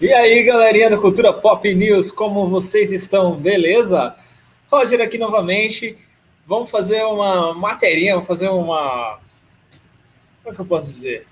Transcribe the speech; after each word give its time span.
E 0.00 0.12
aí, 0.12 0.42
galerinha 0.42 0.90
da 0.90 0.98
Cultura 0.98 1.32
Pop 1.32 1.72
News, 1.72 2.10
como 2.10 2.48
vocês 2.50 2.92
estão? 2.92 3.36
Beleza? 3.36 4.16
Roger 4.68 5.00
aqui 5.00 5.16
novamente. 5.16 5.96
Vamos 6.44 6.68
fazer 6.68 7.04
uma 7.04 7.54
materinha, 7.54 8.14
vamos 8.14 8.26
fazer 8.26 8.48
uma. 8.48 9.20
Como 10.42 10.52
é 10.52 10.54
que 10.54 10.60
eu 10.60 10.66
posso 10.66 10.88
dizer? 10.88 11.28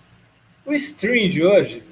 O 0.64 0.72
stream 0.74 1.28
de 1.28 1.44
hoje 1.44 1.82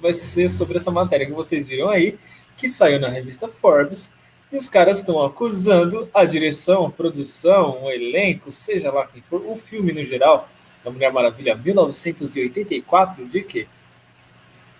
vai 0.00 0.12
ser 0.12 0.48
sobre 0.48 0.76
essa 0.76 0.92
matéria 0.92 1.26
que 1.26 1.32
vocês 1.32 1.66
viram 1.66 1.88
aí, 1.88 2.16
que 2.56 2.68
saiu 2.68 3.00
na 3.00 3.08
revista 3.08 3.48
Forbes. 3.48 4.12
E 4.52 4.56
os 4.56 4.68
caras 4.68 4.98
estão 4.98 5.20
acusando 5.20 6.08
a 6.14 6.24
direção, 6.24 6.86
a 6.86 6.90
produção, 6.90 7.82
o 7.82 7.90
elenco, 7.90 8.52
seja 8.52 8.92
lá 8.92 9.04
quem 9.04 9.20
for, 9.20 9.44
o 9.44 9.56
filme 9.56 9.92
no 9.92 10.04
geral, 10.04 10.48
da 10.84 10.92
Mulher 10.92 11.12
Maravilha 11.12 11.56
1984, 11.56 13.26
de 13.26 13.42
quê? 13.42 13.66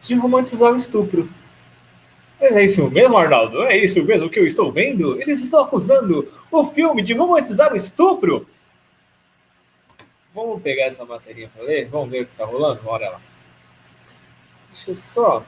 De 0.07 0.14
romantizar 0.14 0.73
o 0.73 0.77
estupro. 0.77 1.28
É 2.38 2.62
isso 2.65 2.91
mesmo, 2.91 3.16
Arnaldo? 3.16 3.62
É 3.62 3.77
isso 3.77 4.02
mesmo 4.05 4.29
que 4.29 4.38
eu 4.38 4.46
estou 4.46 4.70
vendo? 4.70 5.20
Eles 5.20 5.42
estão 5.42 5.65
acusando 5.65 6.30
o 6.51 6.66
filme 6.66 7.02
de 7.02 7.15
romantizar 7.15 7.73
o 7.73 7.77
estupro? 7.77 8.46
Vamos 10.34 10.60
pegar 10.60 10.84
essa 10.84 11.05
matéria 11.05 11.51
para 11.55 11.65
ler? 11.65 11.88
Vamos 11.88 12.10
ver 12.10 12.23
o 12.23 12.27
que 12.27 12.32
está 12.32 12.45
rolando? 12.45 12.82
Bora 12.82 13.09
lá. 13.09 13.20
Deixa 14.70 14.91
eu 14.91 14.95
só 14.95 15.42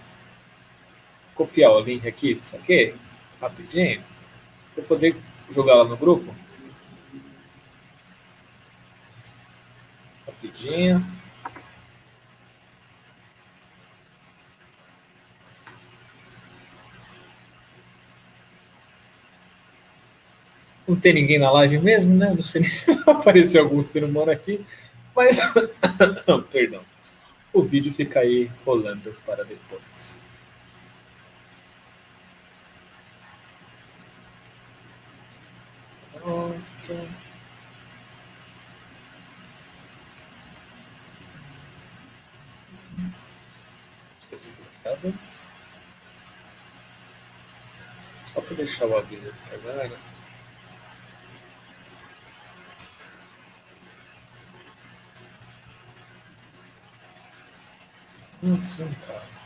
copiar 1.34 1.72
o 1.72 1.80
link 1.80 2.08
aqui 2.08 2.34
disso 2.34 2.56
aqui, 2.56 2.94
rapidinho, 3.40 4.02
para 4.74 4.82
poder 4.84 5.14
jogar 5.50 5.74
lá 5.74 5.84
no 5.84 5.96
grupo. 5.96 6.34
Rapidinho. 10.26 11.17
Não 20.88 20.96
tem 20.96 21.12
ninguém 21.12 21.38
na 21.38 21.50
live 21.50 21.78
mesmo, 21.80 22.16
né? 22.16 22.32
Não 22.34 22.40
sei 22.40 22.62
se 22.64 22.94
vai 23.04 23.14
aparecer 23.14 23.58
algum 23.58 23.82
ser 23.84 24.02
humano 24.02 24.30
aqui, 24.30 24.64
mas. 25.14 25.38
Perdão. 26.50 26.82
O 27.52 27.62
vídeo 27.62 27.92
fica 27.92 28.20
aí 28.20 28.50
rolando 28.64 29.14
para 29.26 29.44
depois. 29.44 30.22
Pronto. 36.14 37.08
Só 48.24 48.40
para 48.40 48.56
deixar 48.56 48.86
o 48.86 48.96
aviso 48.96 49.28
aqui 49.28 49.38
para 49.48 49.58
galera. 49.58 50.07
Como 58.40 58.56
assim, 58.56 58.84
cara? 59.06 59.37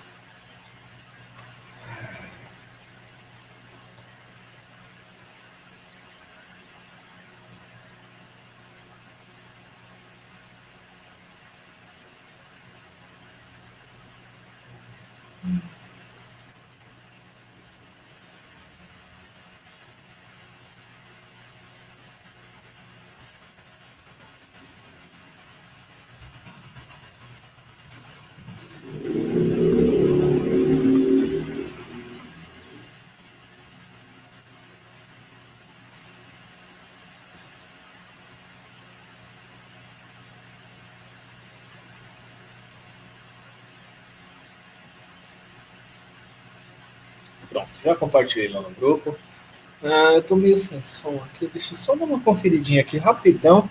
Pronto, 47.53 47.69
já 47.85 47.95
compartilhei 47.95 48.49
lá 48.49 48.63
no 48.63 48.71
grupo. 48.71 49.15
Ah, 49.83 50.15
eu 50.15 50.23
tô 50.23 50.37
meio 50.37 50.57
sem 50.57 50.83
som 50.83 51.23
aqui, 51.27 51.47
deixa 51.49 51.75
eu 51.75 51.77
só 51.77 51.95
dar 51.95 52.07
uma 52.07 52.21
conferidinha 52.21 52.81
aqui 52.81 52.97
rapidão. 52.97 53.69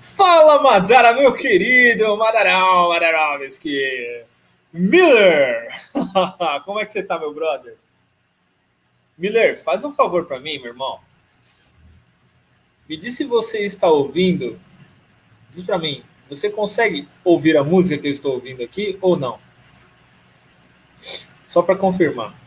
Fala, 0.00 0.62
Madara, 0.62 1.12
meu 1.12 1.34
querido 1.34 2.16
Madarão, 2.16 2.88
Madarovski. 2.88 4.24
Miller! 4.72 5.68
Como 6.64 6.80
é 6.80 6.86
que 6.86 6.92
você 6.92 7.02
tá, 7.02 7.18
meu 7.18 7.34
brother? 7.34 7.76
Miller, 9.18 9.62
faz 9.62 9.84
um 9.84 9.92
favor 9.92 10.24
para 10.26 10.40
mim, 10.40 10.58
meu 10.58 10.68
irmão. 10.68 11.00
Me 12.88 12.96
diz 12.96 13.14
se 13.14 13.24
você 13.24 13.66
está 13.66 13.90
ouvindo. 13.90 14.58
Diz 15.50 15.62
para 15.62 15.78
mim, 15.78 16.02
você 16.30 16.48
consegue 16.48 17.08
ouvir 17.24 17.58
a 17.58 17.64
música 17.64 18.00
que 18.00 18.08
eu 18.08 18.12
estou 18.12 18.34
ouvindo 18.34 18.62
aqui 18.62 18.96
ou 19.02 19.18
não? 19.18 19.38
Só 21.46 21.60
para 21.62 21.76
confirmar. 21.76 22.45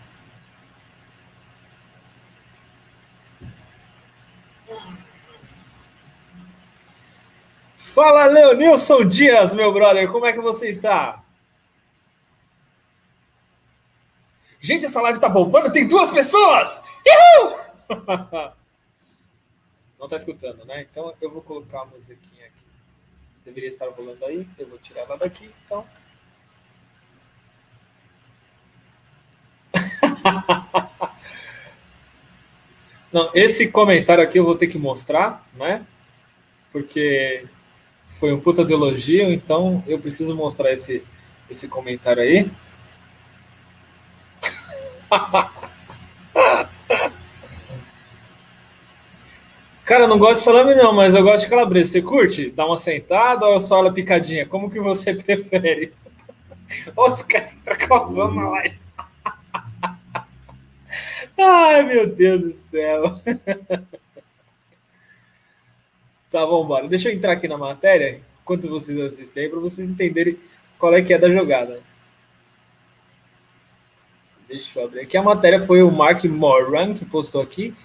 Fala, 8.00 8.28
Leonilson 8.28 9.06
Dias, 9.06 9.54
meu 9.54 9.74
brother, 9.74 10.10
como 10.10 10.26
é 10.26 10.32
que 10.32 10.40
você 10.40 10.70
está? 10.70 11.22
Gente, 14.58 14.86
essa 14.86 15.02
live 15.02 15.20
tá 15.20 15.28
bombando, 15.28 15.70
tem 15.70 15.86
duas 15.86 16.09
pessoas! 16.09 16.82
Não 20.00 20.08
tá 20.08 20.16
escutando, 20.16 20.64
né? 20.64 20.88
Então 20.90 21.14
eu 21.20 21.30
vou 21.30 21.42
colocar 21.42 21.82
a 21.82 21.88
musiquinha 21.88 22.46
aqui. 22.46 22.64
Deveria 23.44 23.68
estar 23.68 23.90
rolando 23.90 24.26
aí, 24.26 24.48
eu 24.58 24.70
vou 24.70 24.78
tirar 24.80 25.02
ela 25.02 25.18
daqui, 25.18 25.54
então. 25.66 25.86
Não, 33.12 33.30
esse 33.34 33.70
comentário 33.70 34.24
aqui 34.24 34.40
eu 34.40 34.46
vou 34.46 34.56
ter 34.56 34.68
que 34.68 34.78
mostrar, 34.78 35.46
né? 35.54 35.86
Porque 36.72 37.46
foi 38.09 38.34
um 38.34 38.40
puta 38.40 38.66
de 38.66 38.74
elogio, 38.74 39.31
então 39.31 39.81
eu 39.88 39.97
preciso 40.00 40.36
mostrar 40.36 40.74
esse, 40.74 41.02
esse 41.50 41.70
comentário 41.70 42.22
aí. 42.22 42.52
Cara, 49.86 50.03
eu 50.03 50.08
não 50.08 50.20
gosto 50.20 50.36
de 50.36 50.42
salame 50.42 50.75
não, 50.75 50.94
mas 50.94 51.16
eu 51.16 51.24
gosto 51.24 51.46
de 51.46 51.50
calabresa. 51.50 51.92
Você 51.92 52.02
curte? 52.02 52.52
Dá 52.52 52.66
uma 52.66 52.78
sentada 52.78 53.47
ou 53.47 53.59
só 53.59 53.80
ela 53.80 53.92
picadinha? 53.92 54.46
Como 54.46 54.70
que 54.70 54.80
você 54.80 55.14
prefere? 55.16 55.94
Os 56.96 57.24
caras 57.24 57.56
tá 57.64 57.76
causando 57.76 58.36
na 58.36 58.50
live. 58.50 58.80
Ai, 61.40 61.84
meu 61.84 62.08
Deus 62.08 62.44
do 62.44 62.52
céu. 62.52 63.20
Tá, 66.29 66.45
vamos 66.45 66.66
embora. 66.66 66.88
Deixa 66.88 67.09
eu 67.09 67.13
entrar 67.13 67.34
aqui 67.34 67.47
na 67.47 67.57
matéria, 67.57 68.22
enquanto 68.41 68.69
vocês 68.69 69.00
assistem 69.00 69.44
aí, 69.44 69.50
para 69.50 69.59
vocês 69.59 69.90
entenderem 69.90 70.38
qual 70.78 70.94
é 70.94 71.01
que 71.01 71.12
é 71.12 71.17
da 71.17 71.29
jogada. 71.29 71.81
Deixa 74.47 74.79
eu 74.79 74.85
abrir 74.85 75.02
aqui. 75.02 75.17
A 75.17 75.23
matéria 75.23 75.59
foi 75.59 75.81
o 75.81 75.91
Mark 75.91 76.23
Moran 76.26 76.93
que 76.93 77.03
postou 77.03 77.41
aqui, 77.41 77.76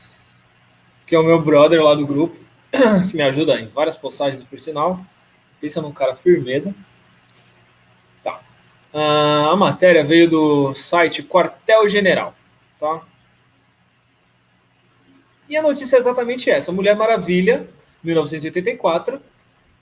que 1.06 1.14
é 1.14 1.18
o 1.18 1.22
meu 1.22 1.40
brother 1.40 1.82
lá 1.82 1.94
do 1.94 2.06
grupo, 2.06 2.38
que 3.10 3.16
me 3.16 3.22
ajuda 3.22 3.58
em 3.60 3.66
várias 3.68 3.96
postagens, 3.96 4.42
por 4.42 4.60
sinal. 4.60 5.00
Pensa 5.58 5.80
num 5.80 5.92
cara 5.92 6.14
firmeza. 6.14 6.74
Tá. 8.22 8.42
Uh, 8.92 9.48
a 9.52 9.56
matéria 9.56 10.04
veio 10.04 10.28
do 10.28 10.74
site 10.74 11.22
Quartel 11.22 11.88
General, 11.88 12.34
tá? 12.78 13.00
E 15.48 15.56
a 15.56 15.62
notícia 15.62 15.96
é 15.96 15.98
exatamente 15.98 16.50
essa. 16.50 16.72
Mulher 16.72 16.96
Maravilha 16.96 17.68
1984, 18.04 19.20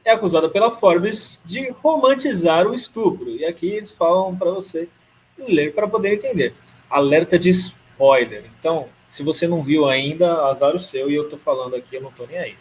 é 0.04 0.10
acusada 0.10 0.48
pela 0.48 0.70
Forbes 0.70 1.40
de 1.44 1.70
romantizar 1.70 2.66
o 2.66 2.74
estupro. 2.74 3.30
E 3.30 3.44
aqui 3.44 3.68
eles 3.70 3.90
falam 3.90 4.34
para 4.36 4.50
você 4.50 4.88
ler 5.38 5.74
para 5.74 5.88
poder 5.88 6.14
entender. 6.14 6.54
Alerta 6.88 7.38
de 7.38 7.50
spoiler. 7.50 8.44
Então, 8.58 8.88
se 9.08 9.22
você 9.22 9.46
não 9.46 9.62
viu 9.62 9.88
ainda, 9.88 10.46
azar 10.46 10.74
o 10.74 10.78
seu 10.78 11.10
e 11.10 11.14
eu 11.14 11.28
tô 11.28 11.36
falando 11.36 11.76
aqui, 11.76 11.96
eu 11.96 12.02
não 12.02 12.12
tô 12.12 12.26
nem 12.26 12.38
aí. 12.38 12.56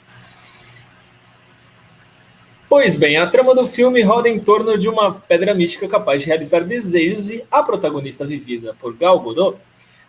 Pois 2.71 2.95
bem, 2.95 3.17
a 3.17 3.27
trama 3.27 3.53
do 3.53 3.67
filme 3.67 4.01
roda 4.01 4.29
em 4.29 4.39
torno 4.39 4.77
de 4.77 4.87
uma 4.87 5.13
pedra 5.13 5.53
mística 5.53 5.89
capaz 5.89 6.21
de 6.21 6.27
realizar 6.27 6.61
desejos 6.61 7.29
e 7.29 7.43
a 7.51 7.61
protagonista 7.61 8.25
vivida 8.25 8.73
por 8.79 8.95
Gal 8.95 9.19
Gadot 9.19 9.57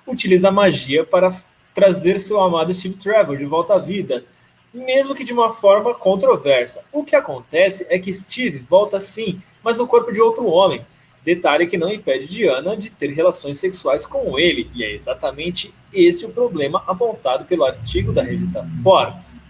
utiliza 0.06 0.48
a 0.48 0.52
magia 0.52 1.04
para 1.04 1.34
trazer 1.74 2.20
seu 2.20 2.40
amado 2.40 2.72
Steve 2.72 2.94
Trevor 2.94 3.36
de 3.36 3.44
volta 3.44 3.74
à 3.74 3.78
vida, 3.78 4.24
mesmo 4.72 5.14
que 5.14 5.24
de 5.24 5.32
uma 5.32 5.52
forma 5.52 5.94
controversa. 5.94 6.82
O 6.92 7.04
que 7.04 7.14
acontece 7.14 7.86
é 7.90 7.98
que 7.98 8.12
Steve 8.12 8.58
volta 8.60 9.00
sim, 9.00 9.40
mas 9.62 9.78
no 9.78 9.86
corpo 9.86 10.12
de 10.12 10.20
outro 10.20 10.46
homem. 10.46 10.84
Detalhe 11.24 11.66
que 11.66 11.78
não 11.78 11.92
impede 11.92 12.26
Diana 12.26 12.76
de 12.76 12.90
ter 12.90 13.10
relações 13.10 13.58
sexuais 13.58 14.04
com 14.04 14.38
ele, 14.38 14.68
e 14.74 14.82
é 14.82 14.92
exatamente 14.92 15.72
esse 15.92 16.24
o 16.24 16.30
problema 16.30 16.82
apontado 16.86 17.44
pelo 17.44 17.64
artigo 17.64 18.12
da 18.12 18.22
revista 18.22 18.66
Forbes. 18.82 19.42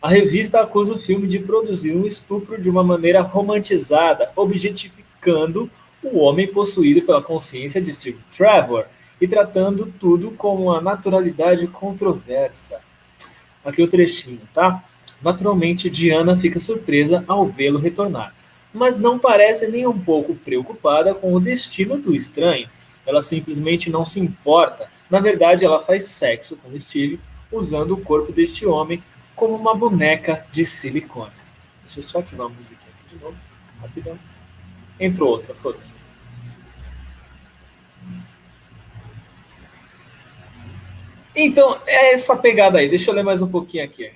A 0.00 0.08
revista 0.08 0.60
acusa 0.60 0.94
o 0.94 0.98
filme 0.98 1.26
de 1.26 1.40
produzir 1.40 1.94
um 1.94 2.06
estupro 2.06 2.60
de 2.60 2.70
uma 2.70 2.84
maneira 2.84 3.20
romantizada, 3.20 4.30
objetificando 4.36 5.70
o 6.02 6.18
homem 6.20 6.46
possuído 6.46 7.02
pela 7.02 7.20
consciência 7.20 7.82
de 7.82 7.92
Steve 7.92 8.18
Trevor 8.34 8.86
e 9.20 9.28
tratando 9.28 9.92
tudo 9.98 10.30
com 10.30 10.54
uma 10.54 10.80
naturalidade 10.80 11.66
controversa. 11.66 12.80
Aqui 13.64 13.82
o 13.82 13.88
trechinho, 13.88 14.40
tá? 14.52 14.82
Naturalmente, 15.22 15.90
Diana 15.90 16.36
fica 16.36 16.58
surpresa 16.58 17.24
ao 17.28 17.46
vê-lo 17.46 17.78
retornar, 17.78 18.34
mas 18.72 18.98
não 18.98 19.18
parece 19.18 19.68
nem 19.68 19.86
um 19.86 19.98
pouco 19.98 20.34
preocupada 20.34 21.14
com 21.14 21.34
o 21.34 21.40
destino 21.40 21.98
do 21.98 22.14
estranho. 22.14 22.68
Ela 23.06 23.20
simplesmente 23.20 23.90
não 23.90 24.04
se 24.04 24.20
importa. 24.20 24.88
Na 25.10 25.20
verdade, 25.20 25.64
ela 25.64 25.82
faz 25.82 26.04
sexo 26.04 26.56
com 26.56 26.78
Steve 26.78 27.20
usando 27.52 27.92
o 27.92 28.00
corpo 28.00 28.32
deste 28.32 28.64
homem 28.64 29.02
como 29.34 29.54
uma 29.54 29.74
boneca 29.74 30.46
de 30.50 30.64
silicone. 30.64 31.32
Deixa 31.84 31.98
eu 31.98 32.02
só 32.04 32.20
ativar 32.20 32.46
a 32.46 32.50
música 32.50 32.76
aqui 32.76 33.16
de 33.16 33.22
novo, 33.22 33.36
rapidão. 33.80 34.18
Entrou 34.98 35.30
outra, 35.30 35.54
foda-se. 35.54 35.94
Então, 41.34 41.80
é 41.86 42.12
essa 42.12 42.36
pegada 42.36 42.78
aí. 42.78 42.88
Deixa 42.88 43.10
eu 43.10 43.14
ler 43.14 43.22
mais 43.22 43.40
um 43.40 43.48
pouquinho 43.48 43.84
aqui. 43.84 44.10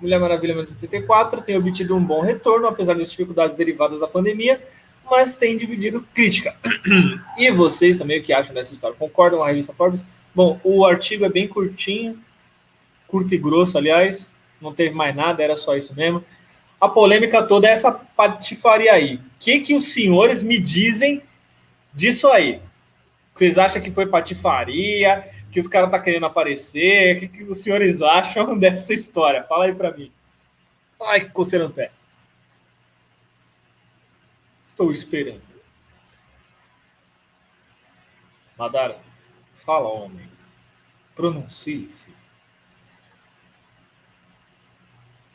Mulher 0.00 0.18
Maravilha 0.18 0.54
1984 0.54 1.42
tem 1.42 1.56
obtido 1.58 1.94
um 1.94 2.02
bom 2.02 2.22
retorno, 2.22 2.66
apesar 2.66 2.94
das 2.94 3.10
dificuldades 3.10 3.54
derivadas 3.54 4.00
da 4.00 4.08
pandemia, 4.08 4.62
mas 5.04 5.34
tem 5.34 5.56
dividido 5.56 6.06
crítica. 6.14 6.56
E 7.36 7.50
vocês 7.50 7.98
também 7.98 8.18
o 8.18 8.22
que 8.22 8.32
acham 8.32 8.54
dessa 8.54 8.72
história? 8.72 8.96
Concordam 8.96 9.40
com 9.40 9.44
a 9.44 9.48
revista 9.48 9.74
Forbes? 9.74 10.02
Bom, 10.34 10.58
o 10.64 10.86
artigo 10.86 11.24
é 11.24 11.28
bem 11.28 11.46
curtinho, 11.46 12.18
curto 13.06 13.34
e 13.34 13.38
grosso, 13.38 13.76
aliás, 13.76 14.32
não 14.60 14.72
teve 14.72 14.94
mais 14.94 15.14
nada, 15.14 15.42
era 15.42 15.56
só 15.56 15.76
isso 15.76 15.94
mesmo. 15.94 16.24
A 16.80 16.88
polêmica 16.88 17.42
toda 17.42 17.68
é 17.68 17.72
essa 17.72 17.92
patifaria 17.92 18.92
aí. 18.92 19.16
O 19.16 19.20
que, 19.38 19.60
que 19.60 19.74
os 19.74 19.92
senhores 19.92 20.42
me 20.42 20.58
dizem 20.58 21.22
disso 21.92 22.28
aí? 22.28 22.62
Vocês 23.34 23.58
acham 23.58 23.80
que 23.80 23.90
foi 23.90 24.06
patifaria? 24.06 25.30
Que 25.50 25.58
os 25.60 25.66
caras 25.66 25.90
tá 25.90 25.98
querendo 25.98 26.26
aparecer? 26.26 27.16
O 27.16 27.20
que, 27.20 27.28
que 27.28 27.44
os 27.44 27.62
senhores 27.62 28.00
acham 28.02 28.56
dessa 28.58 28.92
história? 28.92 29.44
Fala 29.44 29.66
aí 29.66 29.74
para 29.74 29.92
mim. 29.92 30.12
Ai, 31.02 31.28
coceira 31.28 31.66
no 31.66 31.74
pé. 31.74 31.90
Estou 34.66 34.90
esperando. 34.90 35.42
Madara, 38.56 39.00
fala, 39.54 39.88
homem. 39.88 40.30
Pronuncie-se. 41.14 42.14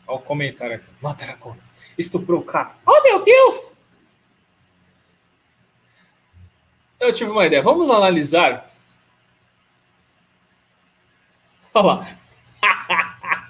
Olha 0.08 0.18
o 0.18 0.22
comentário 0.22 0.76
aqui. 0.76 0.86
Madara 1.02 1.36
Gomes. 1.36 1.74
Estuprou 1.98 2.42
o 2.42 2.46
cara. 2.46 2.76
Oh, 2.86 3.02
meu 3.02 3.24
Deus! 3.24 3.76
Eu 7.00 7.14
tive 7.14 7.32
uma 7.32 7.46
ideia. 7.46 7.62
Vamos 7.62 7.90
analisar. 7.90 8.70
Olha 11.74 11.86
lá. 11.86 12.18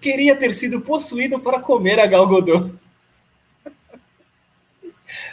Queria 0.00 0.38
ter 0.38 0.52
sido 0.52 0.80
possuído 0.80 1.40
para 1.40 1.60
comer 1.60 1.98
a 1.98 2.06
Gal 2.06 2.28
Gadot. 2.28 2.72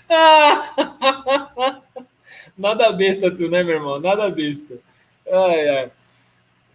Nada 2.58 2.92
besta 2.92 3.34
tu, 3.34 3.50
né, 3.50 3.64
meu 3.64 3.76
irmão? 3.76 4.00
Nada 4.00 4.30
besta. 4.30 4.78
Ai, 5.30 5.70
ai. 5.70 5.92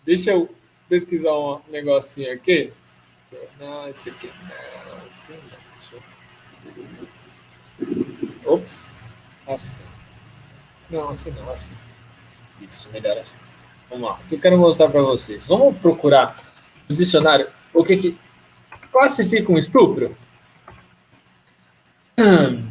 Deixa 0.04 0.32
eu 0.32 0.48
pesquisar 0.88 1.32
um 1.32 1.60
negocinho 1.68 2.32
aqui. 2.32 2.72
Não, 3.60 3.88
esse 3.88 4.10
aqui 4.10 4.30
não. 4.42 5.06
Assim 5.06 5.38
não. 5.50 5.58
Ops. 8.52 8.88
Assim. 9.46 9.84
Não, 10.90 11.08
assim 11.10 11.30
não, 11.30 11.50
assim. 11.50 11.74
Isso, 12.60 12.88
melhor 12.92 13.16
assim. 13.18 13.36
Vamos 13.90 14.08
lá. 14.08 14.14
O 14.14 14.28
que 14.28 14.34
eu 14.34 14.40
quero 14.40 14.58
mostrar 14.58 14.88
para 14.88 15.02
vocês? 15.02 15.46
Vamos 15.46 15.78
procurar 15.78 16.36
no 16.88 16.96
dicionário 16.96 17.48
o 17.72 17.84
que, 17.84 17.96
que 17.96 18.18
classifica 18.90 19.52
um 19.52 19.58
estupro? 19.58 20.16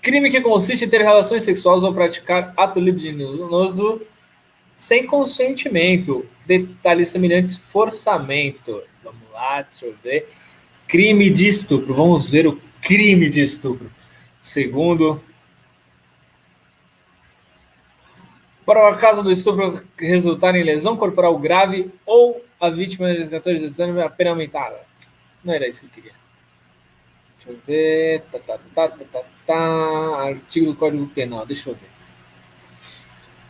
Crime 0.00 0.30
que 0.30 0.40
consiste 0.40 0.84
em 0.84 0.88
ter 0.88 1.02
relações 1.02 1.42
sexuais 1.42 1.82
ou 1.82 1.92
praticar 1.92 2.54
ato 2.56 2.80
libidinoso 2.80 4.00
sem 4.74 5.06
consentimento. 5.06 6.24
Detalhes 6.46 7.08
semelhantes, 7.08 7.56
forçamento. 7.56 8.82
Vamos 9.04 9.20
lá, 9.32 9.62
deixa 9.62 9.86
eu 9.86 9.94
ver. 10.02 10.28
Crime 10.88 11.28
de 11.28 11.48
estupro. 11.48 11.94
Vamos 11.94 12.30
ver 12.30 12.46
o 12.46 12.58
crime 12.80 13.28
de 13.28 13.42
estupro. 13.42 13.90
Segundo, 14.40 15.22
para 18.64 18.90
o 18.90 18.96
caso 18.96 19.22
do 19.22 19.32
estupro 19.32 19.84
resultar 19.98 20.54
em 20.54 20.62
lesão 20.62 20.96
corporal 20.96 21.38
grave 21.38 21.92
ou 22.06 22.44
a 22.60 22.70
vítima 22.70 23.14
de 23.14 23.28
14 23.28 23.82
anos 23.82 23.98
a 24.00 24.08
pena 24.08 24.30
aumentada. 24.30 24.80
Não 25.42 25.52
era 25.52 25.66
isso 25.66 25.80
que 25.80 25.86
eu 25.86 25.90
queria. 25.90 26.12
Deixa 27.36 27.50
eu 27.50 27.58
ver. 27.66 28.22
Tá, 28.30 28.38
tá, 28.38 28.58
tá, 28.74 28.88
tá, 28.88 29.04
tá, 29.04 29.22
tá. 29.46 30.22
Artigo 30.28 30.66
do 30.66 30.76
Código 30.76 31.06
Penal. 31.08 31.46
Deixa 31.46 31.70
eu 31.70 31.74
ver. 31.74 31.90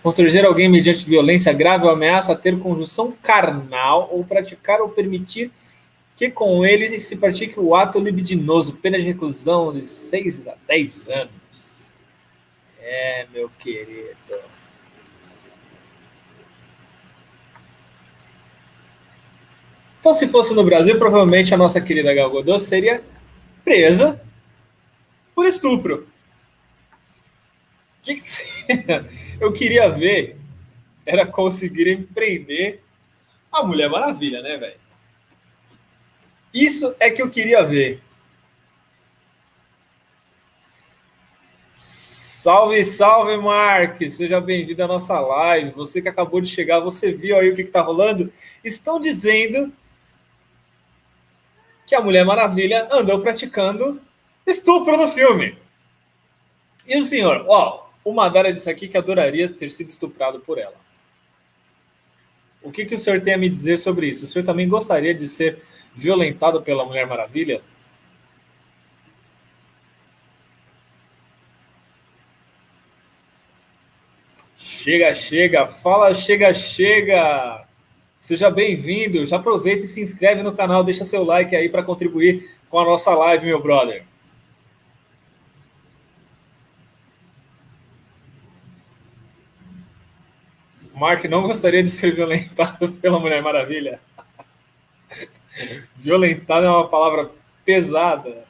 Constranger 0.03 0.47
alguém 0.47 0.69
mediante 0.69 1.05
violência 1.05 1.53
grave 1.53 1.85
ou 1.85 1.91
ameaça 1.91 2.33
a 2.33 2.37
ter 2.37 2.59
conjunção 2.59 3.13
carnal 3.23 4.09
ou 4.11 4.25
praticar 4.25 4.81
ou 4.81 4.89
permitir 4.89 5.51
que 6.21 6.31
com 6.31 6.67
ele 6.67 7.01
se 7.01 7.17
pratique 7.17 7.59
o 7.59 7.75
ato 7.75 7.99
libidinoso, 7.99 8.77
pena 8.77 8.99
de 8.99 9.05
reclusão 9.05 9.73
de 9.73 9.87
6 9.87 10.49
a 10.49 10.57
10 10.69 11.09
anos. 11.09 11.95
É, 12.79 13.27
meu 13.33 13.49
querido. 13.59 14.13
Então, 19.99 20.13
se 20.13 20.29
fosse 20.29 20.53
no 20.53 20.63
Brasil, 20.63 20.99
provavelmente 20.99 21.55
a 21.55 21.57
nossa 21.57 21.81
querida 21.81 22.13
Gal 22.13 22.31
Gadot 22.31 22.61
seria 22.61 23.03
presa 23.65 24.23
por 25.35 25.47
estupro. 25.47 26.07
Que 28.03 28.17
que... 28.17 28.23
Eu 29.41 29.55
queria 29.55 29.89
ver 29.89 30.37
era 31.07 31.25
conseguir 31.25 32.07
prender 32.13 32.83
a 33.51 33.63
Mulher 33.63 33.89
Maravilha, 33.89 34.43
né, 34.43 34.59
velho? 34.59 34.80
Isso 36.53 36.95
é 36.99 37.11
que 37.11 37.23
eu 37.23 37.31
queria 37.31 37.63
ver. 37.65 38.03
Salve, 41.69 42.83
salve, 42.85 43.37
Mark! 43.37 44.01
Seja 44.09 44.41
bem-vindo 44.41 44.83
à 44.83 44.89
nossa 44.89 45.21
live. 45.21 45.71
Você 45.73 46.01
que 46.01 46.09
acabou 46.09 46.41
de 46.41 46.49
chegar, 46.49 46.81
você 46.81 47.13
viu 47.13 47.39
aí 47.39 47.51
o 47.51 47.55
que 47.55 47.63
está 47.63 47.83
rolando? 47.83 48.33
Estão 48.65 48.99
dizendo 48.99 49.73
que 51.87 51.95
a 51.95 52.01
Mulher 52.01 52.25
Maravilha 52.25 52.89
andou 52.91 53.21
praticando 53.21 54.01
estupro 54.47 54.97
no 54.97 55.09
filme. 55.09 55.59
E 56.87 56.99
o 56.99 57.05
senhor, 57.05 57.45
ó, 57.47 57.89
o 58.05 58.13
Madara 58.13 58.53
disse 58.53 58.71
aqui 58.71 58.89
que 58.89 58.97
adoraria 58.97 59.49
ter 59.49 59.71
sido 59.71 59.89
estuprado 59.89 60.41
por 60.41 60.59
ela. 60.59 60.75
O 62.63 62.71
que, 62.71 62.85
que 62.85 62.95
o 62.95 62.99
senhor 62.99 63.21
tem 63.21 63.35
a 63.35 63.39
me 63.39 63.49
dizer 63.49 63.79
sobre 63.79 64.09
isso? 64.09 64.25
O 64.25 64.27
senhor 64.27 64.45
também 64.45 64.69
gostaria 64.69 65.15
de 65.15 65.29
ser 65.29 65.63
violentado 65.95 66.63
pela 66.63 66.85
Mulher 66.85 67.07
Maravilha? 67.07 67.63
Chega, 74.57 75.15
chega, 75.15 75.67
fala, 75.67 76.15
chega, 76.15 76.55
chega. 76.55 77.67
Seja 78.19 78.51
bem-vindo. 78.51 79.25
Já 79.27 79.37
aproveita 79.37 79.85
e 79.85 79.87
se 79.87 80.03
inscreve 80.03 80.43
no 80.43 80.53
canal, 80.53 80.85
deixa 80.85 81.05
seu 81.05 81.25
like 81.25 81.55
aí 81.57 81.69
para 81.69 81.83
contribuir 81.83 82.51
com 82.69 82.79
a 82.79 82.85
nossa 82.85 83.15
live, 83.15 83.47
meu 83.47 83.63
brother. 83.63 84.05
Mark 90.95 91.25
não 91.25 91.43
gostaria 91.43 91.83
de 91.83 91.89
ser 91.89 92.15
violentado 92.15 92.93
pela 93.01 93.19
Mulher 93.19 93.43
Maravilha. 93.43 93.99
Violentada 95.97 96.67
é 96.67 96.71
uma 96.71 96.89
palavra 96.89 97.31
pesada. 97.65 98.45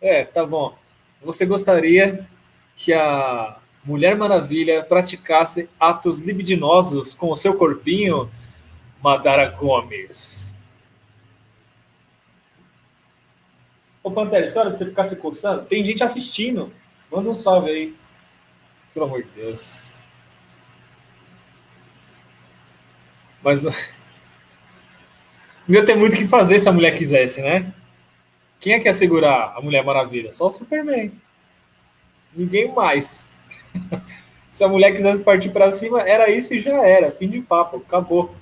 É, 0.00 0.24
tá 0.24 0.44
bom. 0.44 0.76
Você 1.22 1.44
gostaria 1.44 2.26
que 2.76 2.92
a 2.92 3.58
Mulher 3.84 4.16
Maravilha 4.16 4.82
praticasse 4.82 5.68
atos 5.78 6.18
libidinosos 6.18 7.14
com 7.14 7.30
o 7.30 7.36
seu 7.36 7.54
corpinho, 7.54 8.30
Madara 9.02 9.50
Gomes? 9.50 10.60
Ô, 14.02 14.10
Pantera, 14.10 14.46
de 14.46 14.52
você 14.52 14.86
ficar 14.86 15.04
se 15.04 15.16
coçando? 15.16 15.66
Tem 15.66 15.84
gente 15.84 16.02
assistindo. 16.02 16.72
Manda 17.10 17.28
um 17.28 17.34
salve 17.34 17.70
aí. 17.70 17.94
Pelo 18.94 19.06
amor 19.06 19.22
de 19.22 19.28
Deus. 19.30 19.84
Mas 23.42 23.62
não... 23.62 23.72
não 25.70 25.78
ia 25.78 25.86
ter 25.86 25.94
muito 25.94 26.14
o 26.14 26.16
que 26.16 26.26
fazer 26.26 26.58
se 26.58 26.68
a 26.68 26.72
mulher 26.72 26.96
quisesse, 26.96 27.40
né? 27.40 27.72
Quem 28.58 28.72
é 28.72 28.80
que 28.80 28.88
ia 28.88 28.94
segurar 28.94 29.54
a 29.56 29.60
Mulher 29.60 29.84
Maravilha? 29.84 30.32
Só 30.32 30.46
o 30.46 30.50
Superman. 30.50 31.12
Ninguém 32.34 32.72
mais. 32.72 33.32
se 34.50 34.64
a 34.64 34.68
mulher 34.68 34.90
quisesse 34.90 35.22
partir 35.22 35.50
para 35.50 35.70
cima, 35.70 36.00
era 36.00 36.28
isso 36.28 36.52
e 36.54 36.60
já 36.60 36.84
era. 36.84 37.12
Fim 37.12 37.28
de 37.28 37.40
papo. 37.40 37.76
Acabou. 37.76 38.34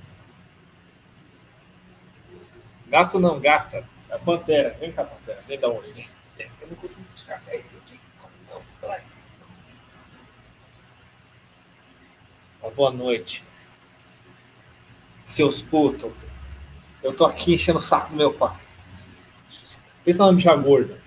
Gato 2.86 3.20
não, 3.20 3.38
gata. 3.38 3.84
A 4.10 4.18
pantera. 4.18 4.74
Vem 4.80 4.90
cá, 4.90 5.04
pantera. 5.04 5.38
Vem 5.46 5.60
dar 5.60 5.68
um 5.68 5.76
oi. 5.76 5.92
Vem. 6.36 6.50
Eu 6.62 6.68
não 6.68 6.76
consigo 6.76 7.06
esticar 7.14 7.42
aqui. 7.46 7.62
Boa 12.74 12.90
noite. 12.90 13.44
Seus 15.24 15.60
putos. 15.60 16.27
Eu 17.02 17.12
tô 17.12 17.24
aqui 17.24 17.54
enchendo 17.54 17.78
o 17.78 17.82
saco 17.82 18.10
do 18.10 18.16
meu 18.16 18.32
pai. 18.32 18.56
Pensa 20.04 20.24
numa 20.24 20.34
bicha 20.34 20.54
gorda. 20.56 21.00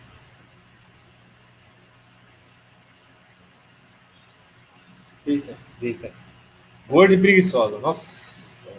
Eita, 5.26 5.58
eita. 5.82 6.14
Gorda 6.88 7.14
e 7.14 7.18
preguiçosa. 7.18 7.80
Nossa. 7.80 8.70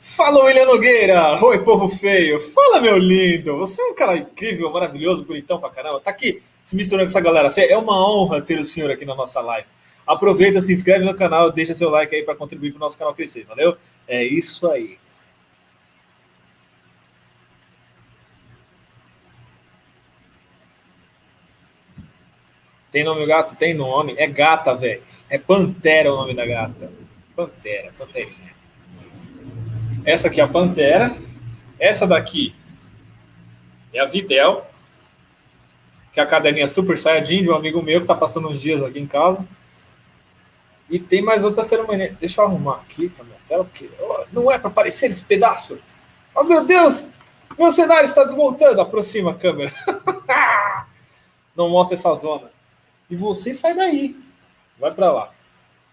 Fala, 0.00 0.44
William 0.44 0.66
Nogueira! 0.66 1.42
Oi, 1.42 1.64
povo 1.64 1.88
feio! 1.88 2.38
Fala, 2.38 2.80
meu 2.80 2.98
lindo! 2.98 3.56
Você 3.56 3.80
é 3.80 3.86
um 3.86 3.94
cara 3.94 4.16
incrível, 4.16 4.70
maravilhoso, 4.70 5.24
bonitão 5.24 5.58
pra 5.58 5.70
caramba. 5.70 6.00
Tá 6.00 6.10
aqui 6.10 6.42
se 6.62 6.76
misturando 6.76 7.06
com 7.06 7.10
essa 7.10 7.20
galera 7.20 7.50
feia. 7.50 7.72
É 7.72 7.76
uma 7.76 7.96
honra 7.96 8.42
ter 8.42 8.58
o 8.58 8.64
senhor 8.64 8.90
aqui 8.90 9.04
na 9.04 9.14
nossa 9.14 9.40
live. 9.40 9.66
Aproveita, 10.06 10.60
se 10.60 10.72
inscreve 10.72 11.04
no 11.04 11.14
canal, 11.14 11.50
deixa 11.50 11.74
seu 11.74 11.88
like 11.88 12.14
aí 12.14 12.22
para 12.22 12.34
contribuir 12.34 12.72
para 12.72 12.78
o 12.78 12.80
nosso 12.80 12.98
canal 12.98 13.14
crescer, 13.14 13.44
valeu? 13.44 13.76
É 14.06 14.24
isso 14.24 14.68
aí. 14.70 14.98
Tem 22.92 23.02
nome 23.04 23.24
gato? 23.24 23.56
Tem 23.56 23.72
nome. 23.72 24.14
É 24.18 24.26
gata, 24.26 24.74
velho. 24.74 25.02
É 25.30 25.38
Pantera 25.38 26.12
o 26.12 26.16
nome 26.16 26.34
da 26.34 26.44
gata. 26.44 26.92
Pantera, 27.34 27.90
Panterinha. 27.96 28.52
Essa 30.04 30.28
aqui 30.28 30.42
é 30.42 30.44
a 30.44 30.48
Pantera. 30.48 31.16
Essa 31.78 32.06
daqui 32.06 32.54
é 33.94 34.00
a 34.00 34.04
Videl, 34.04 34.66
que 36.12 36.20
é 36.20 36.22
a 36.22 36.26
cadelinha 36.26 36.68
Super 36.68 36.98
Saiyajin 36.98 37.42
de 37.42 37.50
um 37.50 37.54
amigo 37.54 37.82
meu 37.82 38.00
que 38.00 38.06
tá 38.06 38.14
passando 38.14 38.48
uns 38.48 38.60
dias 38.60 38.82
aqui 38.82 39.00
em 39.00 39.06
casa. 39.06 39.48
E 40.92 40.98
tem 40.98 41.22
mais 41.22 41.42
outra 41.42 41.64
cerimônia. 41.64 42.14
Deixa 42.20 42.42
eu 42.42 42.44
arrumar 42.44 42.74
aqui 42.74 43.08
com 43.08 43.22
a 43.22 43.24
minha 43.24 43.38
tela, 43.48 43.64
porque 43.64 43.88
oh, 43.98 44.26
não 44.30 44.52
é 44.52 44.58
para 44.58 44.68
aparecer 44.68 45.08
esse 45.08 45.24
pedaço. 45.24 45.80
Oh, 46.34 46.44
meu 46.44 46.66
Deus! 46.66 47.06
Meu 47.58 47.72
cenário 47.72 48.04
está 48.04 48.22
desmontando. 48.22 48.78
Aproxima 48.78 49.30
a 49.30 49.34
câmera. 49.34 49.72
não 51.56 51.70
mostra 51.70 51.96
essa 51.96 52.12
zona. 52.12 52.50
E 53.08 53.16
você 53.16 53.54
sai 53.54 53.74
daí. 53.74 54.14
Vai 54.78 54.92
para 54.92 55.10
lá. 55.10 55.32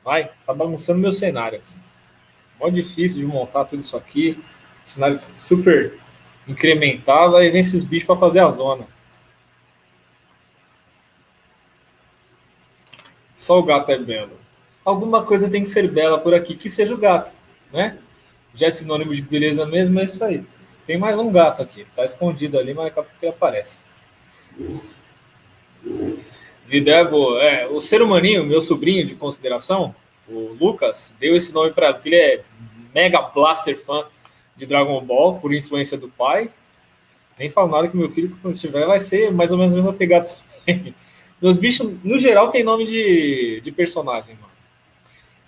Vai, 0.03 0.29
está 0.35 0.53
bagunçando 0.53 0.99
meu 0.99 1.13
cenário 1.13 1.59
aqui. 1.59 1.75
Mó 2.59 2.67
difícil 2.67 3.19
de 3.19 3.25
montar 3.25 3.63
tudo 3.63 3.79
isso 3.79 3.95
aqui. 3.95 4.43
Cenário 4.83 5.21
super 5.33 5.97
incrementado. 6.45 7.37
Aí 7.37 7.49
vem 7.49 7.61
esses 7.61 7.85
bichos 7.85 8.05
para 8.05 8.17
fazer 8.17 8.41
a 8.41 8.51
zona. 8.51 8.85
Só 13.37 13.57
o 13.57 13.63
gato 13.63 13.93
é 13.93 13.97
belo 13.97 14.48
alguma 14.83 15.23
coisa 15.23 15.49
tem 15.49 15.63
que 15.63 15.69
ser 15.69 15.89
bela 15.89 16.17
por 16.17 16.33
aqui, 16.33 16.55
que 16.55 16.69
seja 16.69 16.93
o 16.93 16.97
gato, 16.97 17.37
né? 17.71 17.97
Já 18.53 18.67
é 18.67 18.71
sinônimo 18.71 19.13
de 19.13 19.21
beleza 19.21 19.65
mesmo, 19.65 19.99
é 19.99 20.03
isso 20.03 20.23
aí. 20.23 20.43
Tem 20.85 20.97
mais 20.97 21.19
um 21.19 21.31
gato 21.31 21.61
aqui, 21.61 21.85
tá 21.93 22.03
escondido 22.03 22.57
ali, 22.57 22.73
mas 22.73 22.85
daqui 22.85 22.99
a 22.99 23.03
pouco 23.03 23.17
ele 23.21 23.31
aparece. 23.31 23.79
Videbo, 26.67 27.37
é, 27.37 27.67
o 27.67 27.79
ser 27.79 28.01
humaninho, 28.01 28.45
meu 28.45 28.61
sobrinho 28.61 29.05
de 29.05 29.15
consideração, 29.15 29.93
o 30.27 30.55
Lucas, 30.59 31.15
deu 31.19 31.35
esse 31.35 31.53
nome 31.53 31.71
para 31.71 31.93
porque 31.93 32.09
ele 32.09 32.15
é 32.15 32.43
mega 32.93 33.21
blaster 33.21 33.77
fã 33.77 34.05
de 34.55 34.65
Dragon 34.65 35.01
Ball, 35.03 35.39
por 35.39 35.53
influência 35.53 35.97
do 35.97 36.09
pai. 36.09 36.51
Nem 37.37 37.49
falo 37.49 37.71
nada 37.71 37.87
que 37.87 37.95
meu 37.95 38.09
filho, 38.09 38.37
quando 38.41 38.55
estiver, 38.55 38.85
vai 38.85 38.99
ser 38.99 39.31
mais 39.31 39.51
ou 39.51 39.57
menos 39.57 39.73
a 39.73 39.77
mesma 39.77 39.93
pegada. 39.93 40.27
Meus 41.41 41.55
bichos, 41.55 41.89
no 42.03 42.19
geral, 42.19 42.49
tem 42.49 42.63
nome 42.63 42.83
de, 42.83 43.61
de 43.61 43.71
personagem, 43.71 44.35
mano. 44.35 44.48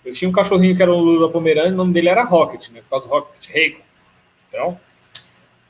Eu 0.04 0.14
tinha 0.14 0.28
um 0.30 0.34
cachorrinho 0.34 0.76
que 0.76 0.82
era 0.82 0.92
o 0.92 1.00
Lula 1.00 1.32
Pomerânia, 1.32 1.72
o 1.72 1.76
nome 1.76 1.94
dele 1.94 2.10
era 2.10 2.24
Rocket, 2.24 2.70
né? 2.70 2.82
Por 2.82 2.90
causa 2.90 3.08
do 3.08 3.14
Rocket 3.14 3.48
Reiko. 3.50 3.82
Então, 4.48 4.80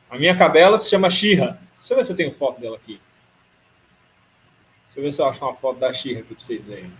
a 0.09 0.17
minha 0.17 0.35
cadela 0.35 0.77
se 0.77 0.89
chama 0.89 1.09
Xirra. 1.09 1.59
Deixa 1.77 1.93
eu 1.93 1.97
ver 1.97 2.05
se 2.05 2.11
eu 2.11 2.15
tenho 2.15 2.31
foto 2.31 2.59
dela 2.61 2.77
aqui. 2.77 3.01
Deixa 4.85 4.99
eu 4.99 5.03
ver 5.03 5.11
se 5.11 5.21
eu 5.21 5.25
acho 5.27 5.43
uma 5.43 5.53
foto 5.55 5.79
da 5.79 5.91
Xirra 5.91 6.21
aqui 6.21 6.33
pra 6.33 6.43
vocês 6.43 6.65
verem. 6.65 6.91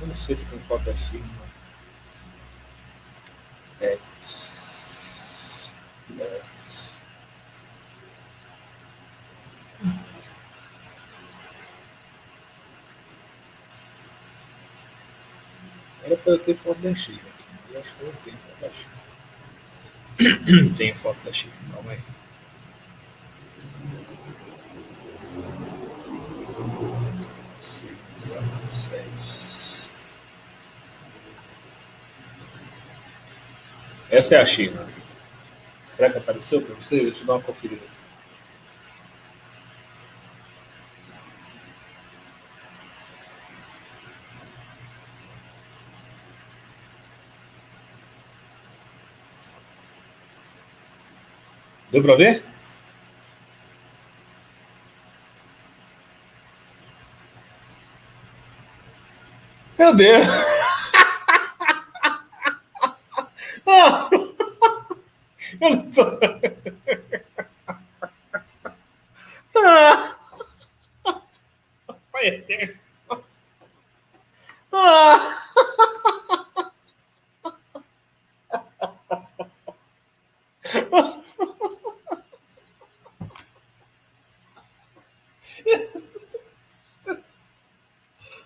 Eu 0.00 0.06
não 0.06 0.14
sei 0.14 0.36
se 0.36 0.44
tem 0.46 0.58
foto 0.60 0.84
da 0.84 0.96
Xirra. 0.96 1.26
É. 3.80 3.98
Era 16.08 16.16
para 16.16 16.32
eu 16.32 16.38
ter 16.38 16.56
foto 16.56 16.80
da 16.80 16.94
Chica 16.94 17.28
aqui, 17.28 17.44
mas 17.66 17.76
acho 17.76 17.94
que 17.94 18.00
eu 18.00 18.06
não 18.06 18.14
tenho 18.22 18.38
foto 18.38 18.58
da 18.62 18.70
Chica. 18.70 18.96
Tem 20.74 20.94
foto 20.94 21.18
da 21.22 21.30
Chica, 21.34 21.52
calma 21.70 21.92
aí. 21.92 22.00
Essa 34.10 34.36
é 34.36 34.40
a 34.40 34.46
China. 34.46 34.88
Será 35.90 36.08
que 36.08 36.16
apareceu 36.16 36.62
para 36.62 36.74
vocês? 36.74 37.02
Deixa 37.02 37.20
eu 37.20 37.26
dar 37.26 37.34
uma 37.34 37.42
conferida 37.42 37.84
aqui. 37.84 37.97
Deu 51.90 52.02
para 52.02 52.16
ver? 52.16 52.42
Meu 59.78 59.94
Deus! 59.94 60.26
Eu 65.60 65.70
não 65.70 65.90
tô... 65.90 66.04
Pai 72.12 72.26
eterno. 72.26 72.78
Ah! 74.72 75.38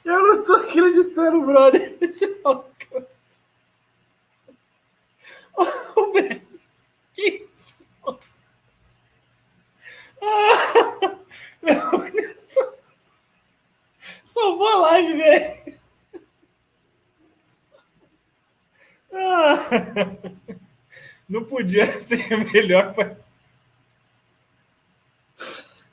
Eu 0.04 0.22
não 0.22 0.42
tô 0.42 0.52
acreditando, 0.54 1.42
brother. 1.46 1.96
Esse 2.00 2.26
maluco. 2.42 3.06
Oh, 5.56 6.12
velho. 6.12 6.42
Que 7.12 7.48
isso? 7.54 7.86
Ah, 10.22 11.18
meu, 11.62 12.40
só... 12.40 12.74
Salvou 14.24 14.68
a 14.68 14.76
live, 14.76 15.16
velho. 15.16 15.80
Não 21.28 21.44
podia 21.44 21.86
ser 22.00 22.52
melhor. 22.52 22.92
Pra... 22.92 23.16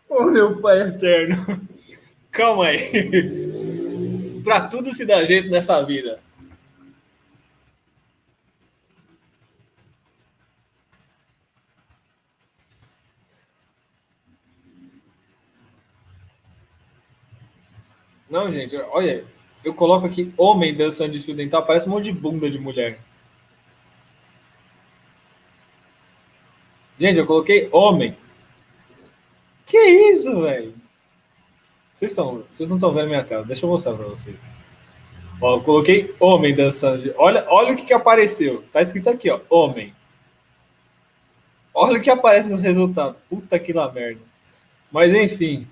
Oh, 0.09 0.25
meu 0.25 0.59
pai 0.61 0.81
eterno. 0.81 1.61
Calma 2.31 2.65
aí. 2.65 4.41
Para 4.43 4.61
tudo 4.67 4.93
se 4.93 5.05
dá 5.05 5.23
jeito 5.25 5.49
nessa 5.49 5.81
vida. 5.83 6.21
Não, 18.29 18.51
gente, 18.51 18.75
olha, 18.77 19.25
eu 19.63 19.73
coloco 19.73 20.05
aqui 20.05 20.31
homem 20.37 20.73
dançando 20.73 21.11
de 21.13 21.19
fio 21.19 21.33
dental, 21.33 21.65
parece 21.65 21.87
um 21.87 21.91
monte 21.91 22.05
de 22.05 22.11
bunda 22.11 22.49
de 22.49 22.59
mulher. 22.59 22.99
Gente, 26.99 27.17
eu 27.17 27.25
coloquei 27.25 27.69
homem. 27.71 28.17
Que 29.65 29.77
isso, 29.77 30.41
velho? 30.41 30.73
Vocês, 31.93 32.11
estão, 32.11 32.43
vocês 32.51 32.67
não 32.67 32.75
estão 32.77 32.93
vendo 32.93 33.07
minha 33.07 33.23
tela, 33.23 33.45
deixa 33.45 33.65
eu 33.65 33.69
mostrar 33.69 33.93
para 33.93 34.05
vocês. 34.05 34.35
Ó, 35.41 35.55
eu 35.55 35.61
coloquei 35.61 36.13
homem 36.19 36.53
dançando. 36.53 37.13
Olha, 37.17 37.45
olha 37.47 37.73
o 37.73 37.75
que, 37.75 37.85
que 37.85 37.93
apareceu. 37.93 38.63
Tá 38.73 38.81
escrito 38.81 39.09
aqui, 39.09 39.29
ó, 39.29 39.39
homem. 39.49 39.95
Olha 41.73 41.97
o 41.97 42.01
que 42.01 42.09
aparece 42.09 42.51
nos 42.51 42.61
resultados. 42.61 43.15
Puta 43.29 43.57
que 43.57 43.71
lá 43.71 43.89
merda. 43.89 44.19
Mas 44.91 45.13
enfim. 45.13 45.67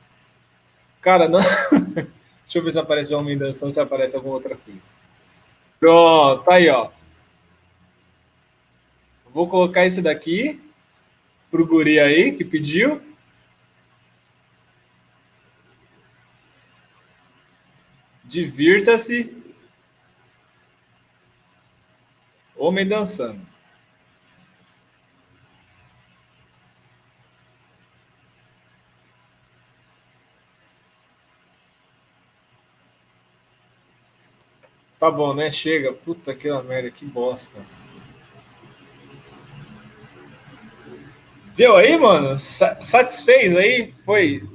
Cara, 1.02 1.28
não. 1.28 1.40
Deixa 2.44 2.60
eu 2.60 2.64
ver 2.64 2.72
se 2.72 2.80
aparece 2.80 3.14
homem 3.14 3.38
dançando, 3.38 3.74
se 3.74 3.80
aparece 3.80 4.16
alguma 4.16 4.36
outra 4.36 4.56
coisa. 4.56 4.80
Pronto, 5.80 6.44
tá 6.44 6.54
aí, 6.54 6.70
ó. 6.70 6.90
Vou 9.34 9.50
colocar 9.50 9.86
esse 9.86 10.02
daqui 10.02 10.67
pro 11.58 11.66
guri 11.66 12.00
aí 12.00 12.34
que 12.34 12.46
pediu. 12.46 13.02
Divirta-se. 18.24 19.36
Homem 22.56 22.88
dançando. 22.88 23.42
Tá 35.00 35.10
bom, 35.10 35.34
né? 35.34 35.50
Chega. 35.52 35.92
Putz, 35.94 36.28
aquela 36.30 36.62
merda, 36.62 36.92
que 36.92 37.06
bosta. 37.06 37.66
Deu 41.58 41.76
aí, 41.76 41.98
mano? 41.98 42.38
Satisfez 42.38 43.56
aí? 43.56 43.92
Foi. 44.06 44.48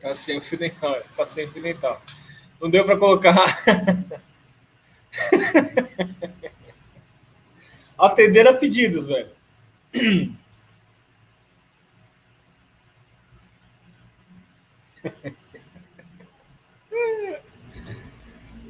Tá 0.00 0.12
sem 0.12 0.40
o. 0.40 0.68
Tá 1.16 1.24
sem 1.24 1.48
fio 1.48 1.62
dental. 1.62 2.02
Não 2.60 2.68
deu 2.68 2.84
pra 2.84 2.96
colocar. 2.96 3.36
Atender 7.96 8.48
a 8.48 8.54
pedidos, 8.54 9.06
velho. 9.06 9.30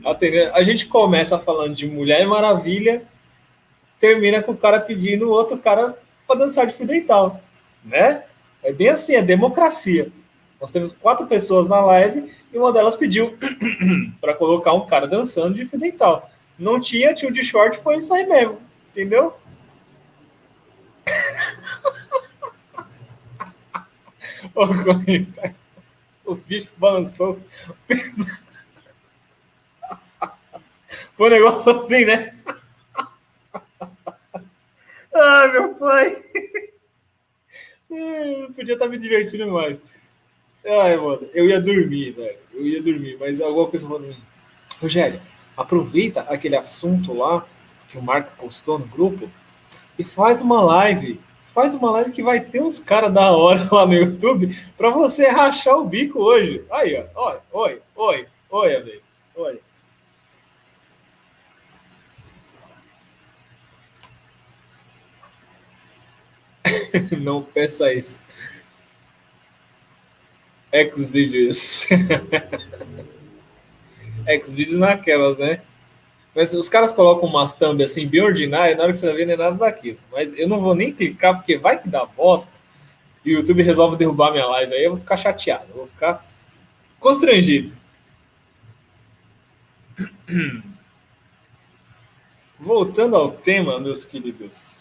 Atender. 0.04 0.54
A 0.54 0.62
gente 0.62 0.84
começa 0.84 1.38
falando 1.38 1.74
de 1.74 1.86
Mulher 1.86 2.26
Maravilha, 2.26 3.08
termina 4.02 4.42
com 4.42 4.50
o 4.50 4.56
cara 4.56 4.80
pedindo 4.80 5.28
o 5.28 5.30
outro 5.30 5.56
cara 5.56 5.96
para 6.26 6.40
dançar 6.40 6.66
de 6.66 6.74
fio 6.74 6.84
dental, 6.84 7.40
né? 7.84 8.24
É 8.60 8.72
bem 8.72 8.88
assim, 8.88 9.14
é 9.14 9.22
democracia. 9.22 10.10
Nós 10.60 10.72
temos 10.72 10.90
quatro 10.90 11.28
pessoas 11.28 11.68
na 11.68 11.80
live 11.80 12.34
e 12.52 12.58
uma 12.58 12.72
delas 12.72 12.96
pediu 12.96 13.38
para 14.20 14.34
colocar 14.34 14.72
um 14.72 14.86
cara 14.86 15.06
dançando 15.06 15.54
de 15.54 15.66
fio 15.66 15.78
dental. 15.78 16.28
Não 16.58 16.80
tinha, 16.80 17.14
tinha 17.14 17.30
o 17.30 17.32
de 17.32 17.44
short, 17.44 17.78
foi 17.78 17.98
isso 17.98 18.12
aí 18.12 18.26
mesmo, 18.26 18.58
entendeu? 18.90 19.36
o, 24.52 24.64
o 26.32 26.34
bicho 26.34 26.70
balançou. 26.76 27.38
Foi 31.14 31.28
um 31.28 31.30
negócio 31.30 31.72
assim, 31.72 32.04
né? 32.04 32.34
Ai, 35.14 35.52
meu 35.52 35.74
pai. 35.74 36.16
Eu 37.90 38.52
podia 38.56 38.74
estar 38.74 38.88
me 38.88 38.96
divertindo 38.96 39.50
mais. 39.50 39.80
Ai, 40.64 40.96
mano, 40.96 41.28
eu 41.34 41.48
ia 41.48 41.60
dormir, 41.60 42.12
velho. 42.12 42.36
Eu 42.52 42.64
ia 42.64 42.82
dormir, 42.82 43.16
mas 43.18 43.40
alguma 43.40 43.68
coisa 43.68 43.86
mim. 43.98 44.16
Rogério, 44.80 45.20
aproveita 45.56 46.22
aquele 46.22 46.56
assunto 46.56 47.12
lá 47.12 47.46
que 47.88 47.98
o 47.98 48.02
Marco 48.02 48.32
postou 48.36 48.78
no 48.78 48.86
grupo 48.86 49.28
e 49.98 50.04
faz 50.04 50.40
uma 50.40 50.60
live. 50.62 51.20
Faz 51.42 51.74
uma 51.74 51.90
live 51.90 52.12
que 52.12 52.22
vai 52.22 52.40
ter 52.40 52.62
uns 52.62 52.78
caras 52.78 53.12
da 53.12 53.32
hora 53.32 53.68
lá 53.70 53.84
no 53.84 53.92
YouTube 53.92 54.56
para 54.76 54.88
você 54.90 55.28
rachar 55.28 55.76
o 55.76 55.84
bico 55.84 56.20
hoje. 56.20 56.64
Aí, 56.70 56.96
ó. 57.14 57.32
Oi, 57.32 57.38
oi, 57.52 57.82
oi, 57.94 58.26
oi, 58.50 58.76
amigo. 58.76 59.02
Oi. 59.34 59.60
Não 67.20 67.42
peça 67.42 67.92
isso. 67.92 68.20
Xvideos. 70.72 71.86
Xvideos 74.44 74.78
naquelas, 74.78 75.38
né? 75.38 75.62
Mas 76.34 76.54
os 76.54 76.68
caras 76.68 76.92
colocam 76.92 77.28
umas 77.28 77.52
thumb 77.52 77.84
assim, 77.84 78.06
bem 78.06 78.22
ordinárias, 78.22 78.76
na 78.76 78.84
hora 78.84 78.92
que 78.92 78.98
você 78.98 79.06
vai 79.06 79.16
ver, 79.16 79.26
não 79.26 79.34
é 79.34 79.36
nada 79.36 79.56
daquilo. 79.56 79.98
Mas 80.10 80.36
eu 80.38 80.48
não 80.48 80.60
vou 80.60 80.74
nem 80.74 80.92
clicar, 80.92 81.36
porque 81.36 81.58
vai 81.58 81.78
que 81.78 81.90
dá 81.90 82.06
bosta. 82.06 82.52
E 83.24 83.34
o 83.34 83.38
YouTube 83.38 83.62
resolve 83.62 83.96
derrubar 83.96 84.32
minha 84.32 84.46
live 84.46 84.72
aí, 84.72 84.84
eu 84.84 84.92
vou 84.92 84.98
ficar 84.98 85.16
chateado, 85.16 85.66
eu 85.70 85.76
vou 85.76 85.86
ficar 85.86 86.26
constrangido. 86.98 87.76
Voltando 92.58 93.16
ao 93.16 93.30
tema, 93.30 93.78
meus 93.78 94.04
queridos 94.04 94.80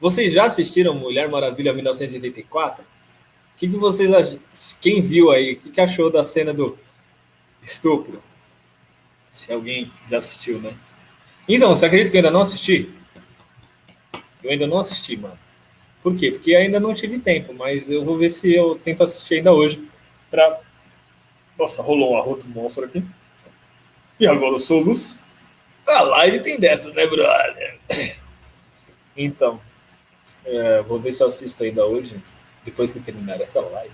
vocês 0.00 0.32
já 0.32 0.44
assistiram 0.44 0.94
Mulher 0.94 1.28
Maravilha 1.28 1.72
1984? 1.72 2.84
O 2.84 3.58
que, 3.58 3.68
que 3.68 3.76
vocês. 3.76 4.76
Quem 4.80 5.00
viu 5.00 5.30
aí? 5.30 5.54
O 5.54 5.56
que, 5.56 5.70
que 5.70 5.80
achou 5.80 6.10
da 6.10 6.22
cena 6.22 6.52
do 6.52 6.78
estupro? 7.62 8.22
Se 9.30 9.52
alguém 9.52 9.90
já 10.10 10.18
assistiu, 10.18 10.60
né? 10.60 10.76
Então, 11.48 11.74
você 11.74 11.86
acredita 11.86 12.10
que 12.10 12.16
eu 12.16 12.20
ainda 12.20 12.30
não 12.30 12.40
assisti? 12.40 12.90
Eu 14.42 14.50
ainda 14.50 14.66
não 14.66 14.78
assisti, 14.78 15.16
mano. 15.16 15.38
Por 16.02 16.14
quê? 16.14 16.30
Porque 16.30 16.54
ainda 16.54 16.78
não 16.78 16.94
tive 16.94 17.18
tempo, 17.18 17.54
mas 17.54 17.90
eu 17.90 18.04
vou 18.04 18.18
ver 18.18 18.30
se 18.30 18.54
eu 18.54 18.76
tento 18.76 19.02
assistir 19.02 19.36
ainda 19.36 19.52
hoje. 19.52 19.88
Pra... 20.30 20.60
Nossa, 21.58 21.82
rolou 21.82 22.12
um 22.12 22.16
arroto 22.16 22.46
monstro 22.48 22.84
aqui. 22.84 23.02
E 24.20 24.26
agora 24.26 24.58
sou 24.58 24.80
luz. 24.80 25.20
A 25.86 26.02
live 26.02 26.40
tem 26.40 26.60
dessas, 26.60 26.94
né, 26.94 27.06
brother? 27.06 27.78
Então, 29.16 29.60
é, 30.46 30.82
vou 30.82 30.98
ver 30.98 31.12
se 31.12 31.22
eu 31.22 31.26
assisto 31.26 31.64
ainda 31.64 31.84
hoje, 31.84 32.22
depois 32.64 32.92
que 32.92 33.00
terminar 33.00 33.38
essa 33.40 33.60
live. 33.60 33.92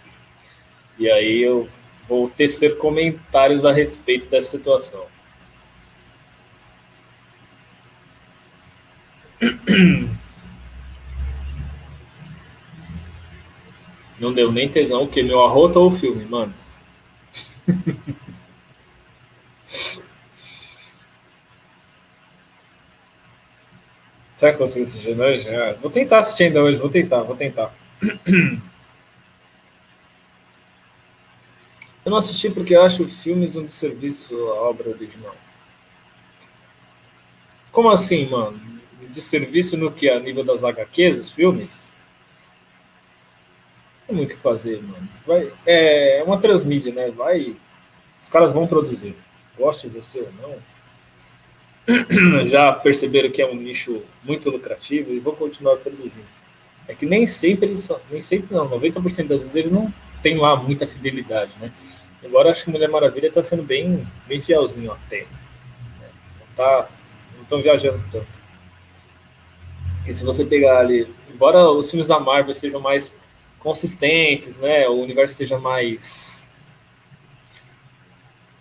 E 0.98 1.10
aí 1.10 1.40
eu 1.40 1.68
vou 2.08 2.28
tecer 2.28 2.76
comentários 2.78 3.64
a 3.64 3.72
respeito 3.72 4.28
dessa 4.28 4.50
situação. 4.50 5.06
Não 14.20 14.32
deu 14.32 14.52
nem 14.52 14.68
tesão, 14.68 15.02
o 15.02 15.08
que? 15.08 15.22
Meu 15.22 15.42
arroto 15.42 15.80
ou 15.80 15.88
o 15.88 15.90
filme, 15.90 16.24
mano? 16.24 16.54
Será 24.42 24.50
que 24.50 24.56
eu 24.56 24.66
consigo 24.66 24.82
assistir 24.82 25.20
hoje? 25.20 25.48
É, 25.48 25.74
vou 25.74 25.88
tentar 25.88 26.18
assistir 26.18 26.42
ainda 26.42 26.60
hoje, 26.64 26.76
vou 26.76 26.88
tentar, 26.88 27.22
vou 27.22 27.36
tentar. 27.36 27.72
Eu 32.04 32.10
não 32.10 32.16
assisti 32.16 32.50
porque 32.50 32.74
acho 32.74 33.06
filmes 33.06 33.56
um 33.56 33.62
desserviço 33.62 34.36
à 34.48 34.62
obra 34.62 34.90
original. 34.90 35.36
Como 37.70 37.88
assim, 37.88 38.28
mano? 38.28 38.60
De 39.08 39.22
serviço 39.22 39.76
no 39.76 39.92
que? 39.92 40.10
A 40.10 40.18
nível 40.18 40.42
das 40.42 40.64
HQs, 40.64 41.20
os 41.20 41.30
filmes? 41.30 41.88
Tem 44.08 44.16
muito 44.16 44.32
o 44.32 44.36
que 44.36 44.42
fazer, 44.42 44.82
mano. 44.82 45.08
Vai, 45.24 45.52
é, 45.64 46.18
é 46.18 46.22
uma 46.24 46.40
transmídia, 46.40 46.92
né? 46.92 47.12
Vai. 47.12 47.56
Os 48.20 48.26
caras 48.28 48.50
vão 48.50 48.66
produzir. 48.66 49.14
Goste 49.56 49.86
você 49.86 50.18
ou 50.18 50.32
não. 50.32 50.71
já 52.46 52.72
perceberam 52.72 53.30
que 53.30 53.42
é 53.42 53.46
um 53.46 53.56
nicho 53.56 54.02
muito 54.22 54.48
lucrativo 54.50 55.12
e 55.12 55.18
vão 55.18 55.34
continuar 55.34 55.76
produzindo. 55.76 56.26
É 56.86 56.94
que 56.94 57.06
nem 57.06 57.26
sempre 57.26 57.66
eles 57.66 57.80
são, 57.80 58.00
nem 58.10 58.20
sempre 58.20 58.54
não, 58.54 58.68
90% 58.68 59.26
das 59.26 59.40
vezes 59.40 59.54
eles 59.54 59.70
não 59.70 59.92
têm 60.22 60.36
lá 60.36 60.56
muita 60.56 60.86
fidelidade, 60.86 61.56
né? 61.60 61.72
Embora 62.22 62.50
acho 62.50 62.64
que 62.64 62.70
Mulher 62.70 62.88
Maravilha 62.88 63.26
está 63.26 63.42
sendo 63.42 63.62
bem, 63.62 64.06
bem 64.26 64.40
fielzinho 64.40 64.92
até. 64.92 65.22
Né? 65.22 66.08
Não 66.38 66.54
tá, 66.54 66.88
não 67.34 67.42
estão 67.42 67.60
viajando 67.60 68.02
tanto. 68.10 68.40
Porque 69.96 70.14
se 70.14 70.24
você 70.24 70.44
pegar 70.44 70.78
ali, 70.78 71.12
embora 71.32 71.68
os 71.70 71.90
filmes 71.90 72.08
da 72.08 72.20
Marvel 72.20 72.54
sejam 72.54 72.80
mais 72.80 73.14
consistentes, 73.58 74.56
né? 74.56 74.88
O 74.88 75.00
universo 75.00 75.34
seja 75.34 75.58
mais 75.58 76.48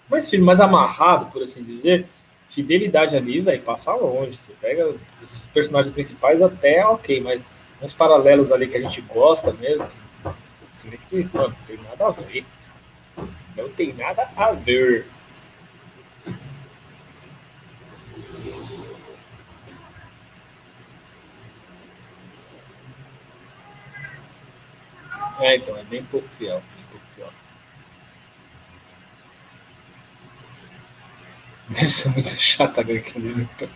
mais 0.09 0.31
mais 0.33 0.59
amarrado, 0.59 1.31
por 1.31 1.41
assim 1.41 1.63
dizer, 1.63 2.05
fidelidade 2.51 3.15
ali, 3.15 3.39
vai 3.39 3.57
passar 3.57 3.95
longe. 3.95 4.35
Você 4.35 4.53
pega 4.59 4.93
os 5.21 5.47
personagens 5.47 5.93
principais 5.93 6.41
até 6.41 6.85
ok, 6.85 7.21
mas 7.21 7.47
uns 7.81 7.93
paralelos 7.93 8.51
ali 8.51 8.67
que 8.67 8.75
a 8.77 8.81
gente 8.81 9.01
gosta 9.01 9.53
mesmo, 9.53 9.87
que, 9.87 9.97
você 10.71 10.89
vê 10.89 10.97
que 10.97 11.29
mano, 11.33 11.49
não 11.49 11.65
tem 11.65 11.77
nada 11.77 12.07
a 12.07 12.11
ver. 12.11 12.45
Não 13.55 13.69
tem 13.69 13.93
nada 13.93 14.29
a 14.35 14.51
ver. 14.51 15.07
É, 25.39 25.55
então, 25.55 25.75
é. 25.77 25.83
Bem 25.83 26.03
pouco 26.03 26.27
fiel. 26.37 26.61
Deve 31.71 31.87
ser 31.87 32.09
muito 32.09 32.33
aquele 32.79 33.41
então. 33.41 33.69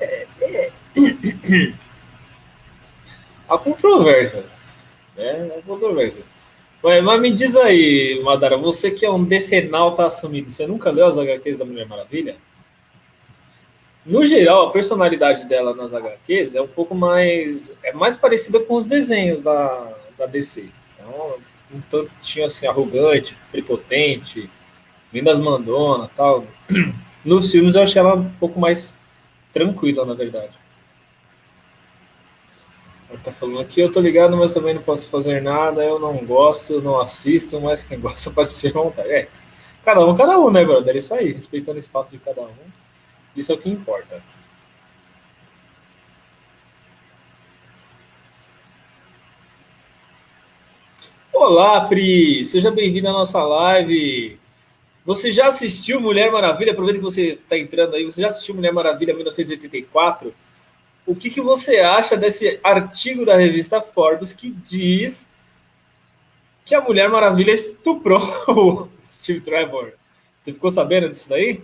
É, 0.00 0.26
é. 0.40 0.72
Há 3.48 3.58
controvérsias. 3.58 4.86
Né? 5.16 5.50
Há 5.58 5.62
controvérsias. 5.62 6.24
Mas, 6.82 7.02
mas 7.02 7.20
me 7.20 7.30
diz 7.32 7.56
aí, 7.56 8.20
Madara, 8.22 8.56
você 8.56 8.90
que 8.90 9.04
é 9.04 9.10
um 9.10 9.24
decenal 9.24 9.94
tá 9.94 10.06
assumido, 10.06 10.48
você 10.48 10.66
nunca 10.66 10.90
leu 10.90 11.06
as 11.06 11.18
HQs 11.18 11.58
da 11.58 11.64
Mulher 11.64 11.88
Maravilha? 11.88 12.36
No 14.06 14.24
geral, 14.24 14.68
a 14.68 14.70
personalidade 14.70 15.44
dela 15.46 15.74
nas 15.74 15.92
HQs 15.92 16.54
é 16.54 16.62
um 16.62 16.68
pouco 16.68 16.94
mais. 16.94 17.74
é 17.82 17.92
mais 17.92 18.16
parecida 18.16 18.60
com 18.60 18.74
os 18.74 18.86
desenhos 18.86 19.42
da, 19.42 19.92
da 20.16 20.26
DC. 20.26 20.68
Então, 20.94 21.34
um 21.74 21.80
tantinho 21.80 22.46
assim, 22.46 22.66
arrogante, 22.66 23.36
prepotente, 23.50 24.48
Vindas 25.12 25.38
Mandona 25.38 26.10
tal. 26.14 26.44
Nos 27.24 27.50
filmes 27.50 27.74
eu 27.74 27.82
achei 27.82 28.00
ela 28.00 28.14
um 28.14 28.30
pouco 28.30 28.60
mais 28.60 28.96
tranquila, 29.52 30.04
na 30.04 30.14
verdade. 30.14 30.58
Ele 33.10 33.18
tá 33.18 33.32
falando 33.32 33.60
aqui, 33.60 33.80
eu 33.80 33.90
tô 33.90 34.00
ligado, 34.00 34.36
mas 34.36 34.52
também 34.52 34.74
não 34.74 34.82
posso 34.82 35.08
fazer 35.08 35.40
nada, 35.40 35.82
eu 35.82 35.98
não 35.98 36.16
gosto, 36.24 36.82
não 36.82 37.00
assisto, 37.00 37.58
mas 37.60 37.82
quem 37.82 37.98
gosta 38.00 38.30
pode 38.30 38.48
assistir 38.48 38.68
à 38.68 38.80
vontade. 38.80 39.10
É, 39.10 39.28
cada 39.84 40.04
um, 40.04 40.14
cada 40.14 40.38
um, 40.38 40.50
né, 40.50 40.64
brother? 40.64 40.94
É 40.94 40.98
isso 40.98 41.14
aí, 41.14 41.32
respeitando 41.32 41.76
o 41.76 41.80
espaço 41.80 42.10
de 42.10 42.18
cada 42.18 42.42
um. 42.42 42.52
Isso 43.34 43.50
é 43.50 43.54
o 43.54 43.58
que 43.58 43.70
importa. 43.70 44.22
Olá, 51.32 51.86
Pri! 51.86 52.44
Seja 52.44 52.70
bem-vindo 52.70 53.08
à 53.08 53.12
nossa 53.12 53.42
live. 53.42 54.37
Você 55.08 55.32
já 55.32 55.48
assistiu 55.48 56.02
Mulher 56.02 56.30
Maravilha? 56.30 56.72
Aproveita 56.72 56.98
que 56.98 57.04
você 57.04 57.28
está 57.28 57.56
entrando 57.56 57.96
aí. 57.96 58.04
Você 58.04 58.20
já 58.20 58.28
assistiu 58.28 58.54
Mulher 58.54 58.74
Maravilha 58.74 59.14
1984? 59.14 60.34
O 61.06 61.16
que, 61.16 61.30
que 61.30 61.40
você 61.40 61.78
acha 61.78 62.14
desse 62.14 62.60
artigo 62.62 63.24
da 63.24 63.34
revista 63.34 63.80
Forbes 63.80 64.34
que 64.34 64.50
diz 64.50 65.30
que 66.62 66.74
a 66.74 66.82
Mulher 66.82 67.08
Maravilha 67.08 67.52
estuprou 67.52 68.20
o 68.48 68.88
Steve 69.02 69.40
Trevor? 69.40 69.94
Você 70.38 70.52
ficou 70.52 70.70
sabendo 70.70 71.08
disso 71.08 71.30
daí? 71.30 71.62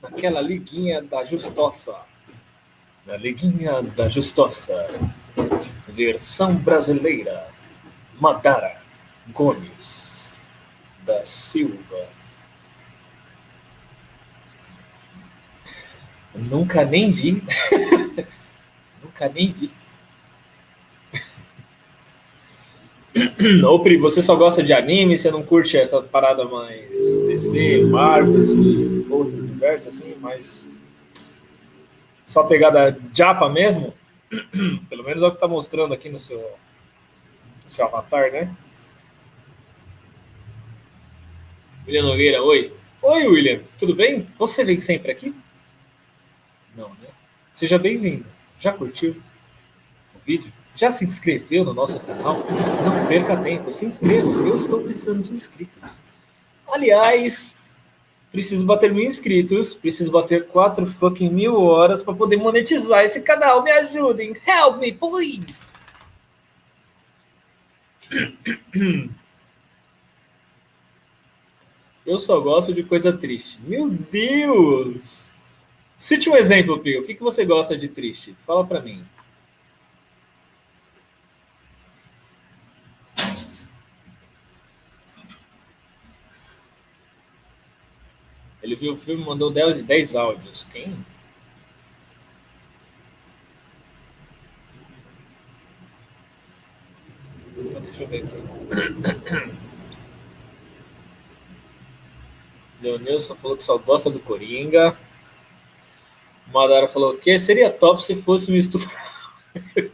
Naquela 0.00 0.40
liguinha 0.40 1.02
da 1.02 1.22
justoça. 1.22 2.11
Na 3.06 3.16
liguinha 3.16 3.82
da 3.82 4.08
justoça. 4.08 4.86
Versão 5.88 6.54
brasileira. 6.54 7.48
Madara. 8.20 8.80
Gomes 9.28 10.44
da 11.04 11.24
Silva. 11.24 12.08
Nunca 16.34 16.84
nem 16.84 17.10
vi. 17.10 17.42
Nunca 19.02 19.28
nem 19.28 19.52
vi. 19.52 19.70
Ô, 23.66 23.78
Pri, 23.80 23.98
você 23.98 24.22
só 24.22 24.34
gosta 24.36 24.62
de 24.62 24.72
anime? 24.72 25.18
Você 25.18 25.30
não 25.30 25.42
curte 25.42 25.76
essa 25.76 26.00
parada 26.00 26.44
mais 26.46 27.18
DC, 27.26 27.82
Marvel, 27.84 28.40
assim, 28.40 29.06
outro 29.10 29.38
universo, 29.38 29.88
assim, 29.88 30.14
mais. 30.20 30.71
Só 32.24 32.44
pegada 32.44 32.98
japa 33.12 33.48
mesmo? 33.48 33.94
Pelo 34.88 35.04
menos 35.04 35.22
é 35.22 35.26
o 35.26 35.30
que 35.32 35.40
tá 35.40 35.48
mostrando 35.48 35.92
aqui 35.92 36.08
no 36.08 36.18
seu, 36.18 36.38
no 36.38 37.68
seu 37.68 37.84
avatar, 37.84 38.30
né? 38.30 38.54
William 41.86 42.04
Nogueira, 42.04 42.42
oi. 42.42 42.72
Oi, 43.02 43.26
William, 43.26 43.62
tudo 43.76 43.96
bem? 43.96 44.28
Você 44.36 44.64
vem 44.64 44.80
sempre 44.80 45.10
aqui? 45.10 45.34
Não, 46.76 46.88
né? 46.90 47.08
Seja 47.52 47.78
bem-vindo. 47.78 48.24
Já 48.58 48.72
curtiu 48.72 49.20
o 50.14 50.18
vídeo? 50.24 50.52
Já 50.74 50.92
se 50.92 51.04
inscreveu 51.04 51.64
no 51.64 51.74
nosso 51.74 51.98
canal? 52.00 52.36
Não 52.36 53.06
perca 53.08 53.36
tempo, 53.36 53.72
se 53.72 53.84
inscreva. 53.84 54.28
Eu 54.28 54.54
estou 54.54 54.80
precisando 54.80 55.22
de 55.22 55.34
inscritos. 55.34 56.00
Aliás, 56.66 57.58
preciso 58.32 58.64
bater 58.64 58.92
mil 58.92 59.04
inscritos, 59.04 59.74
preciso 59.74 60.10
bater 60.10 60.46
quatro 60.48 60.86
fucking 60.86 61.30
mil 61.30 61.54
horas 61.56 62.02
para 62.02 62.14
poder 62.14 62.38
monetizar 62.38 63.04
esse 63.04 63.20
canal. 63.20 63.62
Me 63.62 63.70
ajudem. 63.70 64.34
Help 64.46 64.78
me, 64.80 64.90
please. 64.90 65.74
Eu 72.04 72.18
só 72.18 72.40
gosto 72.40 72.74
de 72.74 72.82
coisa 72.82 73.12
triste. 73.12 73.60
Meu 73.62 73.88
Deus! 73.88 75.34
Cite 75.96 76.28
um 76.28 76.36
exemplo, 76.36 76.78
Pio. 76.80 77.00
O 77.00 77.04
que, 77.04 77.14
que 77.14 77.22
você 77.22 77.44
gosta 77.44 77.76
de 77.76 77.86
triste? 77.86 78.34
Fala 78.40 78.66
para 78.66 78.80
mim. 78.80 79.04
Ele 88.72 88.80
viu 88.80 88.94
o 88.94 88.96
filme 88.96 89.22
e 89.22 89.26
mandou 89.26 89.50
10, 89.50 89.82
10 89.82 90.16
áudios. 90.16 90.64
Quem? 90.64 91.04
Então, 97.54 97.82
deixa 97.82 98.04
eu 98.04 98.08
ver 98.08 98.24
aqui. 98.24 98.38
Leonilson 102.80 103.34
falou 103.36 103.58
que 103.58 103.62
só 103.62 103.76
gosta 103.76 104.08
do 104.08 104.18
Coringa. 104.18 104.96
Madara 106.46 106.88
falou 106.88 107.18
que 107.18 107.38
seria 107.38 107.70
top 107.70 108.02
se 108.02 108.16
fosse 108.22 108.50
um 108.50 108.54
estupro. 108.54 108.90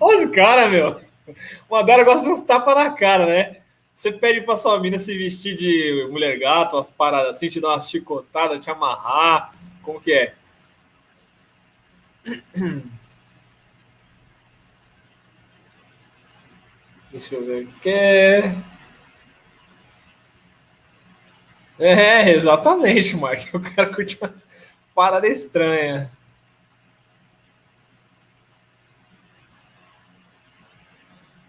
Olha 0.00 0.26
os 0.26 0.34
caras, 0.34 0.70
meu. 0.70 0.98
O 1.68 1.74
Madara 1.74 2.04
gosta 2.04 2.22
de 2.24 2.30
uns 2.30 2.40
tapas 2.40 2.74
na 2.74 2.90
cara, 2.92 3.26
né? 3.26 3.57
Você 3.98 4.12
pede 4.12 4.42
pra 4.42 4.56
sua 4.56 4.78
mina 4.78 4.96
se 4.96 5.18
vestir 5.18 5.56
de 5.56 6.06
mulher 6.08 6.38
gato, 6.38 6.76
umas 6.76 6.88
paradas 6.88 7.30
assim, 7.30 7.48
te 7.48 7.60
dar 7.60 7.70
uma 7.70 7.82
chicotada, 7.82 8.56
te 8.56 8.70
amarrar. 8.70 9.50
Como 9.82 10.00
que 10.00 10.12
é? 10.12 10.34
Deixa 17.10 17.34
eu 17.34 17.44
ver. 17.44 17.66
Quer. 17.82 18.54
É, 21.76 22.30
exatamente, 22.30 23.16
Mark. 23.16 23.40
O 23.52 23.58
cara 23.58 23.92
curte 23.92 24.16
uma 24.22 24.32
parada 24.94 25.26
estranha. 25.26 26.08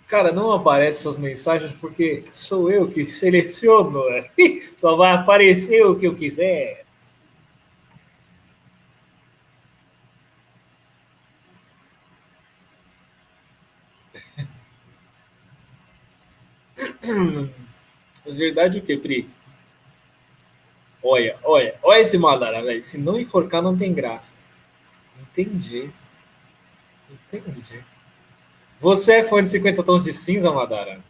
Cara, 0.09 0.31
não 0.31 0.51
aparece 0.51 1.03
suas 1.03 1.17
mensagens 1.17 1.71
porque 1.71 2.23
sou 2.33 2.71
eu 2.71 2.89
que 2.89 3.05
seleciono. 3.05 4.03
Né? 4.09 4.29
Só 4.75 4.95
vai 4.95 5.11
aparecer 5.11 5.85
o 5.85 5.95
que 5.95 6.07
eu 6.07 6.15
quiser. 6.15 6.83
Na 18.25 18.33
verdade, 18.33 18.79
o 18.79 18.81
que, 18.81 18.97
Pri? 18.97 19.29
Olha, 21.03 21.37
olha, 21.43 21.77
olha 21.81 21.99
esse 22.01 22.17
Malara, 22.17 22.61
velho. 22.63 22.83
Se 22.83 22.97
não 22.97 23.19
enforcar, 23.19 23.61
não 23.61 23.75
tem 23.77 23.93
graça. 23.93 24.33
Entendi. 25.21 25.89
Entendi. 27.09 27.83
Você 28.79 29.15
é 29.15 29.23
fã 29.23 29.43
de 29.43 29.49
50 29.49 29.83
tons 29.83 30.05
de 30.05 30.13
cinza, 30.13 30.51
Madara? 30.51 31.03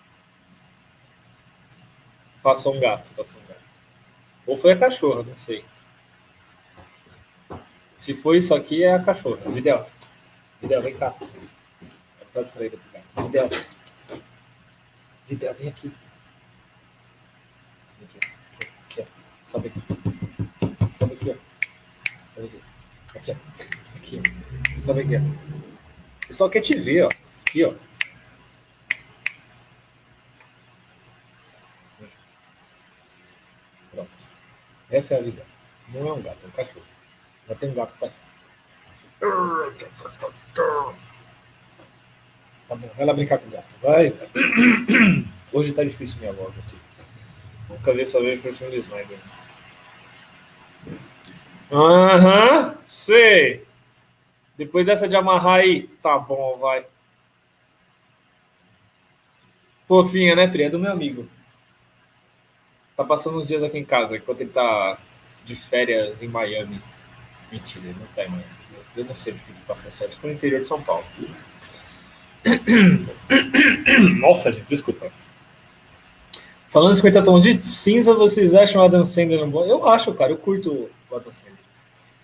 Passou 2.41 2.75
um 2.75 2.79
gato, 2.79 3.11
passou 3.11 3.39
um 3.39 3.45
gato. 3.45 3.59
Ou 4.47 4.57
foi 4.57 4.71
a 4.71 4.77
cachorra, 4.77 5.21
não 5.21 5.35
sei. 5.35 5.63
Se 7.95 8.15
for 8.15 8.35
isso 8.35 8.55
aqui, 8.55 8.83
é 8.83 8.93
a 8.93 9.03
cachorra. 9.03 9.51
Videl. 9.51 9.85
Videl, 10.59 10.81
vem 10.81 10.97
cá. 10.97 11.15
Ela 12.19 12.29
tá 12.33 12.41
distraída 12.41 12.77
com 12.77 13.21
o 13.21 13.29
gato. 13.29 13.49
Videl. 13.49 13.49
Videl, 15.27 15.53
vem 15.53 15.67
aqui. 15.67 15.93
Vem 17.99 18.07
aqui, 18.07 18.17
aqui, 18.53 18.71
aqui, 18.85 19.01
ó. 19.01 19.05
Sobe 19.45 19.67
aqui. 19.67 19.81
Sobe 20.91 21.13
aqui, 21.13 21.29
ó. 21.29 21.35
Aqui, 23.15 23.31
ó. 23.31 23.35
Aqui, 23.95 24.21
ó. 24.77 24.81
Sobe 24.81 25.01
aqui, 25.01 25.17
ó. 25.17 25.19
O 25.19 26.27
pessoal 26.27 26.49
quer 26.49 26.61
te 26.61 26.75
ver, 26.75 27.03
ó. 27.05 27.28
Aqui, 27.49 27.65
ó. 27.65 27.73
Pronto. 33.91 34.09
Essa 34.91 35.15
é 35.15 35.17
a 35.17 35.21
vida. 35.23 35.43
Não 35.87 36.07
é 36.07 36.13
um 36.13 36.21
gato, 36.21 36.45
é 36.45 36.47
um 36.47 36.51
cachorro. 36.51 36.85
Já 37.47 37.55
tem 37.55 37.71
um 37.71 37.73
gato 37.73 37.93
que 37.93 37.99
tá 38.01 38.05
aqui. 38.05 38.15
Tá 42.67 42.75
bom, 42.75 42.87
vai 42.95 43.05
lá 43.07 43.13
brincar 43.13 43.39
com 43.39 43.47
o 43.47 43.51
gato. 43.51 43.75
Vai. 43.81 44.13
Hoje 45.51 45.73
tá 45.73 45.83
difícil 45.83 46.19
minha 46.19 46.33
voz 46.33 46.55
aqui. 46.55 46.77
Nunca 47.67 47.93
vi 47.93 48.05
só 48.05 48.19
ver 48.19 48.37
o 48.37 48.55
filme 48.55 48.75
do 48.75 48.79
Snyder. 48.79 49.17
Aham, 51.71 52.77
sei. 52.85 53.65
Depois 54.55 54.85
dessa 54.85 55.07
de 55.07 55.15
amarrar 55.15 55.61
aí, 55.61 55.87
tá 55.99 56.19
bom, 56.19 56.59
vai. 56.59 56.85
Fofinha, 59.89 60.35
né, 60.35 60.47
Pri? 60.47 60.63
É 60.63 60.69
do 60.69 60.77
meu 60.77 60.91
amigo. 60.91 61.27
Tá 62.95 63.03
passando 63.03 63.39
uns 63.39 63.47
dias 63.47 63.63
aqui 63.63 63.79
em 63.79 63.83
casa, 63.83 64.17
enquanto 64.17 64.41
ele 64.41 64.51
tá 64.51 64.99
de 65.43 65.55
férias 65.55 66.21
em 66.21 66.27
Miami. 66.27 66.79
Mentira, 67.51 67.85
ele 67.85 67.97
não 67.99 68.05
tá 68.13 68.23
em 68.23 68.29
Miami. 68.29 68.45
Eu 68.95 69.03
não 69.03 69.15
sei 69.15 69.33
de 69.33 69.39
que 69.39 69.51
passa 69.67 69.87
as 69.87 69.97
férias, 69.97 70.19
no 70.21 70.31
interior 70.31 70.61
de 70.61 70.67
São 70.67 70.79
Paulo. 70.79 71.03
Nossa, 74.19 74.51
gente, 74.51 74.67
desculpa. 74.67 75.11
Falando 76.67 76.91
em 76.91 76.95
50 76.95 77.23
tons 77.23 77.41
de 77.41 77.65
cinza, 77.65 78.13
vocês 78.13 78.53
acham 78.53 78.83
o 78.83 78.85
Adam 78.85 79.03
Sandler 79.03 79.43
um 79.43 79.49
bom? 79.49 79.65
Eu 79.65 79.87
acho, 79.87 80.13
cara, 80.13 80.31
eu 80.31 80.37
curto 80.37 80.87
o 81.09 81.15
Adam 81.15 81.31
Sandler. 81.31 81.57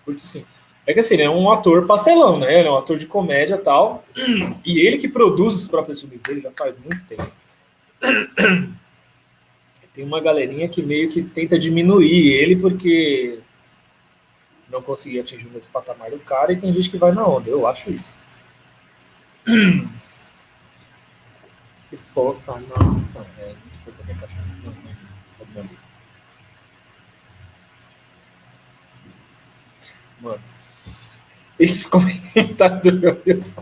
Curto 0.04 0.20
sim. 0.20 0.46
É 0.86 0.94
que 0.94 1.00
assim, 1.00 1.14
ele 1.14 1.24
é 1.24 1.30
um 1.30 1.50
ator 1.50 1.84
pastelão, 1.84 2.38
né? 2.38 2.60
Ele 2.60 2.68
é 2.68 2.70
um 2.70 2.76
ator 2.76 2.96
de 2.96 3.06
comédia 3.06 3.56
e 3.56 3.58
tal. 3.58 4.04
E 4.64 4.86
ele 4.86 4.98
que 4.98 5.08
produz 5.08 5.54
os 5.54 5.66
próprios 5.66 6.00
filmes 6.00 6.22
dele 6.22 6.38
já 6.38 6.52
faz 6.56 6.78
muito 6.78 7.04
tempo. 7.04 7.26
Tem 9.92 10.04
uma 10.04 10.20
galerinha 10.20 10.68
que 10.68 10.82
meio 10.82 11.08
que 11.10 11.22
tenta 11.22 11.58
diminuir 11.58 12.34
ele 12.34 12.54
porque 12.56 13.40
não 14.68 14.82
conseguia 14.82 15.22
atingir 15.22 15.46
o 15.46 15.50
mesmo 15.50 15.72
patamar 15.72 16.10
do 16.10 16.18
cara 16.18 16.52
e 16.52 16.58
tem 16.58 16.70
gente 16.70 16.90
que 16.90 16.98
vai 16.98 17.12
na 17.12 17.26
onda. 17.26 17.48
Eu 17.48 17.66
acho 17.66 17.90
isso. 17.90 18.20
Que 21.88 21.96
fofa, 21.96 22.60
não. 22.68 23.00
é 23.38 23.54
fofa 23.84 24.02
minha 24.04 24.18
cachorra. 24.18 24.44
Não, 24.64 24.72
não, 25.54 25.62
não. 25.62 25.70
Mano, 30.20 30.42
esse 31.58 31.88
comentário 31.90 32.80
do 32.80 32.92
meu 32.92 33.14
Deus. 33.22 33.54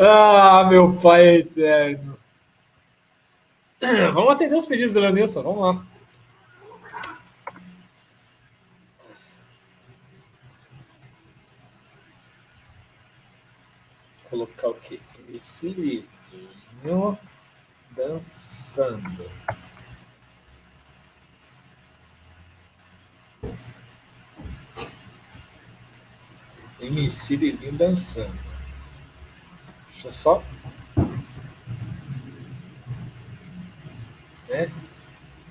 Ah, 0.00 0.66
meu 0.68 0.94
pai 0.96 1.38
eterno. 1.38 2.18
Vamos 3.80 4.30
atender 4.30 4.56
os 4.56 4.64
pedidos 4.64 4.94
do 4.94 5.00
Leonilson, 5.00 5.42
vamos 5.42 5.60
lá. 5.60 5.86
colocar 14.30 14.68
o 14.68 14.74
quê? 14.74 15.00
Esse 15.34 15.68
livrinho 15.70 17.18
dançando. 17.90 19.30
MC 26.80 27.36
Livinho 27.36 27.72
dançando. 27.72 28.47
Deixa 29.98 30.08
eu 30.08 30.12
só. 30.12 30.42
Né? 34.48 34.70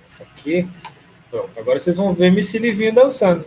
Essa 0.08 0.24
aqui. 0.24 0.66
Pronto, 1.30 1.60
agora 1.60 1.78
vocês 1.78 1.98
vão 1.98 2.14
ver 2.14 2.28
MC 2.28 2.58
Livinho 2.58 2.94
dançando. 2.94 3.46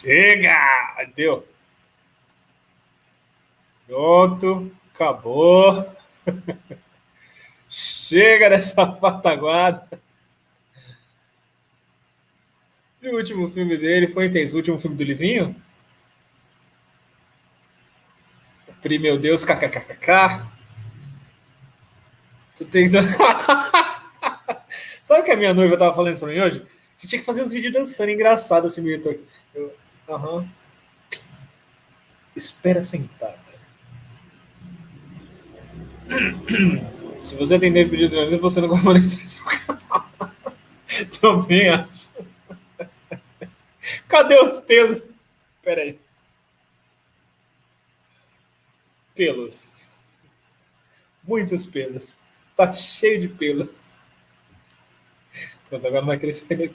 Chega! 0.00 1.04
Deu. 1.14 1.46
Pronto, 3.86 4.72
acabou. 4.94 5.84
Chega 7.68 8.48
dessa 8.48 8.86
pataguada. 8.86 10.00
E 13.02 13.08
o 13.08 13.16
último 13.16 13.48
filme 13.48 13.76
dele 13.76 14.08
foi 14.08 14.26
intenso. 14.26 14.54
O 14.54 14.58
último 14.58 14.78
filme 14.78 14.96
do 14.96 15.04
Livinho? 15.04 15.54
Pri, 18.80 18.98
meu 18.98 19.18
Deus, 19.18 19.44
kkkk. 19.44 20.46
Tu 22.56 22.64
tem 22.64 22.90
que. 22.90 22.96
Sabe 25.00 25.20
o 25.20 25.24
que 25.24 25.30
a 25.30 25.36
minha 25.36 25.52
noiva 25.52 25.76
tava 25.76 25.94
falando 25.94 26.12
isso 26.12 26.24
pra 26.24 26.32
mim 26.32 26.40
hoje? 26.40 26.64
Você 26.96 27.06
tinha 27.06 27.18
que 27.18 27.24
fazer 27.24 27.42
uns 27.42 27.52
vídeos 27.52 27.72
dançando 27.72 28.10
engraçado 28.10 28.66
assim, 28.66 28.82
meu 28.82 29.00
Eu, 29.54 29.74
Aham. 30.10 30.48
Espera 32.34 32.82
sentar. 32.82 33.38
Se 37.20 37.36
você 37.36 37.54
atender 37.54 37.88
pedido 37.88 38.08
de 38.08 38.14
jornalismo, 38.14 38.40
você 38.40 38.60
não 38.60 38.68
vai 38.68 38.82
monetizar 38.82 39.24
seu 39.24 39.44
canal. 39.44 40.10
Também 41.20 41.68
acho. 41.68 42.08
Cadê 44.08 44.34
os 44.40 44.56
pelos? 44.58 45.20
Espera 45.56 45.82
aí. 45.82 45.98
Pelos. 49.14 49.88
Muitos 51.22 51.66
pelos. 51.66 52.18
Tá 52.56 52.72
cheio 52.72 53.20
de 53.20 53.28
pelo. 53.28 53.72
Pronto, 55.68 55.86
agora 55.86 56.04
vai 56.04 56.18
crescer 56.18 56.52
aqui. 56.54 56.74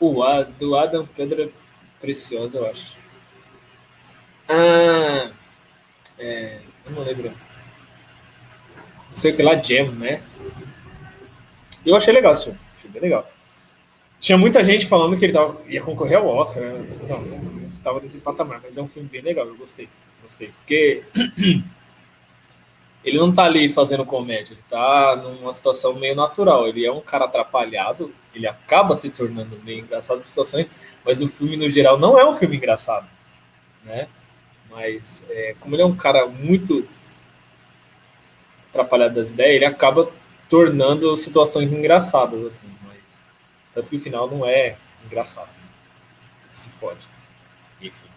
O 0.00 0.22
A, 0.22 0.42
do 0.42 0.76
Adam 0.76 1.06
Pedra 1.06 1.50
Preciosa, 2.00 2.58
eu 2.58 2.66
acho. 2.66 2.96
Ah, 4.48 5.30
é, 6.18 6.60
eu 6.86 6.92
não 6.92 7.02
lembro. 7.02 7.30
Não 9.08 9.14
sei 9.14 9.32
o 9.32 9.36
que 9.36 9.42
lá, 9.42 9.60
Jam, 9.60 9.90
né? 9.92 10.22
Eu 11.84 11.96
achei 11.96 12.12
legal 12.12 12.32
esse 12.32 12.44
filme, 12.44 12.58
achei 12.76 12.90
bem 12.90 13.02
legal. 13.02 13.30
Tinha 14.20 14.36
muita 14.36 14.64
gente 14.64 14.86
falando 14.86 15.16
que 15.16 15.24
ele 15.24 15.32
tava, 15.32 15.60
ia 15.66 15.80
concorrer 15.80 16.18
ao 16.18 16.26
Oscar, 16.26 16.62
né? 16.62 16.86
Não, 17.08 17.20
não 17.20 17.68
estava 17.68 18.00
nesse 18.00 18.18
patamar, 18.18 18.60
mas 18.62 18.76
é 18.76 18.82
um 18.82 18.88
filme 18.88 19.08
bem 19.08 19.22
legal, 19.22 19.46
eu 19.46 19.56
gostei. 19.56 19.88
Gostei. 20.22 20.48
Porque 20.48 21.04
ele 23.04 23.18
não 23.18 23.32
tá 23.32 23.44
ali 23.44 23.68
fazendo 23.68 24.04
comédia, 24.04 24.54
ele 24.54 24.62
tá 24.68 25.16
numa 25.16 25.52
situação 25.52 25.94
meio 25.94 26.14
natural. 26.14 26.66
Ele 26.66 26.84
é 26.84 26.92
um 26.92 27.00
cara 27.00 27.24
atrapalhado, 27.24 28.12
ele 28.34 28.46
acaba 28.46 28.96
se 28.96 29.10
tornando 29.10 29.58
meio 29.64 29.80
engraçado 29.80 30.20
em 30.20 30.26
situações, 30.26 30.96
mas 31.04 31.20
o 31.20 31.28
filme, 31.28 31.56
no 31.56 31.70
geral, 31.70 31.98
não 31.98 32.18
é 32.18 32.28
um 32.28 32.32
filme 32.32 32.56
engraçado, 32.56 33.08
né? 33.84 34.08
Mas, 34.70 35.24
é, 35.30 35.54
como 35.60 35.74
ele 35.74 35.82
é 35.82 35.86
um 35.86 35.96
cara 35.96 36.26
muito 36.26 36.86
atrapalhado 38.70 39.14
das 39.14 39.32
ideias, 39.32 39.56
ele 39.56 39.64
acaba 39.64 40.10
tornando 40.48 41.14
situações 41.16 41.72
engraçadas, 41.72 42.44
assim, 42.44 42.68
mas 42.86 43.34
tanto 43.72 43.90
que 43.90 43.96
o 43.96 44.00
final 44.00 44.28
não 44.28 44.44
é 44.44 44.76
engraçado. 45.04 45.50
Se 46.52 46.68
pode. 46.80 47.06
Enfim. 47.80 48.07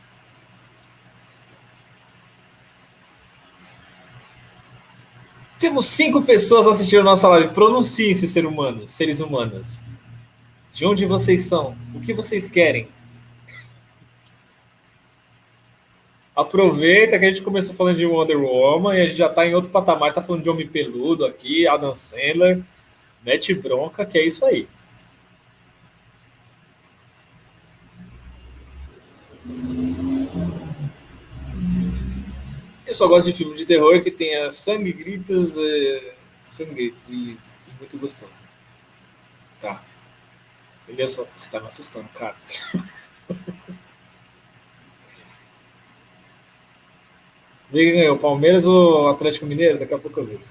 Temos 5.61 5.85
cinco 5.85 6.23
pessoas 6.23 6.65
assistindo 6.65 7.01
a 7.01 7.03
nossa 7.03 7.27
live. 7.27 7.49
Pronuncie-se, 7.49 8.27
ser 8.27 8.47
humano, 8.47 8.87
seres 8.87 9.19
humanos. 9.19 9.79
De 10.73 10.83
onde 10.87 11.05
vocês 11.05 11.41
são? 11.41 11.77
O 11.93 11.99
que 11.99 12.15
vocês 12.15 12.47
querem? 12.47 12.87
Aproveita 16.35 17.19
que 17.19 17.25
a 17.25 17.31
gente 17.31 17.43
começou 17.43 17.75
falando 17.75 17.97
de 17.97 18.07
Wonder 18.07 18.41
Woman 18.41 18.95
e 18.95 19.01
a 19.01 19.05
gente 19.05 19.17
já 19.17 19.27
está 19.27 19.45
em 19.45 19.53
outro 19.53 19.69
patamar, 19.69 20.09
está 20.09 20.23
falando 20.23 20.41
de 20.41 20.49
Homem 20.49 20.67
Peludo 20.67 21.27
aqui, 21.27 21.67
Adam 21.67 21.93
Sandler, 21.93 22.63
mete 23.23 23.53
bronca, 23.53 24.03
que 24.03 24.17
é 24.17 24.25
isso 24.25 24.43
aí. 24.43 24.67
Eu 32.91 32.95
só 32.95 33.07
gosto 33.07 33.27
de 33.27 33.33
filmes 33.37 33.57
de 33.57 33.65
terror 33.65 34.03
que 34.03 34.11
tenha 34.11 34.51
sangue, 34.51 34.91
gritos, 34.91 35.57
é, 35.57 36.13
sangue 36.41 36.93
e, 37.09 37.13
e, 37.13 37.39
muito 37.79 37.97
gostoso. 37.97 38.43
Tá. 39.61 39.81
Olha 40.89 41.07
só, 41.07 41.25
você 41.33 41.49
tá 41.49 41.61
me 41.61 41.67
assustando, 41.67 42.09
cara. 42.09 42.35
Quem 47.71 47.93
ganhou, 47.93 48.17
Palmeiras 48.17 48.65
ou 48.65 49.07
Atlético 49.07 49.45
Mineiro? 49.45 49.79
Daqui 49.79 49.93
a 49.93 49.97
pouco 49.97 50.19
eu 50.19 50.25
vejo. 50.25 50.43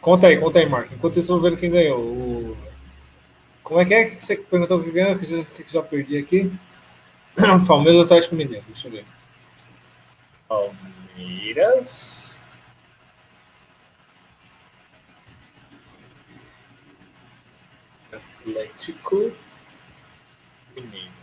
Conta 0.00 0.26
aí, 0.26 0.36
conta 0.36 0.58
aí, 0.58 0.68
Marco. 0.68 0.92
Enquanto 0.94 1.14
vocês 1.14 1.26
estão 1.26 1.40
vendo 1.40 1.56
quem 1.56 1.70
ganhou. 1.70 2.00
O... 2.00 2.56
Como 3.62 3.80
é 3.80 3.84
que 3.84 3.94
é 3.94 4.06
que 4.06 4.16
você 4.16 4.34
perguntou 4.36 4.82
quem 4.82 4.92
ganhou? 4.92 5.16
Que 5.16 5.26
já, 5.26 5.44
que 5.44 5.72
já 5.72 5.80
perdi 5.80 6.18
aqui. 6.18 6.50
Palmeiras 7.66 8.06
Atlético 8.06 8.36
Mineiro? 8.36 8.64
Deixa 8.66 8.88
eu 8.88 8.92
ver. 8.92 9.04
Palmeiras. 10.48 12.40
Atlético 18.12 19.32
Mineiro. 20.74 21.18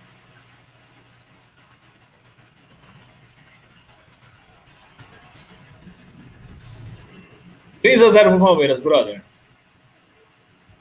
3 7.81 8.01
a 8.01 8.09
0 8.09 8.29
pro 8.31 8.39
Palmeiras, 8.39 8.79
brother. 8.79 9.21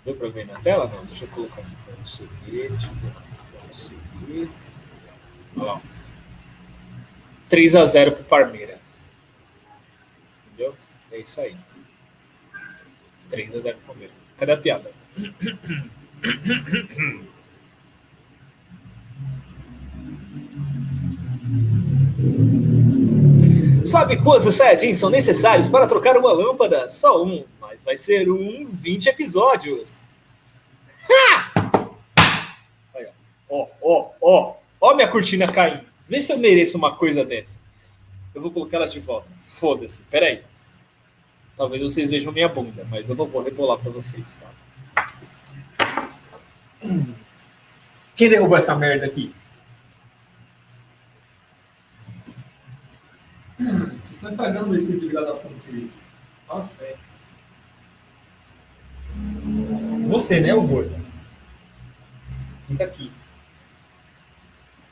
Deu 0.07 0.17
pra 0.17 0.29
ver 0.29 0.47
na 0.47 0.59
tela? 0.61 0.87
Não, 0.87 1.05
deixa 1.05 1.25
eu 1.25 1.29
colocar 1.29 1.61
aqui 1.61 1.77
pra 1.85 1.95
você 2.03 2.27
ver. 2.47 2.71
Deixa 2.71 2.87
eu 2.87 2.95
colocar 3.01 3.21
aqui 3.21 3.59
pra 3.59 3.67
você 3.71 3.95
ver. 4.27 4.64
Lá. 5.57 5.81
3 7.49 7.77
a 7.77 7.85
0 7.85 8.13
pro 8.13 8.25
Palmeiras. 8.25 8.79
Entendeu? 10.47 10.75
É 11.13 11.19
isso 11.19 11.41
aí. 11.41 11.57
3 13.29 13.55
a 13.55 13.59
0 13.61 13.77
pro 13.79 13.87
Palmeiras. 13.87 14.17
Cadê 14.37 14.53
a 14.53 14.57
piada? 14.57 14.91
Sabe 23.85 24.17
quantos 24.17 24.55
Saiyajins 24.57 24.97
são 24.99 25.11
necessários 25.11 25.69
para 25.69 25.87
trocar 25.87 26.17
uma 26.17 26.33
lâmpada? 26.33 26.89
Só 26.89 27.23
um, 27.23 27.45
mas 27.61 27.83
vai 27.83 27.97
ser 27.97 28.31
uns 28.31 28.81
20 28.81 29.09
episódios. 29.09 30.07
Ha! 31.09 31.53
Ó, 33.49 33.69
ó, 33.83 34.11
ó, 34.21 34.57
ó 34.85 34.95
minha 34.95 35.09
cortina 35.09 35.51
caindo. 35.51 35.87
Vê 36.07 36.21
se 36.21 36.31
eu 36.31 36.37
mereço 36.39 36.77
uma 36.77 36.95
coisa 36.95 37.25
dessa. 37.25 37.59
Eu 38.35 38.43
vou 38.43 38.51
colocar 38.51 38.77
ela 38.77 38.87
de 38.87 39.01
volta. 39.01 39.33
Foda-se, 39.41 40.03
peraí. 40.03 40.43
Talvez 41.57 41.83
vocês 41.83 42.11
vejam 42.11 42.33
minha 42.33 42.49
bunda, 42.49 42.87
mas 42.91 43.09
eu 43.09 43.17
não 43.17 43.27
vou 43.27 43.43
rebolar 43.43 43.79
para 43.79 43.91
vocês, 43.91 44.39
tá? 44.39 45.11
Quem 48.15 48.29
derrubou 48.29 48.59
essa 48.59 48.77
merda 48.77 49.07
aqui? 49.07 49.35
Vocês 53.57 54.11
estão 54.11 54.29
estragando 54.29 54.71
o 54.71 54.77
estilo 54.77 55.01
de 55.01 55.09
gradação 55.09 55.51
desse 55.53 55.71
vídeo. 55.71 55.93
Nossa, 56.47 56.85
é. 56.85 56.97
Você, 60.09 60.41
né, 60.41 60.53
o 60.53 60.61
gordo? 60.61 60.95
Fica 62.69 62.85
aqui. 62.85 63.11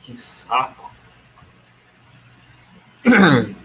Que 0.03 0.17
saco. 0.17 0.91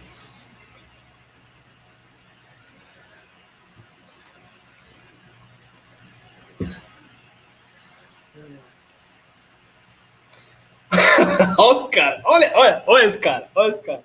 olha 11.58 11.74
os 11.74 11.82
caras. 11.90 12.22
Olha, 12.24 12.52
olha, 12.54 12.84
olha 12.86 13.04
esse 13.04 13.18
cara. 13.18 13.50
Olha 13.52 13.70
esse 13.70 13.80
cara. 13.80 14.04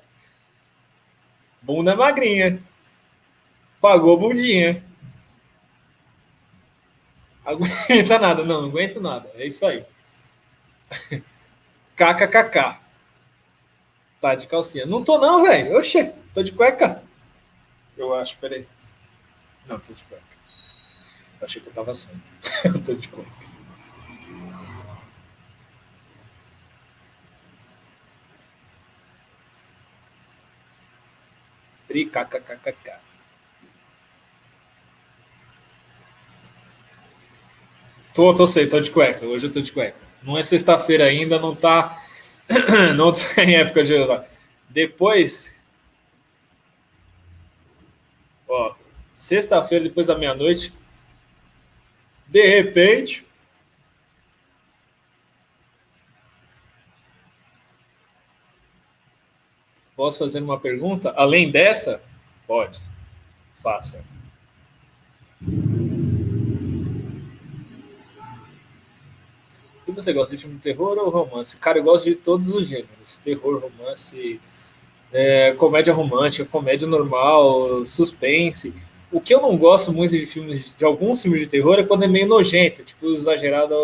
Bunda 1.62 1.96
magrinha. 1.96 2.60
Pagou 3.80 4.18
bundinha. 4.18 4.84
Aguenta 7.46 8.18
nada, 8.18 8.44
não, 8.44 8.64
não 8.64 8.70
aguento 8.70 9.00
nada. 9.00 9.30
É 9.36 9.46
isso 9.46 9.64
aí. 9.68 9.86
KKKK. 11.96 12.80
Tá 14.20 14.36
de 14.36 14.48
calcinha. 14.48 14.86
Não 14.86 15.04
tô 15.04 15.18
não, 15.20 15.44
velho. 15.44 15.78
Oxê, 15.78 16.14
tô 16.34 16.42
de 16.42 16.52
cueca. 16.52 17.04
Eu 17.98 18.16
acho, 18.16 18.38
peraí. 18.38 18.66
Não, 19.68 19.80
tô 19.80 19.94
de 19.94 20.04
cueca. 20.04 20.24
Eu 21.40 21.46
achei 21.46 21.62
que 21.62 21.68
eu 21.68 21.74
tava 21.74 21.94
sem. 21.94 22.14
eu 22.66 22.82
tô 22.82 22.94
de 22.94 23.08
cueca. 23.08 23.44
Pri, 31.88 32.06
kkkk. 32.06 32.92
Tô, 38.14 38.34
tô 38.34 38.48
sei, 38.48 38.68
tô 38.68 38.80
de 38.80 38.90
cueca. 38.90 39.26
Hoje 39.26 39.48
eu 39.48 39.52
tô 39.52 39.60
de 39.60 39.72
cueca. 39.72 40.03
Não 40.24 40.38
é 40.38 40.44
sexta-feira 40.44 41.06
ainda, 41.06 41.38
não 41.38 41.56
tá. 41.56 41.98
não 42.96 43.12
tá 43.12 43.44
em 43.44 43.56
época 43.56 43.84
de 43.84 43.94
usar. 43.94 44.26
Depois. 44.70 45.64
Ó, 48.48 48.76
sexta-feira, 49.14 49.84
depois 49.84 50.08
da 50.08 50.18
meia-noite. 50.18 50.74
De 52.28 52.46
repente. 52.46 53.26
Posso 59.96 60.20
fazer 60.20 60.42
uma 60.42 60.60
pergunta? 60.60 61.14
Além 61.16 61.52
dessa? 61.52 62.02
Pode. 62.48 62.82
Faça. 63.56 64.04
Você 69.96 70.14
gosta 70.14 70.36
de 70.36 70.42
filme 70.42 70.58
de 70.58 70.64
terror 70.64 70.98
ou 70.98 71.10
romance? 71.10 71.58
Cara, 71.58 71.78
eu 71.78 71.84
gosto 71.84 72.06
de 72.06 72.16
todos 72.16 72.54
os 72.54 72.68
gêneros: 72.68 73.18
terror, 73.18 73.60
romance, 73.60 74.40
é, 75.12 75.54
comédia 75.54 75.94
romântica, 75.94 76.46
comédia 76.46 76.88
normal, 76.88 77.86
suspense. 77.86 78.74
O 79.12 79.22
que 79.22 79.34
eu 79.34 79.42
não 79.42 79.56
gosto 79.58 79.94
muito 79.94 80.12
de 80.12 80.26
filmes, 80.26 80.74
de 80.76 80.84
alguns 80.84 81.22
filmes 81.22 81.42
de 81.42 81.48
terror, 81.48 81.80
é 81.80 81.84
quando 81.84 82.04
é 82.04 82.08
meio 82.08 82.28
nojento, 82.28 82.84
tipo 82.84 83.10
exagerado. 83.12 83.76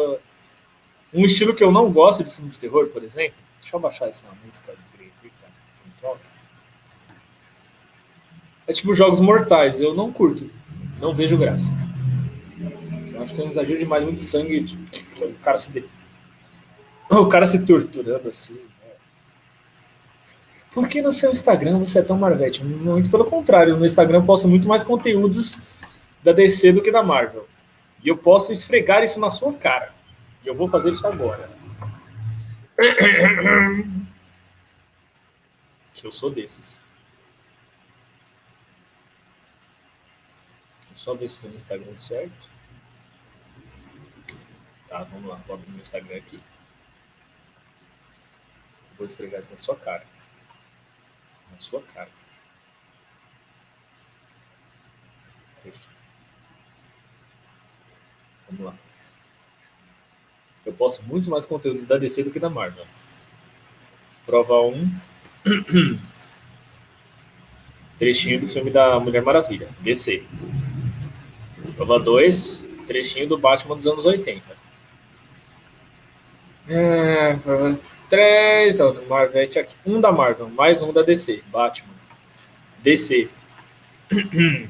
Um 1.13 1.25
estilo 1.25 1.55
que 1.55 1.63
eu 1.63 1.71
não 1.71 1.91
gosto 1.91 2.23
de 2.23 2.29
filme 2.29 2.49
de 2.49 2.59
terror, 2.59 2.87
por 2.87 3.03
exemplo. 3.03 3.33
Deixa 3.59 3.75
eu 3.75 3.79
baixar 3.79 4.07
essa 4.07 4.27
música 4.45 4.73
é 8.69 8.71
tipo 8.71 8.93
jogos 8.93 9.19
mortais. 9.19 9.81
Eu 9.81 9.95
não 9.95 10.13
curto. 10.13 10.47
Não 11.01 11.13
vejo 11.13 11.35
graça. 11.35 11.71
Eu 13.11 13.23
acho 13.23 13.33
que 13.33 13.41
é 13.41 13.43
um 13.43 13.49
exagero 13.49 13.79
demais, 13.79 14.03
muito 14.03 14.21
sangue. 14.21 14.63
Tipo, 14.63 15.25
o 15.25 15.33
cara 15.39 15.57
se. 15.57 15.83
O 17.09 17.27
cara 17.27 17.47
se 17.47 17.65
torturando 17.65 18.29
assim. 18.29 18.53
Né? 18.53 18.91
Por 20.71 20.87
que 20.87 21.01
no 21.01 21.11
seu 21.11 21.31
Instagram 21.31 21.79
você 21.79 21.99
é 21.99 22.03
tão 22.03 22.17
Marvete? 22.17 22.63
Muito 22.63 23.09
pelo 23.09 23.25
contrário, 23.25 23.75
no 23.75 23.85
Instagram 23.85 24.19
eu 24.19 24.23
posto 24.23 24.47
muito 24.47 24.67
mais 24.67 24.83
conteúdos 24.83 25.57
da 26.23 26.31
DC 26.31 26.71
do 26.71 26.81
que 26.81 26.91
da 26.91 27.01
Marvel. 27.01 27.47
E 28.03 28.07
eu 28.07 28.17
posso 28.17 28.53
esfregar 28.53 29.03
isso 29.03 29.19
na 29.19 29.29
sua 29.29 29.53
cara. 29.53 29.93
E 30.43 30.47
eu 30.47 30.55
vou 30.55 30.67
fazer 30.67 30.91
isso 30.91 31.05
agora. 31.07 31.49
Que 35.91 36.07
eu 36.07 36.13
sou 36.13 36.31
desses. 36.31 36.79
Só 40.93 41.13
ver 41.13 41.29
se 41.29 41.35
estou 41.35 41.49
no 41.49 41.57
Instagram 41.57 41.97
certo. 41.97 42.49
Tá, 44.87 45.03
vamos 45.03 45.29
lá. 45.29 45.41
Vou 45.45 45.55
abrir 45.55 45.71
meu 45.71 45.81
Instagram 45.81 46.15
aqui. 46.15 46.39
Vou 48.99 49.05
esfregar 49.05 49.39
isso 49.39 49.49
na 49.49 49.57
sua 49.57 49.77
cara. 49.77 50.03
Na 51.53 51.57
sua 51.57 51.81
cara. 51.81 52.09
Vamos 58.49 58.65
lá. 58.65 58.75
Eu 60.65 60.73
posto 60.73 61.01
muito 61.03 61.29
mais 61.29 61.45
conteúdos 61.45 61.85
da 61.85 61.97
DC 61.97 62.23
do 62.23 62.31
que 62.31 62.41
da 62.41 62.49
Marvel. 62.49 62.85
Prova 64.25 64.61
1. 64.61 64.91
Trechinho 67.97 68.41
do 68.41 68.47
filme 68.49 68.69
da 68.69 68.99
Mulher 68.99 69.21
Maravilha. 69.21 69.69
DC. 69.79 70.25
Prova 71.77 71.99
2. 71.99 72.67
Trechinho 72.85 73.29
do 73.29 73.37
Batman 73.37 73.77
dos 73.77 73.87
anos 73.87 74.05
80. 74.05 74.57
É, 76.67 77.37
prova 77.37 77.79
3. 78.09 78.73
Então, 78.73 79.01
Marvel, 79.07 79.43
aqui. 79.43 79.75
Um 79.85 80.01
da 80.01 80.11
Marvel, 80.11 80.49
mais 80.49 80.81
um 80.81 80.91
da 80.91 81.01
DC. 81.01 81.43
Batman. 81.47 81.93
DC. 82.79 83.29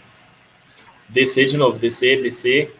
DC 1.09 1.45
de 1.45 1.57
novo. 1.57 1.79
DC, 1.79 2.17
DC. 2.17 2.71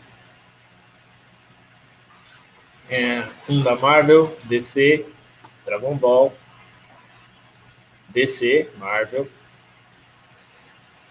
É, 2.92 3.28
um 3.48 3.62
da 3.62 3.76
Marvel, 3.76 4.36
DC, 4.46 5.06
Dragon 5.64 5.96
Ball, 5.96 6.34
DC, 8.08 8.68
Marvel, 8.80 9.28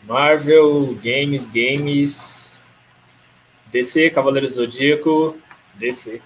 Marvel, 0.03 0.94
Games, 0.96 1.46
Games, 1.46 2.61
DC, 3.70 4.11
Cavaleiro 4.11 4.49
Zodíaco, 4.49 5.38
DC. 5.74 6.20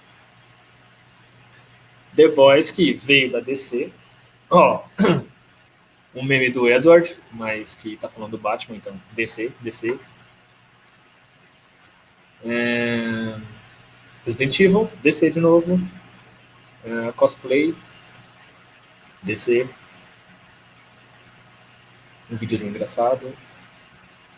The 2.15 2.27
Boys, 2.27 2.71
que 2.71 2.93
veio 2.93 3.31
da 3.31 3.39
DC. 3.39 3.91
Ó, 4.49 4.83
oh, 6.13 6.19
um 6.19 6.23
meme 6.23 6.49
do 6.49 6.69
Edward, 6.69 7.15
mas 7.31 7.75
que 7.75 7.97
tá 7.97 8.07
falando 8.07 8.31
do 8.31 8.37
Batman, 8.37 8.77
então 8.77 8.99
DC, 9.13 9.51
DC. 9.61 9.97
É... 12.45 13.35
Resident 14.25 14.59
Evil, 14.59 14.89
DC 15.01 15.31
de 15.31 15.39
novo. 15.39 15.75
Uh, 16.85 17.11
cosplay, 17.13 17.73
DC. 19.21 19.67
Um 22.29 22.35
videozinho 22.35 22.69
engraçado. 22.69 23.33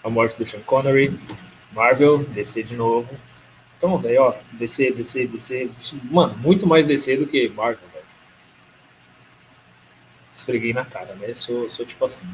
A 0.04 0.10
morte 0.10 0.38
do 0.38 0.46
Sean 0.46 0.62
Connery. 0.62 1.20
Marvel, 1.72 2.20
DC 2.26 2.64
de 2.64 2.76
novo. 2.76 3.16
Então, 3.86 4.00
velho, 4.00 4.24
ó, 4.24 4.34
DC, 4.54 4.92
DC, 4.94 5.28
DC. 5.28 5.70
Mano, 6.06 6.36
muito 6.40 6.66
mais 6.66 6.88
DC 6.88 7.18
do 7.18 7.28
que 7.28 7.48
Marvel, 7.50 7.88
velho. 7.94 8.06
Esfreguei 10.34 10.74
na 10.74 10.84
cara, 10.84 11.14
né? 11.14 11.36
Sou, 11.36 11.70
sou 11.70 11.86
tipo 11.86 12.04
assim. 12.04 12.26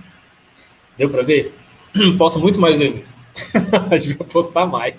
Deu 0.98 1.10
pra 1.10 1.24
ver? 1.24 1.54
Posso 2.18 2.40
muito 2.40 2.58
mais. 2.58 2.80
Devia 2.80 3.04
postar 4.32 4.66
mais. 4.66 4.96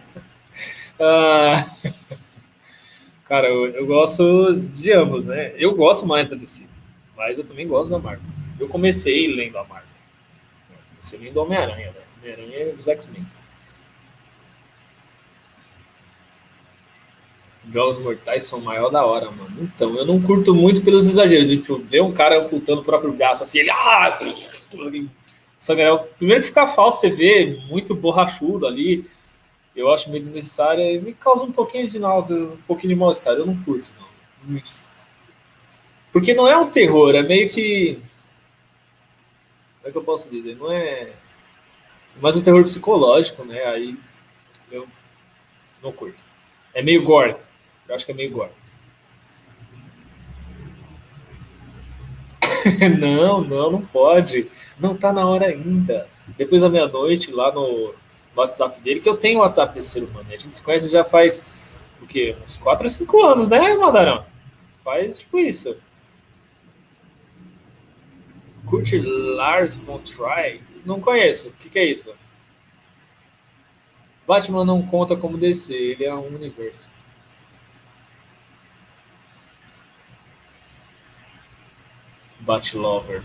Uh... 1.01 1.93
Cara, 3.25 3.49
eu, 3.49 3.69
eu 3.69 3.87
gosto 3.87 4.55
de 4.55 4.93
ambos, 4.93 5.25
né? 5.25 5.55
Eu 5.57 5.75
gosto 5.75 6.05
mais 6.05 6.29
da 6.29 6.37
DC, 6.37 6.67
mas 7.17 7.39
eu 7.39 7.45
também 7.45 7.67
gosto 7.67 7.91
da 7.91 7.99
Marvel. 7.99 8.29
Eu 8.61 8.69
comecei 8.69 9.27
lendo 9.27 9.57
a 9.57 9.65
Marvel. 9.65 9.89
Comecei 10.91 11.19
lendo 11.19 11.39
Homem-Aranha, 11.39 11.93
né? 11.93 12.01
Homem-Aranha 12.21 12.59
e 12.59 12.75
os 12.79 12.87
X-Men. 12.89 13.27
Jogos 17.73 18.03
Mortais 18.03 18.45
são 18.45 18.61
maior 18.61 18.91
da 18.91 19.05
hora, 19.05 19.31
mano. 19.31 19.57
Então, 19.61 19.97
eu 19.97 20.05
não 20.05 20.21
curto 20.21 20.55
muito 20.55 20.83
pelos 20.83 21.07
exageros. 21.07 21.51
Tipo, 21.51 21.79
ver 21.79 22.03
um 22.03 22.13
cara 22.13 22.39
amputando 22.39 22.83
o 22.83 22.85
próprio 22.85 23.13
braço 23.13 23.43
assim, 23.43 23.61
ele. 23.61 23.71
Ah! 23.71 24.19
Primeiro 26.19 26.41
que 26.41 26.49
fica 26.49 26.67
falso, 26.67 27.01
você 27.01 27.11
vê 27.11 27.61
muito 27.69 27.95
borrachudo 27.95 28.67
ali 28.67 29.05
eu 29.75 29.91
acho 29.91 30.11
meio 30.11 30.21
desnecessária 30.21 30.93
e 30.93 31.01
me 31.01 31.15
causa 31.15 31.45
um 31.45 31.53
pouquinho 31.53 31.89
de 31.89 31.99
náuseas, 31.99 32.53
um 32.53 32.59
pouquinho 32.59 32.91
de 32.91 33.01
mal-estar. 33.01 33.35
Eu 33.35 33.47
não 33.47 33.57
curto, 33.63 33.93
não. 33.99 34.61
Porque 36.13 36.35
não 36.35 36.47
é 36.47 36.57
um 36.57 36.71
terror, 36.71 37.15
é 37.15 37.23
meio 37.23 37.49
que. 37.49 37.95
Como 39.79 39.89
é 39.89 39.91
que 39.91 39.99
eu 39.99 40.05
posso 40.05 40.31
dizer? 40.31 40.57
Não 40.57 40.71
é. 40.71 41.13
Mas 42.21 42.37
um 42.37 42.43
terror 42.43 42.63
psicológico, 42.65 43.45
né? 43.45 43.65
Aí 43.65 43.99
eu 44.71 44.87
não 45.83 45.91
curto. 45.91 46.23
É 46.75 46.83
meio 46.83 47.03
gore. 47.03 47.35
Eu 47.93 47.97
acho 47.97 48.07
que 48.07 48.13
é 48.13 48.15
meio 48.15 48.31
gore. 48.31 48.51
não, 52.99 53.43
não, 53.43 53.71
não 53.71 53.83
pode. 53.83 54.51
Não 54.81 54.97
tá 54.97 55.13
na 55.13 55.27
hora 55.27 55.49
ainda. 55.49 56.09
Depois 56.39 56.63
da 56.63 56.71
meia-noite, 56.71 57.31
lá 57.31 57.53
no, 57.53 57.95
WhatsApp 58.35 58.81
dele, 58.81 59.01
que 59.01 59.09
eu 59.09 59.17
tenho 59.17 59.39
o 59.39 59.43
WhatsApp 59.43 59.75
desse 59.75 59.91
ser 59.91 60.05
humano. 60.05 60.27
A 60.31 60.37
gente 60.37 60.55
se 60.55 60.63
conhece 60.63 60.89
já 60.89 61.05
faz 61.05 61.43
o 62.01 62.07
quê? 62.07 62.37
Uns 62.43 62.57
4 62.57 62.85
ou 62.85 62.91
5 62.91 63.23
anos, 63.25 63.49
né, 63.49 63.75
Madarão? 63.75 64.25
Faz 64.77 65.21
tipo 65.21 65.39
isso. 65.39 65.77
Curte 68.67 68.99
Lars 68.99 69.77
von 69.77 69.99
Trier? 69.99 70.61
Não 70.85 71.01
conheço. 71.01 71.49
O 71.49 71.53
que, 71.53 71.69
que 71.69 71.79
é 71.79 71.85
isso? 71.85 72.13
Batman 74.27 74.65
não 74.65 74.83
conta 74.83 75.17
como 75.17 75.37
DC, 75.37 75.75
ele 75.75 76.05
é 76.05 76.15
um 76.15 76.35
universo. 76.35 76.91
Batlover. 82.43 83.23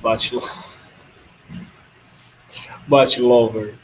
Batlover. 0.00 0.50
Batlover. 2.86 3.74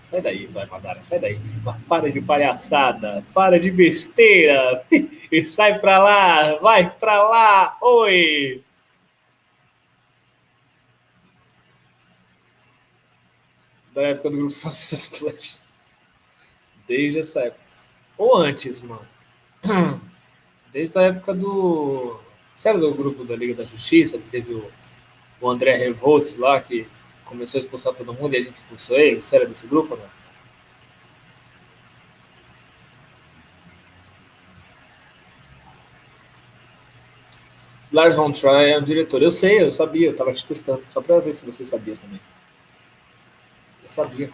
Sai 0.00 0.20
daí, 0.20 0.46
vai, 0.46 0.66
Madara, 0.66 1.00
sai 1.00 1.18
daí. 1.18 1.40
Para 1.88 2.10
de 2.10 2.20
palhaçada, 2.20 3.24
para 3.32 3.58
de 3.58 3.70
besteira 3.70 4.84
e 5.32 5.44
sai 5.44 5.78
pra 5.78 5.98
lá, 5.98 6.56
vai 6.56 6.90
pra 6.90 7.22
lá, 7.22 7.76
oi! 7.80 8.62
Da 13.94 14.02
época 14.02 14.30
do 14.30 14.36
grupo 14.38 14.54
Fascista 14.54 15.18
Flash. 15.18 15.62
Desde 16.86 17.20
essa 17.20 17.40
época. 17.40 17.64
Ou 18.18 18.36
antes, 18.36 18.80
mano. 18.80 19.06
Desde 20.72 20.98
a 20.98 21.02
época 21.02 21.32
do. 21.32 22.20
Sério, 22.54 22.80
do 22.80 22.94
grupo 22.94 23.24
da 23.24 23.34
Liga 23.34 23.54
da 23.54 23.64
Justiça, 23.64 24.16
que 24.16 24.28
teve 24.28 24.54
o, 24.54 24.70
o 25.40 25.50
André 25.50 25.76
Revolts 25.76 26.36
lá, 26.36 26.60
que 26.60 26.86
começou 27.24 27.58
a 27.58 27.62
expulsar 27.62 27.92
todo 27.94 28.14
mundo 28.14 28.34
e 28.34 28.38
a 28.38 28.42
gente 28.42 28.54
expulsou 28.54 28.96
ele? 28.96 29.20
Era 29.32 29.46
desse 29.46 29.66
grupo, 29.66 29.96
né? 29.96 30.08
Lars 37.92 38.16
von 38.16 38.32
Trier 38.32 38.70
é 38.70 38.78
o 38.78 38.82
diretor. 38.82 39.22
Eu 39.22 39.30
sei, 39.30 39.62
eu 39.62 39.70
sabia, 39.70 40.08
eu 40.08 40.12
estava 40.12 40.32
te 40.32 40.44
testando, 40.44 40.84
só 40.84 41.00
para 41.00 41.20
ver 41.20 41.34
se 41.34 41.46
você 41.46 41.64
sabia 41.64 41.96
também. 41.96 42.20
Eu 43.82 43.88
sabia. 43.88 44.32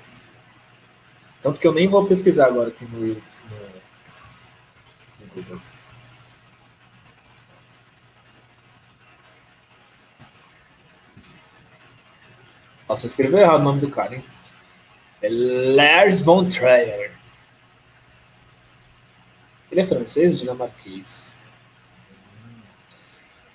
Tanto 1.42 1.60
que 1.60 1.66
eu 1.66 1.72
nem 1.72 1.86
vou 1.86 2.06
pesquisar 2.06 2.46
agora 2.46 2.68
aqui 2.68 2.84
no, 2.86 3.00
no, 3.00 3.14
no 3.14 3.22
Google. 5.34 5.60
Nossa, 12.91 13.07
escreveu 13.07 13.38
errado 13.38 13.61
o 13.61 13.62
nome 13.62 13.80
do 13.80 13.88
cara, 13.88 14.16
hein? 14.16 14.24
É 15.22 15.28
Lars 15.30 16.18
von 16.18 16.45
Trier. 16.49 17.12
Ele 19.70 19.80
é 19.80 19.84
francês, 19.84 20.36
dinamarquês. 20.36 21.38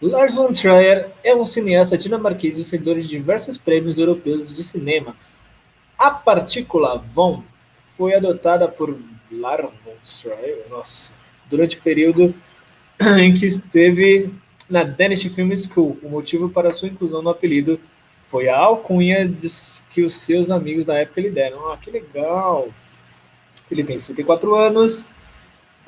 Lars 0.01 0.35
von 0.35 0.53
Trier 0.53 1.11
é 1.21 1.35
um 1.35 1.43
cineasta 1.43 1.97
dinamarquês 1.97 2.55
vencedor 2.55 2.95
de 2.95 3.09
diversos 3.09 3.57
prêmios 3.57 3.99
europeus 3.99 4.55
de 4.55 4.63
cinema. 4.63 5.17
A 5.97 6.11
partícula 6.11 6.97
von 6.97 7.43
foi 7.77 8.15
adotada 8.15 8.69
por 8.69 8.97
Lars 9.29 9.69
von 9.83 9.97
Trier 10.01 10.63
nossa, 10.69 11.11
durante 11.49 11.77
o 11.77 11.81
período 11.81 12.33
em 13.19 13.33
que 13.33 13.45
esteve 13.45 14.33
na 14.69 14.85
Danish 14.85 15.25
Film 15.25 15.53
School. 15.57 15.99
O 16.01 16.07
motivo 16.07 16.49
para 16.49 16.73
sua 16.73 16.87
inclusão 16.87 17.21
no 17.21 17.29
apelido 17.29 17.77
foi 18.35 18.49
a 18.49 18.57
alcunha 18.57 19.33
que 19.89 20.03
os 20.03 20.13
seus 20.13 20.51
amigos 20.51 20.85
da 20.85 20.99
época 20.99 21.21
lhe 21.21 21.29
deram. 21.29 21.71
Ah, 21.71 21.77
que 21.77 21.89
legal! 21.89 22.67
Ele 23.71 23.81
tem 23.81 23.97
64 23.97 24.53
anos, 24.53 25.07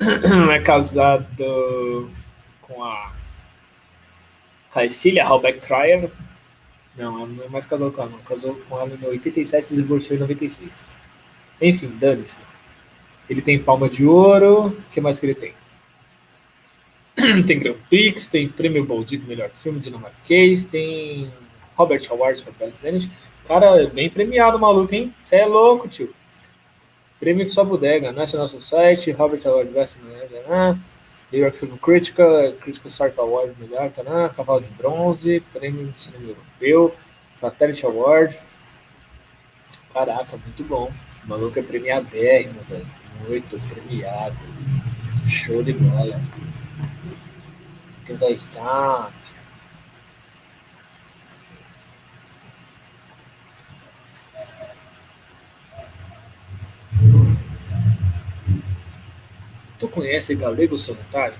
é 0.00 0.58
casado 0.60 2.10
com 2.62 2.82
a 2.82 3.12
Caecília 4.72 5.26
Halbeck 5.26 5.58
Trier. 5.60 6.10
Não, 6.96 7.26
não 7.26 7.44
é 7.44 7.48
mais 7.48 7.66
casado 7.66 7.92
com 7.92 8.00
ela, 8.00 8.10
não. 8.12 8.18
Casou 8.20 8.54
com 8.66 8.80
ela 8.80 8.98
em 8.98 9.06
87 9.06 9.74
e 9.74 9.76
divorciou 9.76 10.16
em 10.16 10.20
96. 10.20 10.88
Enfim, 11.60 11.88
dane-se. 12.00 12.40
Ele 13.28 13.42
tem 13.42 13.62
palma 13.62 13.90
de 13.90 14.06
ouro. 14.06 14.68
O 14.68 14.72
que 14.90 15.02
mais 15.02 15.20
que 15.20 15.26
ele 15.26 15.34
tem? 15.34 15.52
tem 17.44 17.58
Grand 17.58 17.76
Prix, 17.90 18.26
tem 18.26 18.48
Prêmio 18.48 18.86
Baldico, 18.86 19.26
melhor 19.26 19.50
filme 19.50 19.78
dinamarquês, 19.80 20.64
tem 20.64 21.30
Robert 21.78 22.02
Awards 22.10 22.42
for 22.42 22.52
Danish. 22.82 23.08
Cara, 23.46 23.86
bem 23.86 24.10
premiado, 24.10 24.58
maluco, 24.58 24.92
hein? 24.92 25.14
Você 25.22 25.36
é 25.36 25.46
louco, 25.46 25.88
tio. 25.88 26.12
Prêmio 27.20 27.46
que 27.46 27.52
só 27.52 27.64
bodega, 27.64 28.12
National 28.12 28.48
Society, 28.48 29.12
Robert 29.12 29.40
Award 29.46 29.70
Best 29.70 29.98
né? 30.00 30.78
New 31.32 31.42
York 31.42 31.56
Film 31.56 31.76
Critical, 31.76 32.52
Critical 32.60 32.90
Circle 32.90 33.20
Award 33.20 33.54
melhor, 33.58 33.90
tá, 33.90 34.28
Cavalo 34.30 34.60
de 34.60 34.70
Bronze, 34.70 35.40
Prêmio 35.52 35.86
de 35.86 36.00
Cinema 36.00 36.28
Europeu, 36.28 36.94
Satellite 37.34 37.84
Award. 37.86 38.38
Caraca, 39.92 40.36
muito 40.36 40.64
bom. 40.64 40.92
O 41.24 41.28
maluco 41.28 41.58
é 41.58 41.62
premiadérrimo, 41.62 42.60
velho. 42.68 42.86
Muito 43.28 43.58
premiado. 43.68 44.36
Show 45.26 45.62
de 45.62 45.72
bola. 45.72 46.20
Interessante. 48.02 49.37
Tu 59.78 59.88
conhece 59.88 60.34
Galego 60.34 60.76
Solitário? 60.76 61.36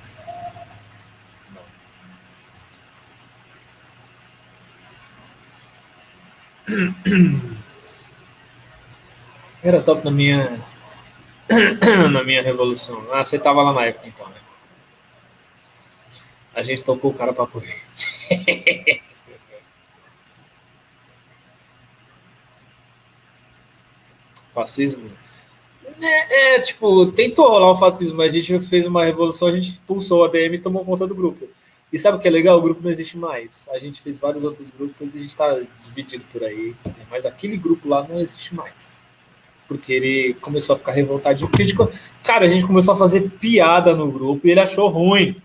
Era 9.62 9.82
top 9.82 10.04
na 10.04 10.10
minha 10.10 10.64
na 12.12 12.22
minha 12.22 12.42
revolução. 12.42 13.04
Ah, 13.12 13.24
você 13.24 13.38
tava 13.38 13.62
lá 13.62 13.72
na 13.72 13.86
época 13.86 14.06
então, 14.06 14.28
né? 14.28 14.40
A 16.54 16.62
gente 16.62 16.84
tocou 16.84 17.10
o 17.10 17.14
cara 17.14 17.32
pra 17.32 17.46
correr. 17.46 17.82
Fascismo 24.54 25.10
é, 26.00 26.56
é, 26.56 26.60
tipo, 26.60 27.06
tentou 27.12 27.48
rolar 27.48 27.72
o 27.72 27.76
fascismo, 27.76 28.18
mas 28.18 28.34
a 28.34 28.40
gente 28.40 28.66
fez 28.66 28.86
uma 28.86 29.04
revolução, 29.04 29.48
a 29.48 29.52
gente 29.52 29.70
expulsou 29.70 30.24
a 30.24 30.28
DM 30.28 30.56
e 30.56 30.58
tomou 30.58 30.84
conta 30.84 31.06
do 31.06 31.14
grupo. 31.14 31.48
E 31.92 31.98
sabe 31.98 32.18
o 32.18 32.20
que 32.20 32.28
é 32.28 32.30
legal? 32.30 32.58
O 32.58 32.62
grupo 32.62 32.82
não 32.82 32.90
existe 32.90 33.16
mais. 33.16 33.68
A 33.72 33.78
gente 33.78 34.02
fez 34.02 34.18
vários 34.18 34.44
outros 34.44 34.68
grupos 34.70 35.14
e 35.14 35.18
a 35.18 35.20
gente 35.20 35.30
está 35.30 35.58
dividido 35.82 36.24
por 36.30 36.44
aí. 36.44 36.74
Mas 37.10 37.24
aquele 37.24 37.56
grupo 37.56 37.88
lá 37.88 38.06
não 38.06 38.20
existe 38.20 38.54
mais. 38.54 38.92
Porque 39.66 39.92
ele 39.92 40.34
começou 40.34 40.74
a 40.74 40.78
ficar 40.78 40.92
revoltadinho. 40.92 41.50
A 41.52 41.62
gente, 41.62 41.74
cara, 42.22 42.44
a 42.44 42.48
gente 42.48 42.66
começou 42.66 42.92
a 42.94 42.96
fazer 42.96 43.30
piada 43.30 43.94
no 43.94 44.12
grupo 44.12 44.46
e 44.46 44.50
ele 44.50 44.60
achou 44.60 44.88
ruim. 44.88 45.40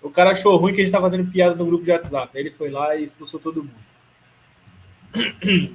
O 0.00 0.10
cara 0.10 0.30
achou 0.30 0.56
ruim 0.56 0.72
que 0.72 0.80
a 0.80 0.84
gente 0.84 0.92
tá 0.92 1.00
fazendo 1.00 1.30
piada 1.30 1.54
no 1.54 1.66
grupo 1.66 1.84
de 1.84 1.90
WhatsApp. 1.90 2.36
Ele 2.38 2.50
foi 2.50 2.70
lá 2.70 2.96
e 2.96 3.04
expulsou 3.04 3.38
todo 3.38 3.64
mundo. 3.64 3.88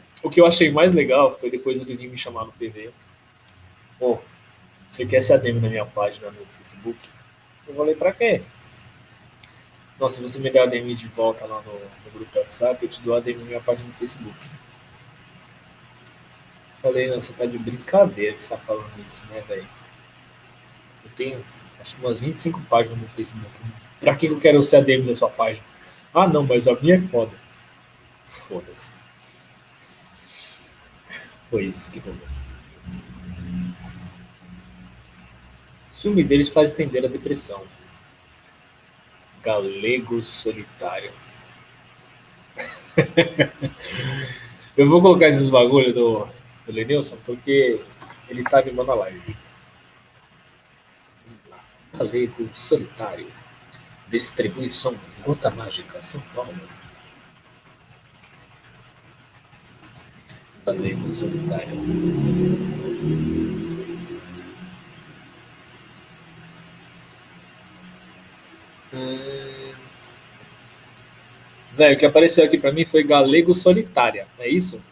O 0.24 0.30
que 0.30 0.40
eu 0.40 0.46
achei 0.46 0.72
mais 0.72 0.94
legal 0.94 1.38
foi 1.38 1.52
depois 1.52 1.82
do 1.82 1.86
Guilherme 1.86 2.12
me 2.12 2.18
chamar 2.18 2.46
no 2.46 2.54
PV 2.54 2.92
Pô, 4.04 4.20
você 4.90 5.06
quer 5.06 5.22
ser 5.22 5.32
ADM 5.32 5.62
na 5.62 5.70
minha 5.70 5.86
página 5.86 6.30
no 6.30 6.46
Facebook? 6.48 7.10
Eu 7.66 7.74
falei, 7.74 7.96
pra 7.96 8.12
quê? 8.12 8.44
Nossa, 9.98 10.18
se 10.18 10.22
você 10.22 10.40
me 10.40 10.50
der 10.50 10.64
ADM 10.64 10.94
de 10.94 11.08
volta 11.08 11.46
lá 11.46 11.62
no, 11.62 11.72
no 11.72 12.12
grupo 12.14 12.38
WhatsApp, 12.38 12.84
eu 12.84 12.90
te 12.90 13.02
dou 13.02 13.16
ADM 13.16 13.38
na 13.38 13.46
minha 13.46 13.62
página 13.62 13.88
no 13.88 13.96
Facebook. 13.96 14.50
Falei, 16.82 17.08
não, 17.08 17.22
você 17.22 17.32
tá 17.32 17.46
de 17.46 17.58
brincadeira 17.58 18.36
você 18.36 18.50
tá 18.50 18.58
falando 18.60 18.92
isso, 19.08 19.26
né, 19.28 19.40
velho? 19.48 19.70
Eu 21.06 21.12
tenho, 21.16 21.46
acho 21.80 21.96
que 21.96 22.06
umas 22.06 22.20
25 22.20 22.60
páginas 22.64 23.00
no 23.00 23.08
Facebook. 23.08 23.54
Pra 24.02 24.16
que 24.16 24.26
eu 24.26 24.38
quero 24.38 24.62
ser 24.62 24.78
ADM 24.78 25.08
da 25.08 25.16
sua 25.16 25.30
página? 25.30 25.66
Ah, 26.14 26.28
não, 26.28 26.46
mas 26.46 26.68
a 26.68 26.76
minha 26.76 26.96
é 26.96 27.02
foda. 27.04 27.32
Foda-se. 28.26 28.92
Foi 31.50 31.64
isso 31.64 31.90
que 31.90 32.00
rolou. 32.00 32.33
Ciúme 36.04 36.22
deles 36.22 36.50
faz 36.50 36.70
estender 36.70 37.06
a 37.06 37.08
depressão. 37.08 37.64
Galego 39.42 40.22
solitário. 40.24 41.14
Eu 44.76 44.90
vou 44.90 45.02
colocar 45.02 45.30
esses 45.30 45.48
bagulho 45.48 45.94
do, 45.94 46.28
do 46.66 46.72
Lenilson 46.72 47.18
porque 47.26 47.80
ele 48.28 48.44
tá 48.44 48.60
animando 48.60 48.92
a 48.92 48.96
live. 48.96 49.38
Galego 51.94 52.50
solitário. 52.54 53.28
Distribuição 54.10 55.00
Gota 55.26 55.50
Mágica, 55.52 56.02
São 56.02 56.20
Paulo. 56.36 56.60
Galego 60.66 61.14
solitário. 61.14 61.74
Hum... 68.94 69.74
Velho, 71.76 71.96
o 71.96 72.00
que 72.00 72.06
apareceu 72.06 72.46
aqui 72.46 72.58
para 72.58 72.72
mim 72.72 72.86
foi 72.86 73.04
Galego 73.04 73.54
Solitária, 73.54 74.28
é 74.38 74.48
isso? 74.48 74.84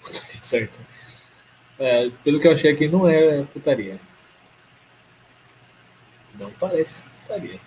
Putaria, 0.00 0.38
certo. 0.42 0.80
É, 1.78 2.10
pelo 2.24 2.40
que 2.40 2.48
eu 2.48 2.52
achei 2.52 2.72
aqui, 2.72 2.88
não 2.88 3.08
é 3.08 3.42
putaria. 3.44 3.98
Não 6.34 6.50
parece 6.52 7.04
putaria. 7.04 7.60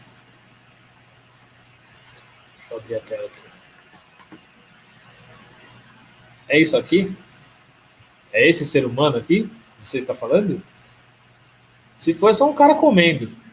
Deixa 2.58 2.74
eu 2.74 2.78
abrir 2.78 2.96
a 2.96 3.00
tela 3.00 3.28
aqui. 3.28 4.38
É 6.50 6.60
isso 6.60 6.78
aqui? 6.78 7.16
É 8.34 8.48
esse 8.48 8.66
ser 8.66 8.86
humano 8.86 9.18
aqui? 9.18 9.50
Você 9.82 9.98
está 9.98 10.14
falando? 10.14 10.62
Se 11.96 12.14
for, 12.14 12.30
é 12.30 12.34
só 12.34 12.50
um 12.50 12.54
cara 12.54 12.76
comendo. 12.76 13.45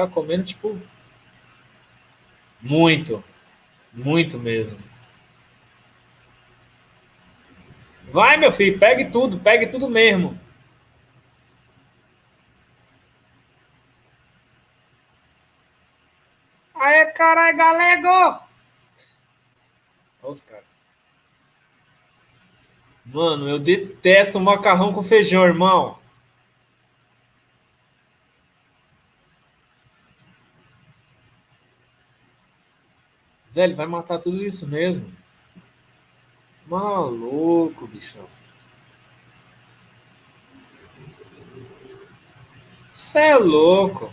Cara 0.00 0.08
comendo, 0.08 0.44
tipo, 0.44 0.80
muito, 2.60 3.22
muito 3.92 4.38
mesmo. 4.38 4.78
Vai, 8.04 8.36
meu 8.36 8.50
filho, 8.50 8.78
pegue 8.78 9.06
tudo, 9.06 9.38
pegue 9.38 9.66
tudo 9.66 9.88
mesmo. 9.88 10.38
Aê, 16.74 17.06
caralho, 17.12 17.56
galego! 17.56 18.42
Olha 20.22 20.32
os 20.32 20.40
caras. 20.40 20.64
Mano, 23.04 23.48
eu 23.48 23.58
detesto 23.58 24.40
macarrão 24.40 24.92
com 24.92 25.02
feijão, 25.02 25.44
irmão. 25.44 25.99
Velho, 33.50 33.74
vai 33.74 33.86
matar 33.86 34.18
tudo 34.18 34.44
isso 34.44 34.66
mesmo. 34.66 35.12
Maluco, 36.66 37.86
bichão. 37.88 38.28
Você 42.92 43.18
é 43.18 43.36
louco. 43.36 44.12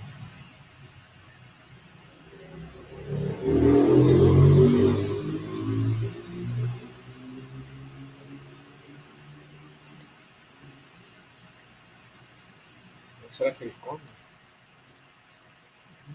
Será 13.27 13.51
que 13.51 13.65
ele 13.65 13.75
come? 13.81 14.01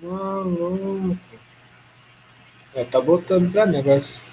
Maluco. 0.03 1.32
É, 2.75 2.85
tá 2.85 3.01
botando 3.01 3.53
pra 3.53 3.67
mim 3.67 3.79
agora. 3.79 4.01
Se 4.01 4.33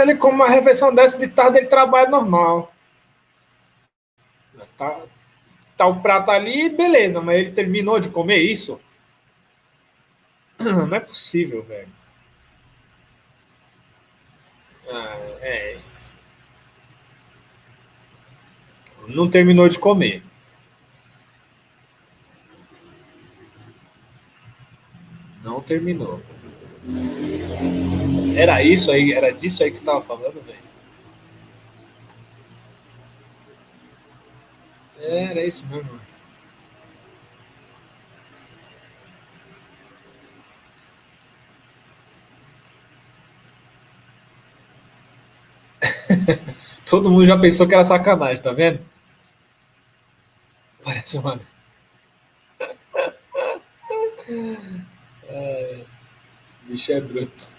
ele 0.00 0.16
come 0.16 0.36
uma 0.36 0.48
refeição 0.48 0.94
dessa 0.94 1.18
de 1.18 1.28
tarde, 1.28 1.58
ele 1.58 1.66
trabalha 1.66 2.08
normal. 2.08 2.72
Tá, 4.76 5.00
tá 5.76 5.86
o 5.86 6.00
prato 6.00 6.30
ali, 6.30 6.68
beleza, 6.68 7.20
mas 7.20 7.36
ele 7.36 7.50
terminou 7.50 8.00
de 8.00 8.10
comer 8.10 8.38
isso? 8.38 8.80
Não 10.58 10.94
é 10.94 11.00
possível, 11.00 11.62
velho. 11.62 11.88
Ah, 14.88 15.16
é. 15.40 15.78
Não 19.08 19.28
terminou 19.28 19.68
de 19.68 19.78
comer. 19.78 20.22
Não 25.44 25.60
terminou. 25.60 26.22
Era 28.34 28.62
isso 28.62 28.90
aí, 28.90 29.12
era 29.12 29.30
disso 29.30 29.62
aí 29.62 29.68
que 29.68 29.76
você 29.76 29.82
estava 29.82 30.00
falando, 30.00 30.42
velho? 30.42 30.64
Era 34.98 35.44
isso 35.44 35.66
mesmo. 35.66 36.00
Todo 46.88 47.10
mundo 47.10 47.26
já 47.26 47.38
pensou 47.38 47.68
que 47.68 47.74
era 47.74 47.84
sacanagem, 47.84 48.42
tá 48.42 48.50
vendo? 48.52 48.80
Parece 50.82 51.18
uma. 51.18 51.38
É, 55.28 55.78
bicho 56.64 56.92
é 56.92 57.00
bruto. 57.00 57.54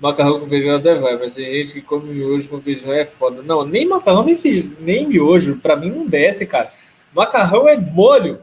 Macarrão 0.00 0.40
com 0.40 0.48
feijão 0.48 0.76
até 0.76 0.94
vai, 0.94 1.16
mas 1.18 1.34
tem 1.34 1.44
gente 1.44 1.74
que 1.74 1.82
come 1.82 2.14
miojo 2.14 2.48
com 2.48 2.60
feijão 2.60 2.92
é 2.92 3.04
foda. 3.04 3.42
Não, 3.42 3.66
nem 3.66 3.86
macarrão, 3.86 4.24
nem, 4.24 4.34
feijão, 4.34 4.72
nem 4.80 5.06
miojo, 5.06 5.56
pra 5.56 5.76
mim 5.76 5.90
não 5.90 6.06
desce, 6.06 6.46
cara. 6.46 6.70
Macarrão 7.12 7.68
é 7.68 7.76
molho. 7.76 8.42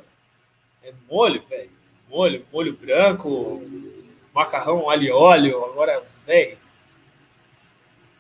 É 0.84 0.94
molho, 1.10 1.42
velho. 1.50 1.72
Molho, 2.10 2.46
molho 2.54 2.74
branco, 2.74 3.64
macarrão 4.34 4.90
alho 4.90 5.16
óleo. 5.16 5.66
Agora, 5.66 6.04
velho. 6.28 6.58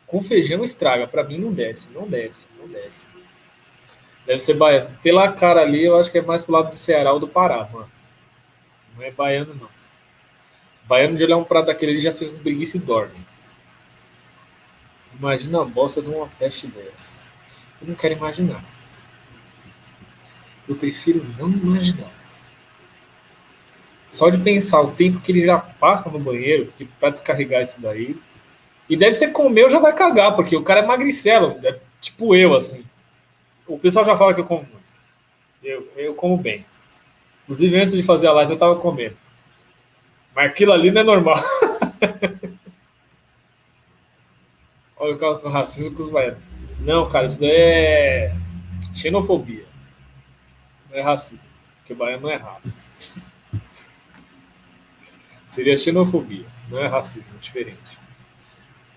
Com 0.08 0.22
feijão 0.22 0.64
estraga. 0.64 1.08
Pra 1.08 1.24
mim 1.24 1.38
não 1.38 1.53
desce, 1.53 1.89
não 1.93 2.08
desce, 2.08 2.47
não 2.58 2.68
desce. 2.68 3.05
Deve 4.26 4.39
ser 4.39 4.55
baiano. 4.55 4.97
Pela 5.03 5.32
cara 5.32 5.62
ali, 5.62 5.86
eu 5.86 5.95
acho 5.95 6.12
que 6.12 6.18
é 6.18 6.22
mais 6.22 6.41
pro 6.41 6.53
lado 6.53 6.72
do 6.72 6.76
Ceará 6.76 7.14
ou 7.14 7.20
do 7.20 7.28
Pará, 7.28 7.70
mano. 7.72 7.89
Não 8.97 9.03
é 9.03 9.11
baiano, 9.11 9.53
não. 9.53 9.69
Baiano 10.85 11.15
de 11.15 11.23
olhar 11.23 11.37
um 11.37 11.43
prato 11.43 11.67
daquele 11.67 11.91
ali 11.91 12.01
já 12.01 12.13
fez 12.13 12.33
um 12.33 12.39
preguiça 12.39 12.77
e 12.77 12.79
dorme. 12.79 13.15
Imagina 15.17 15.61
a 15.61 15.65
bosta 15.65 16.01
de 16.01 16.09
uma 16.09 16.27
peste 16.27 16.67
dessa. 16.67 17.13
Eu 17.79 17.87
não 17.87 17.95
quero 17.95 18.15
imaginar. 18.15 18.63
Eu 20.67 20.75
prefiro 20.75 21.25
não 21.37 21.49
imaginar. 21.49 22.11
Só 24.09 24.29
de 24.29 24.37
pensar 24.37 24.81
o 24.81 24.91
tempo 24.91 25.19
que 25.19 25.31
ele 25.31 25.45
já 25.45 25.57
passa 25.57 26.09
no 26.09 26.19
banheiro 26.19 26.73
para 26.99 27.09
descarregar 27.09 27.61
isso 27.61 27.79
daí. 27.81 28.17
E 28.89 28.95
deve 28.95 29.13
ser 29.13 29.31
comeu 29.31 29.69
já 29.69 29.79
vai 29.79 29.93
cagar, 29.93 30.33
porque 30.33 30.55
o 30.55 30.63
cara 30.63 30.79
é 30.79 30.85
magricelo, 30.85 31.57
é 31.63 31.77
tipo 31.99 32.33
eu, 32.33 32.55
assim. 32.55 32.85
O 33.67 33.77
pessoal 33.77 34.05
já 34.05 34.15
fala 34.15 34.33
que 34.33 34.39
eu 34.39 34.45
como 34.45 34.61
muito. 34.61 35.03
Eu, 35.61 35.91
eu 35.97 36.13
como 36.15 36.37
bem. 36.37 36.65
Inclusive, 37.47 37.79
antes 37.79 37.93
de 37.93 38.03
fazer 38.03 38.27
a 38.27 38.33
live, 38.33 38.51
eu 38.51 38.57
tava 38.57 38.75
comendo. 38.75 39.15
Mas 40.35 40.51
aquilo 40.51 40.73
ali 40.73 40.91
não 40.91 40.99
é 40.99 41.03
normal. 41.05 41.35
Olha 44.97 45.15
o 45.15 45.49
racismo 45.49 45.95
com 45.95 46.01
os 46.03 46.09
baianos. 46.09 46.43
Não, 46.81 47.07
cara, 47.07 47.25
isso 47.25 47.39
daí 47.39 47.51
é 47.51 48.35
xenofobia. 48.93 49.65
Não 50.89 50.97
é 50.97 51.01
racismo. 51.01 51.49
Porque 51.77 51.93
baiano 51.93 52.23
não 52.23 52.29
é 52.29 52.35
raça. 52.35 52.77
Seria 55.47 55.77
xenofobia. 55.77 56.45
Não 56.69 56.79
é 56.79 56.87
racismo, 56.87 57.33
é 57.33 57.39
diferente. 57.39 57.97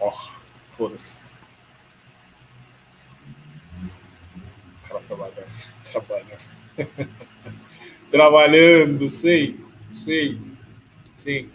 Ó, 0.00 0.08
oh, 0.08 0.18
foda-se. 0.66 1.18
O 4.90 6.02
cara. 6.02 6.26
trabalhando, 8.10 9.08
sei. 9.08 9.58
Sei. 9.92 10.38
Sim. 11.14 11.48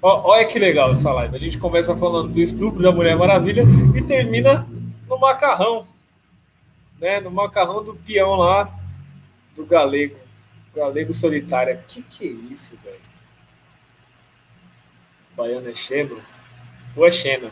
Olha 0.00 0.46
que 0.46 0.58
legal 0.58 0.92
essa 0.92 1.12
live. 1.12 1.34
A 1.34 1.40
gente 1.40 1.58
começa 1.58 1.96
falando 1.96 2.32
do 2.32 2.40
estupro 2.40 2.80
da 2.80 2.92
Mulher 2.92 3.16
Maravilha 3.16 3.64
e 3.96 4.02
termina 4.02 4.66
no 5.08 5.18
macarrão. 5.18 5.84
Né? 7.00 7.20
No 7.20 7.30
macarrão 7.30 7.82
do 7.82 7.94
peão 7.94 8.36
lá, 8.36 8.72
do 9.56 9.64
galego. 9.64 10.16
Galego 10.74 11.12
solitária. 11.12 11.82
Que 11.88 12.02
que 12.02 12.28
é 12.28 12.52
isso, 12.52 12.78
velho? 12.84 13.00
Baiano 15.36 15.68
é 15.68 15.74
Xeno? 15.74 16.20
Ou 16.94 17.06
é 17.06 17.10
Xena? 17.10 17.50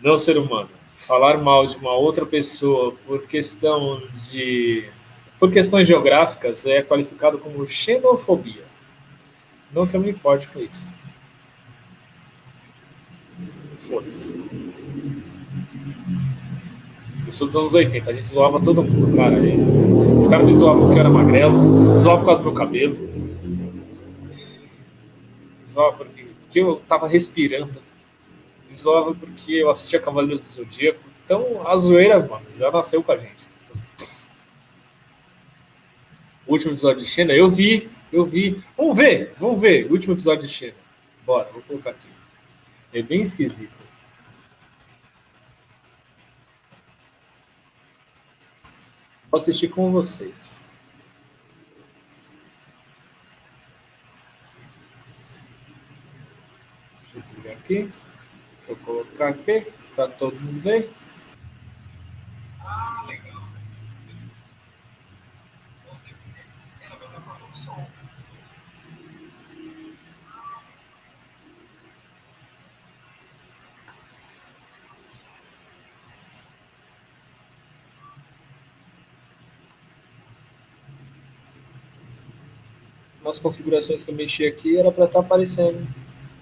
Não 0.00 0.16
ser 0.16 0.38
humano. 0.38 0.70
Falar 0.94 1.38
mal 1.38 1.66
de 1.66 1.76
uma 1.76 1.92
outra 1.92 2.24
pessoa 2.24 2.92
por 3.06 3.26
questão 3.26 4.02
de. 4.30 4.88
Por 5.38 5.50
questões 5.50 5.86
geográficas 5.86 6.66
é 6.66 6.82
qualificado 6.82 7.38
como 7.38 7.66
xenofobia. 7.68 8.64
Não 9.72 9.86
que 9.86 9.96
eu 9.96 10.00
me 10.00 10.10
importe 10.10 10.48
com 10.48 10.58
isso. 10.58 10.92
Foda-se. 13.76 14.34
Eu 17.24 17.32
sou 17.32 17.46
dos 17.46 17.54
anos 17.54 17.74
80, 17.74 18.10
a 18.10 18.14
gente 18.14 18.26
zoava 18.26 18.60
todo 18.60 18.82
mundo, 18.82 19.14
cara. 19.14 19.36
Os 20.18 20.26
caras 20.26 20.46
me 20.46 20.54
zoavam 20.54 20.86
porque 20.86 20.96
eu 20.96 21.00
era 21.00 21.10
magrelo, 21.10 22.00
zoavam 22.00 22.20
por 22.20 22.26
causa 22.26 22.42
do 22.42 22.46
meu 22.46 22.54
cabelo. 22.54 22.96
Zoavam 25.70 25.98
porque, 25.98 26.26
porque 26.40 26.60
eu 26.60 26.76
tava 26.88 27.06
respirando. 27.06 27.82
Zoavam 28.74 29.14
porque 29.14 29.52
eu 29.52 29.70
assistia 29.70 30.00
Cavaleiros 30.00 30.42
do 30.42 30.48
Zodíaco. 30.48 31.00
Então 31.24 31.66
a 31.66 31.76
zoeira, 31.76 32.18
mano, 32.18 32.46
já 32.58 32.70
nasceu 32.70 33.02
com 33.02 33.12
a 33.12 33.16
gente. 33.16 33.46
Então, 33.64 33.76
o 36.48 36.52
último 36.52 36.72
episódio 36.72 37.02
de 37.02 37.08
Xena, 37.08 37.34
eu 37.34 37.50
vi, 37.50 37.90
eu 38.10 38.24
vi. 38.24 38.62
Vamos 38.74 38.96
ver, 38.96 39.34
vamos 39.38 39.60
ver. 39.60 39.86
O 39.86 39.92
último 39.92 40.14
episódio 40.14 40.46
de 40.46 40.48
Xena. 40.48 40.74
Bora, 41.26 41.52
vou 41.52 41.60
colocar 41.62 41.90
aqui. 41.90 42.08
É 42.90 43.02
bem 43.02 43.20
esquisito. 43.20 43.86
Vou 49.30 49.38
assistir 49.38 49.68
com 49.68 49.92
vocês. 49.92 50.70
Deixa 57.02 57.18
eu 57.18 57.20
desligar 57.20 57.52
aqui. 57.58 57.74
Deixa 57.74 57.92
eu 58.68 58.76
colocar 58.76 59.28
aqui 59.28 59.66
para 59.94 60.08
todo 60.08 60.40
mundo 60.40 60.62
ver. 60.62 60.90
Ah. 62.60 63.27
Umas 83.28 83.38
configurações 83.38 84.02
que 84.02 84.10
eu 84.10 84.14
mexi 84.14 84.46
aqui, 84.46 84.78
era 84.78 84.90
para 84.90 85.04
estar 85.04 85.20
tá 85.20 85.26
aparecendo, 85.26 85.86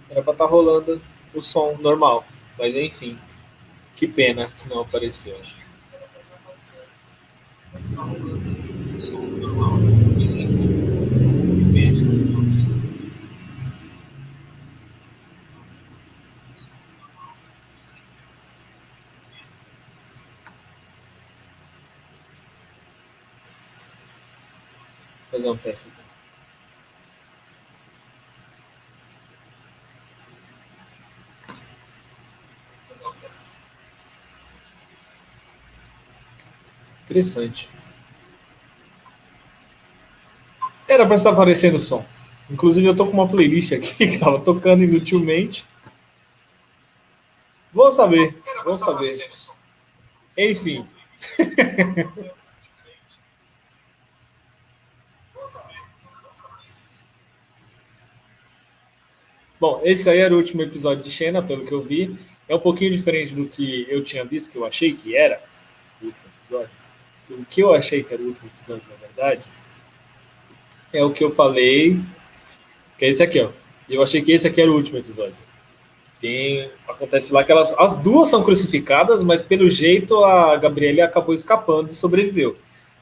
era 0.08 0.22
para 0.22 0.32
estar 0.32 0.44
tá 0.44 0.50
rolando 0.50 1.02
o 1.34 1.40
som 1.42 1.76
normal. 1.80 2.24
Mas 2.56 2.74
enfim, 2.74 3.18
que 3.96 4.06
pena 4.06 4.46
que 4.46 4.68
não 4.68 4.80
apareceu. 4.80 5.36
fazer 25.30 25.50
um 25.50 25.56
teste 25.56 25.88
aqui. 25.88 26.05
Interessante. 37.04 37.68
Era 40.88 41.06
para 41.06 41.16
estar 41.16 41.30
aparecendo 41.30 41.76
o 41.76 41.80
som. 41.80 42.04
Inclusive, 42.50 42.86
eu 42.86 42.96
tô 42.96 43.06
com 43.06 43.12
uma 43.12 43.28
playlist 43.28 43.72
aqui 43.72 43.94
que 43.98 44.04
estava 44.04 44.40
tocando 44.40 44.82
inutilmente. 44.82 45.66
Vou 47.72 47.92
saber, 47.92 48.34
vou 48.64 48.74
saber. 48.74 49.10
Enfim. 50.38 50.86
Bom, 59.58 59.80
esse 59.84 60.08
aí 60.10 60.18
era 60.18 60.34
o 60.34 60.36
último 60.36 60.62
episódio 60.62 61.02
de 61.02 61.10
Xena, 61.10 61.42
pelo 61.42 61.64
que 61.64 61.72
eu 61.72 61.82
vi. 61.82 62.16
É 62.48 62.54
um 62.54 62.60
pouquinho 62.60 62.92
diferente 62.92 63.34
do 63.34 63.46
que 63.46 63.86
eu 63.88 64.02
tinha 64.02 64.24
visto, 64.24 64.50
que 64.50 64.58
eu 64.58 64.64
achei 64.64 64.92
que 64.92 65.16
era 65.16 65.40
o 66.00 66.06
último 66.06 66.28
episódio. 66.42 66.70
O 67.30 67.44
que 67.44 67.60
eu 67.60 67.74
achei 67.74 68.04
que 68.04 68.14
era 68.14 68.22
o 68.22 68.26
último 68.26 68.48
episódio, 68.56 68.88
na 68.88 68.96
verdade, 68.96 69.42
é 70.92 71.04
o 71.04 71.10
que 71.10 71.24
eu 71.24 71.30
falei, 71.30 72.00
que 72.96 73.04
é 73.04 73.08
esse 73.08 73.22
aqui, 73.22 73.40
ó. 73.40 73.50
Eu 73.88 74.02
achei 74.02 74.22
que 74.22 74.32
esse 74.32 74.46
aqui 74.46 74.60
era 74.60 74.70
o 74.70 74.74
último 74.74 74.98
episódio. 74.98 75.34
Tem, 76.20 76.70
acontece 76.88 77.32
lá 77.32 77.44
que 77.44 77.52
elas, 77.52 77.74
as 77.78 77.94
duas 77.94 78.30
são 78.30 78.42
crucificadas, 78.42 79.22
mas 79.22 79.42
pelo 79.42 79.68
jeito 79.68 80.24
a 80.24 80.56
Gabriele 80.56 81.00
acabou 81.00 81.34
escapando 81.34 81.88
e 81.88 81.94
sobreviveu. 81.94 82.56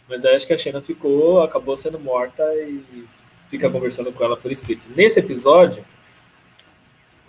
Mas 0.08 0.24
aí 0.24 0.34
acho 0.34 0.46
que 0.46 0.52
a 0.52 0.58
Xena 0.58 0.82
ficou, 0.82 1.42
acabou 1.42 1.76
sendo 1.76 1.98
morta 1.98 2.42
e 2.56 3.04
fica 3.48 3.70
conversando 3.70 4.12
com 4.12 4.24
ela 4.24 4.36
por 4.36 4.50
espírito. 4.50 4.90
Nesse 4.96 5.20
episódio, 5.20 5.84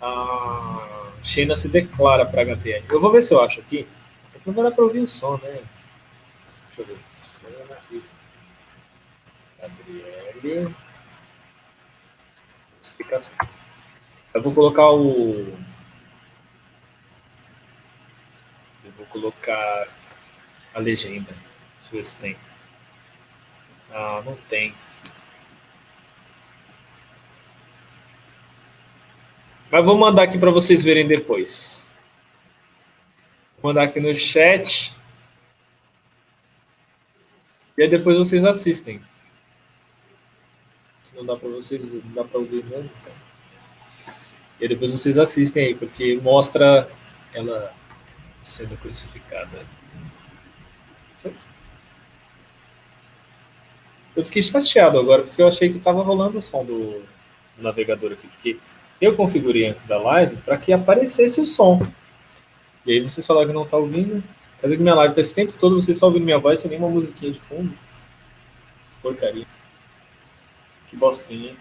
a 0.00 0.95
Xena 1.26 1.56
se 1.56 1.68
declara 1.68 2.24
para 2.24 2.44
Gabriele. 2.44 2.86
Eu 2.88 3.00
vou 3.00 3.10
ver 3.10 3.20
se 3.20 3.34
eu 3.34 3.42
acho 3.42 3.58
aqui. 3.58 3.86
É 4.32 4.38
não 4.46 4.54
vai 4.54 4.62
dar 4.62 4.70
para 4.70 4.84
ouvir 4.84 5.00
o 5.00 5.08
som, 5.08 5.36
né? 5.38 5.60
Deixa 6.66 6.82
eu 6.82 6.86
ver. 6.86 6.98
Gabriele. 9.60 10.74
Explicação. 12.80 13.36
Eu 14.32 14.40
vou 14.40 14.54
colocar 14.54 14.92
o. 14.92 15.52
Eu 18.84 18.92
vou 18.96 19.06
colocar 19.06 19.88
a 20.72 20.78
legenda. 20.78 21.32
Deixa 21.80 21.92
eu 21.92 21.96
ver 21.98 22.04
se 22.04 22.16
tem. 22.18 22.36
Ah, 23.90 24.22
não 24.24 24.36
tem. 24.48 24.72
Mas 29.70 29.84
vou 29.84 29.96
mandar 29.96 30.22
aqui 30.22 30.38
para 30.38 30.50
vocês 30.50 30.82
verem 30.82 31.06
depois. 31.06 31.94
Vou 33.60 33.70
mandar 33.70 33.84
aqui 33.84 34.00
no 34.00 34.14
chat. 34.14 34.96
E 37.76 37.82
aí 37.82 37.88
depois 37.88 38.16
vocês 38.16 38.44
assistem. 38.44 39.02
Não 41.14 41.24
dá 41.24 41.36
para 41.36 41.48
vocês, 41.48 41.82
não 41.82 42.12
dá 42.12 42.24
para 42.24 42.38
ouvir 42.38 42.64
mesmo. 42.64 42.90
Então. 43.00 43.12
E 44.60 44.64
aí 44.64 44.68
depois 44.68 44.92
vocês 44.92 45.18
assistem 45.18 45.66
aí, 45.66 45.74
porque 45.74 46.16
mostra 46.22 46.88
ela 47.32 47.74
sendo 48.42 48.76
crucificada. 48.76 49.66
Eu 54.14 54.24
fiquei 54.24 54.42
chateado 54.42 54.98
agora, 54.98 55.22
porque 55.22 55.42
eu 55.42 55.48
achei 55.48 55.70
que 55.70 55.76
estava 55.76 56.02
rolando 56.02 56.38
o 56.38 56.42
som 56.42 56.64
do 56.64 57.02
navegador 57.58 58.12
aqui, 58.12 58.26
porque 58.28 58.58
eu 59.00 59.14
configurei 59.14 59.66
antes 59.66 59.84
da 59.84 59.98
live 59.98 60.36
para 60.36 60.56
que 60.56 60.72
aparecesse 60.72 61.40
o 61.40 61.44
som. 61.44 61.86
E 62.84 62.92
aí 62.92 63.00
vocês 63.00 63.26
falaram 63.26 63.48
que 63.48 63.52
não 63.52 63.64
está 63.64 63.76
ouvindo. 63.76 64.22
Quer 64.60 64.66
dizer 64.66 64.76
que 64.76 64.82
minha 64.82 64.94
live 64.94 65.12
está 65.12 65.20
esse 65.20 65.34
tempo 65.34 65.52
todo, 65.52 65.80
vocês 65.80 65.98
só 65.98 66.06
ouvindo 66.06 66.24
minha 66.24 66.38
voz 66.38 66.60
sem 66.60 66.70
nenhuma 66.70 66.88
musiquinha 66.88 67.30
de 67.30 67.38
fundo. 67.38 67.72
Porcaria. 69.02 69.46
Que 70.88 70.96
bostinha. 70.96 71.54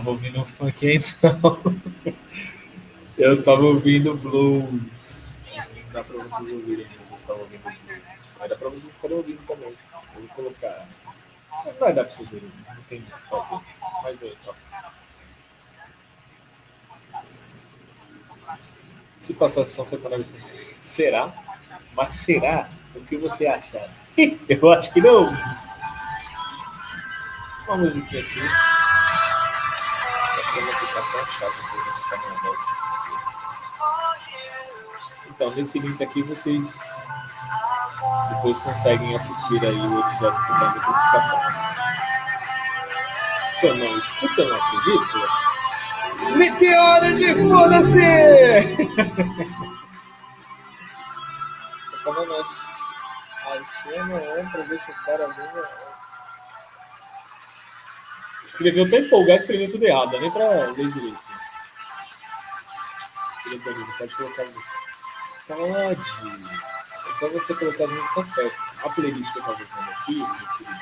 Tava 0.00 0.12
ouvindo 0.12 0.42
funk 0.46 0.94
então. 0.94 1.60
Eu 3.18 3.42
tava 3.42 3.60
ouvindo 3.60 4.14
blues. 4.14 5.38
Não 5.54 5.92
dá 5.92 6.02
pra 6.02 6.02
vocês 6.02 6.52
ouvirem, 6.52 6.86
vocês 7.04 7.20
estavam 7.20 7.42
ouvindo 7.42 7.62
blues. 7.62 8.36
Mas 8.40 8.48
dá 8.48 8.56
pra 8.56 8.68
vocês 8.70 8.94
estarem 8.94 9.18
ouvindo 9.18 9.46
também. 9.46 9.76
Eu 10.14 10.20
vou 10.22 10.28
colocar. 10.28 10.88
Não 11.66 11.74
vai 11.74 11.92
dar 11.92 12.04
pra 12.04 12.10
vocês 12.10 12.32
ouvirem, 12.32 12.50
não 12.66 12.82
tem 12.84 13.00
muito 13.00 13.14
o 13.14 13.20
que 13.20 13.28
fazer. 13.28 13.60
Mas 14.02 14.22
eu 14.22 14.34
toco. 14.42 14.58
Se 19.18 19.34
passar 19.34 19.66
som, 19.66 19.84
seu 19.84 20.00
canal 20.00 20.18
será? 20.22 21.30
Mas 21.92 22.16
será? 22.16 22.70
O 22.94 23.02
que 23.02 23.18
você 23.18 23.46
acha? 23.46 23.90
Eu 24.48 24.72
acho 24.72 24.90
que 24.94 25.02
não. 25.02 25.28
Uma 27.68 27.76
musiquinha 27.76 28.22
aqui. 28.22 28.40
Então, 35.28 35.50
nesse 35.52 35.78
link 35.78 36.02
aqui 36.02 36.22
vocês 36.22 36.80
depois 38.30 38.58
conseguem 38.58 39.14
assistir 39.14 39.64
aí 39.64 39.80
o 39.80 40.00
episódio 40.00 40.46
do 40.46 40.54
Banda 40.54 40.80
Classificação. 40.80 41.40
Se 43.52 43.66
eu 43.66 43.76
não 43.76 43.98
escuta, 43.98 44.42
eu 44.42 44.48
não 44.48 44.56
acredito. 44.56 45.40
Meteoro 46.36 47.14
de 47.14 47.34
foda-se! 47.48 48.76
Tô 51.90 52.12
falando 52.12 52.34
a 52.34 52.44
Xena 53.64 54.40
entra, 54.40 54.62
deixa 54.64 54.90
o 54.90 54.94
cara 55.04 55.28
ver. 55.28 55.89
Escreveu 58.50 58.84
até 58.84 58.98
empolgado, 58.98 59.40
escreveu 59.40 59.70
tudo 59.70 59.84
errado, 59.84 60.20
nem 60.20 60.30
pra 60.30 60.48
ler 60.48 60.92
direito. 60.92 61.18
Pode 63.98 64.14
colocar. 64.14 64.44
Pode. 65.46 66.02
É 67.08 67.18
só 67.18 67.28
você 67.28 67.54
colocar 67.54 67.84
as 67.84 67.90
músicas 67.90 68.28
certas. 68.34 68.84
A 68.84 68.88
playlist 68.90 69.32
que 69.32 69.38
eu 69.38 69.42
estava 69.42 69.62
usando 69.62 69.90
aqui, 69.90 70.16
meu 70.16 70.26
querido, 70.56 70.80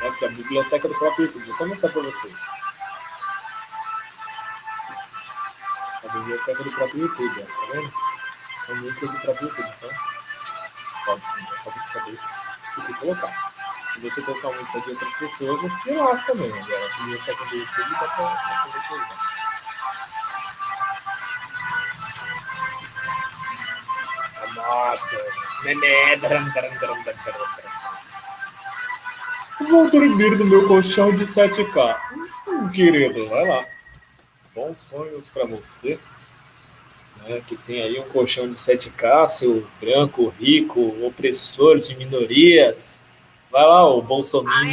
é 0.00 0.08
aqui, 0.08 0.24
a 0.24 0.28
biblioteca 0.28 0.88
do 0.88 0.94
próprio 0.94 1.26
YouTube. 1.26 1.52
Vou 1.58 1.68
mostrar 1.68 1.90
para 1.90 2.02
vocês. 2.02 2.34
A 6.04 6.12
biblioteca 6.12 6.64
do 6.64 6.72
próprio 6.72 7.02
YouTube, 7.02 7.42
ó, 7.42 7.66
tá 7.66 7.72
vendo? 7.72 7.92
São 8.66 8.76
músicas 8.76 9.10
do 9.10 9.18
próprio 9.20 9.48
YouTube, 9.48 9.74
então 9.76 9.90
pode 11.04 11.24
sim, 11.26 11.42
é 11.42 11.62
só 11.62 11.70
você 11.70 11.92
saber 11.92 12.18
o 12.78 12.82
que 12.82 12.94
colocar. 12.94 13.51
Se 13.92 14.00
você 14.00 14.22
colocar 14.22 14.48
a 14.48 14.52
música 14.52 14.80
de 14.80 14.90
outras 14.90 15.14
pessoas, 15.14 15.60
você 15.60 15.82
tira 15.82 16.02
lá 16.02 16.16
também. 16.16 16.50
Agora, 16.50 16.86
a 16.86 16.98
biblioteca 16.98 17.44
do 17.44 17.56
YouTube 17.56 17.90
dá 17.90 18.08
para 18.08 18.64
você 18.66 18.94
usar. 18.94 19.32
Vou 29.68 29.90
dormir 29.90 30.38
no 30.38 30.46
meu 30.46 30.66
colchão 30.66 31.14
de 31.14 31.24
7K. 31.24 31.96
Hum, 32.48 32.68
querido, 32.70 33.28
vai 33.28 33.46
lá. 33.46 33.64
Bons 34.54 34.78
sonhos 34.78 35.28
para 35.28 35.44
você. 35.46 35.98
Né, 37.22 37.42
que 37.46 37.56
tem 37.56 37.82
aí 37.82 38.00
um 38.00 38.08
colchão 38.08 38.48
de 38.48 38.56
7K, 38.56 39.26
seu 39.28 39.66
branco, 39.80 40.34
rico, 40.38 40.80
opressor 41.06 41.78
de 41.78 41.94
minorias. 41.96 43.02
Vai 43.52 43.62
lá, 43.66 43.86
o 43.86 44.00
Bolsonaro. 44.02 44.64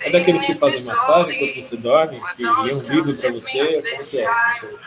é 0.00 0.10
daqueles 0.10 0.42
que 0.42 0.54
fazem 0.56 0.78
massagem 0.84 1.38
quando 1.38 1.64
você 1.64 1.76
dorme, 1.78 2.16
que 2.36 2.42
lê 2.42 2.50
um 2.50 2.64
livro 2.90 3.16
para 3.20 3.30
você, 3.30 3.58
como 3.58 3.82
que 3.82 3.88
é 3.88 3.94
esse 3.94 4.16
seu 4.58 4.78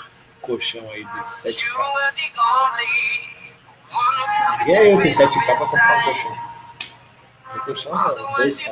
colchão 0.42 0.90
aí 0.92 1.04
de 1.06 1.20
7K? 1.22 1.52
E 4.68 4.74
aí 4.76 4.92
eu 4.92 4.98
tenho 5.02 5.16
7K 5.16 5.46
para 5.46 5.56
comprar 5.58 5.98
um 5.98 6.04
colchão. 6.04 6.38
Meu 7.54 7.62
colchão 7.66 7.92
é 7.94 7.96
2K. 8.44 8.66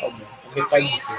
Tá 0.00 0.08
bom, 0.10 0.16
então 0.46 0.54
metade 0.62 0.86
de 0.86 1.00
você. 1.00 1.18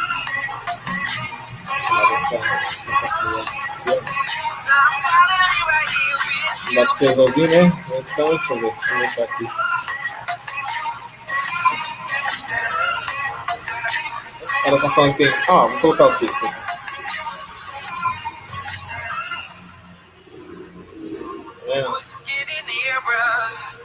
Fica. 2.19 2.37
ver? 2.37 3.91
É. 3.91 4.01
Não 6.65 6.73
dá 6.73 6.85
pra 6.85 6.93
vocês 6.93 7.17
ouvir, 7.17 7.49
né? 7.49 7.71
Então, 7.87 8.29
deixa 8.29 8.53
eu 8.53 8.59
ver. 8.59 8.75
Deixa 8.99 9.19
eu 9.19 9.25
aqui. 9.25 9.45
Ela 14.65 14.81
tá 14.81 14.89
falando 14.89 15.15
que. 15.15 15.23
Ah, 15.23 15.65
vou 15.65 15.79
colocar 15.79 16.05
o 16.05 16.17
texto 16.17 16.45
aqui. 16.45 16.61
É. 21.67 21.83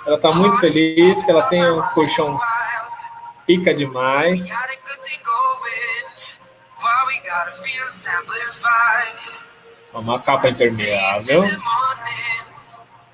Ela 0.07 0.21
tá 0.21 0.31
muito 0.33 0.59
feliz 0.61 1.23
que 1.23 1.31
ela 1.31 1.43
tem 1.45 1.69
um 1.71 1.83
colchão 1.89 2.39
pica 3.47 3.73
demais. 3.75 4.49
Uma 9.97 10.21
capa 10.21 10.49
impermeável. 10.49 11.43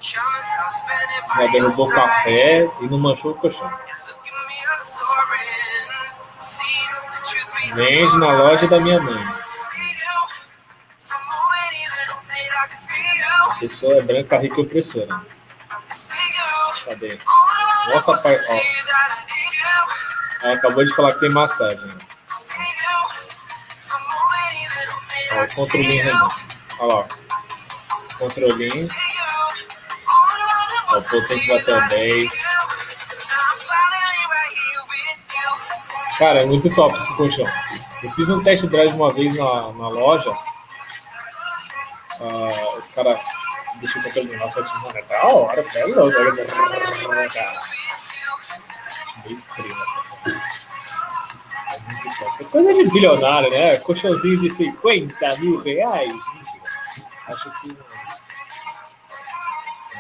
Já 0.01 1.47
derrubou 1.53 1.89
café 1.91 2.68
e 2.80 2.89
não 2.89 2.99
manchou 2.99 3.30
o 3.30 3.35
colchão. 3.37 3.72
Vende 7.74 8.18
na 8.18 8.33
loja 8.33 8.66
da 8.66 8.80
minha 8.80 9.01
mãe. 9.01 9.24
Pessoa 13.61 13.97
é 13.97 14.01
branca, 14.01 14.39
rica 14.39 14.61
e 14.61 14.64
opressora. 14.64 15.20
Cadê? 16.85 17.16
Nossa, 17.95 18.22
pai. 18.22 18.39
Ó. 18.49 18.61
Ela 20.43 20.55
acabou 20.55 20.85
de 20.85 20.93
falar 20.97 21.14
que 21.14 21.20
tem 21.20 21.30
massagem. 21.30 21.89
Ó, 25.30 25.45
o 25.45 25.55
controlinho 25.55 26.03
remoto. 26.03 26.52
Olha 26.83 26.95
lá. 26.95 27.09
Controlinho. 28.18 28.89
Ó, 30.89 31.01
potente 31.01 31.47
bateu 31.49 31.89
10. 31.89 32.33
Cara, 36.18 36.41
é 36.41 36.45
muito 36.45 36.68
top 36.74 36.97
esse 36.97 37.16
colchão. 37.16 37.47
Eu 38.03 38.11
fiz 38.11 38.28
um 38.30 38.43
test 38.43 38.64
drive 38.66 38.95
uma 38.95 39.12
vez 39.12 39.37
na, 39.37 39.68
na 39.74 39.89
loja. 39.89 40.30
Uh, 42.20 42.78
esse 42.80 42.91
cara 42.91 43.16
deixou 43.76 44.03
o 44.03 44.05
controle 44.05 44.37
nossa 44.37 44.61
mano, 44.61 44.99
é 44.99 45.03
da 45.03 45.22
hora, 45.24 45.62
você 45.62 45.78
é. 45.78 45.85
Olha, 45.87 47.28
cara. 47.30 47.62
Meio 49.24 49.39
estrela. 49.39 49.87
É. 50.26 50.62
É 52.41 52.45
coisa 52.45 52.74
de 52.74 52.91
bilionário, 52.91 53.51
né? 53.51 53.76
Colchãozinho 53.78 54.41
de 54.41 54.51
50 54.51 55.37
mil 55.39 55.61
reais. 55.62 56.12
Acho 57.33 57.61
que. 57.61 57.76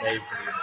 10 0.02 0.20
mil. 0.20 0.62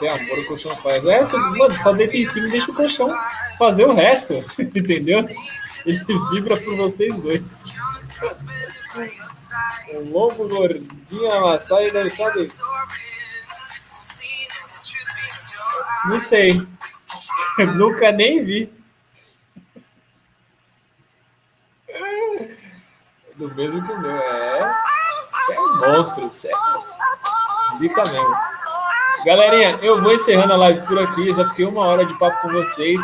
Tem 0.00 0.08
amor 0.08 0.38
o 0.38 0.46
colchão 0.46 0.74
faz. 0.76 0.96
É, 1.04 1.36
mano, 1.36 1.70
só 1.70 1.92
deita 1.92 2.16
em 2.16 2.24
cima 2.24 2.48
e 2.48 2.50
deixa 2.50 2.70
o 2.70 2.74
colchão 2.74 3.14
fazer 3.58 3.86
o 3.86 3.94
resto, 3.94 4.34
entendeu? 4.58 5.24
Ele 5.86 5.98
vibra 6.32 6.56
por 6.56 6.76
vocês 6.76 7.22
dois. 7.22 7.42
Um 9.94 10.12
lombo 10.12 10.48
gordinho 10.48 11.32
amassado 11.32 11.82
e 11.82 11.90
deve 11.90 12.10
saber. 12.10 12.50
Não 16.06 16.20
sei. 16.20 16.66
Nunca 17.76 18.10
nem 18.12 18.44
vi. 18.44 18.82
Do 23.36 23.54
mesmo 23.54 23.82
que 23.84 23.92
o 23.92 24.00
meu. 24.00 24.10
É. 24.10 24.74
Você 25.32 25.52
é 25.54 25.60
um 25.60 25.80
monstro, 25.80 26.30
sério. 26.30 26.56
Zica 27.78 28.04
mesmo. 28.04 28.34
Galerinha, 29.24 29.78
eu 29.82 30.00
vou 30.02 30.12
encerrando 30.12 30.52
a 30.52 30.56
live 30.56 30.86
por 30.86 30.98
aqui. 30.98 31.32
Já 31.32 31.48
fiquei 31.50 31.64
uma 31.64 31.86
hora 31.86 32.04
de 32.04 32.16
papo 32.18 32.42
com 32.42 32.48
vocês. 32.48 33.00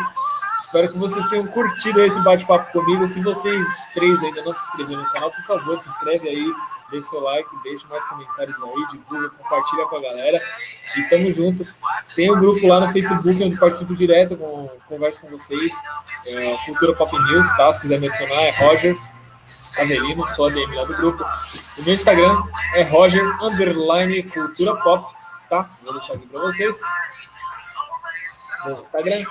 Espero 0.59 0.91
que 0.91 0.99
vocês 0.99 1.27
tenham 1.29 1.47
curtido 1.47 2.03
esse 2.03 2.21
bate-papo 2.23 2.71
comigo. 2.71 3.07
Se 3.07 3.21
vocês 3.23 3.65
três 3.93 4.21
ainda 4.21 4.43
não 4.43 4.53
se 4.53 4.63
inscreveram 4.65 5.01
no 5.01 5.09
canal, 5.09 5.31
por 5.31 5.43
favor, 5.43 5.81
se 5.81 5.89
inscreve 5.89 6.29
aí, 6.29 6.53
deixe 6.91 7.07
seu 7.07 7.19
like, 7.19 7.49
deixe 7.63 7.85
mais 7.87 8.03
comentários 8.05 8.55
aí, 8.55 8.87
divulga, 8.91 9.29
compartilha 9.29 9.85
com 9.85 9.97
a 9.97 10.01
galera. 10.01 10.41
E 10.95 11.03
tamo 11.03 11.31
junto. 11.31 11.63
Tem 12.15 12.31
um 12.31 12.39
grupo 12.39 12.67
lá 12.67 12.81
no 12.81 12.89
Facebook 12.89 13.29
onde 13.29 13.59
participo 13.59 13.95
direto, 13.95 14.35
com, 14.37 14.69
converso 14.87 15.21
com 15.21 15.29
vocês. 15.29 15.73
É, 16.27 16.57
Cultura 16.65 16.95
Pop 16.95 17.17
News, 17.17 17.47
tá? 17.55 17.71
Se 17.71 17.81
quiser 17.81 17.99
me 17.99 18.07
adicionar, 18.07 18.41
é 18.41 18.51
Roger 18.51 18.97
Avelino, 19.79 20.27
sou 20.29 20.47
ADM 20.47 20.75
lá 20.75 20.83
do 20.85 20.95
grupo. 20.95 21.23
O 21.23 21.83
meu 21.83 21.93
Instagram 21.93 22.43
é 22.75 22.83
Roger 22.83 23.23
Underline 23.41 24.23
Cultura 24.23 24.75
Pop, 24.75 25.13
tá? 25.49 25.69
Vou 25.83 25.93
deixar 25.93 26.13
aqui 26.13 26.27
para 26.27 26.41
vocês. 26.41 26.79
Instagram. 28.67 29.25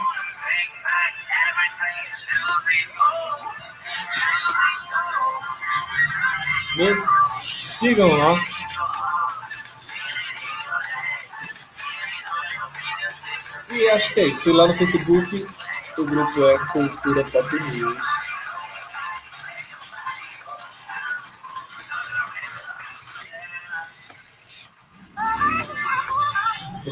Me 6.76 6.94
sigam 7.78 8.12
lá. 8.16 8.44
E 13.70 13.88
acho 13.90 14.12
que 14.14 14.20
é 14.20 14.26
isso. 14.26 14.52
Lá 14.52 14.66
no 14.66 14.72
Facebook, 14.72 15.46
o 15.98 16.04
grupo 16.04 16.44
é 16.46 16.58
Cultura 16.72 17.24
Pop 17.24 17.60
News. 17.70 18.18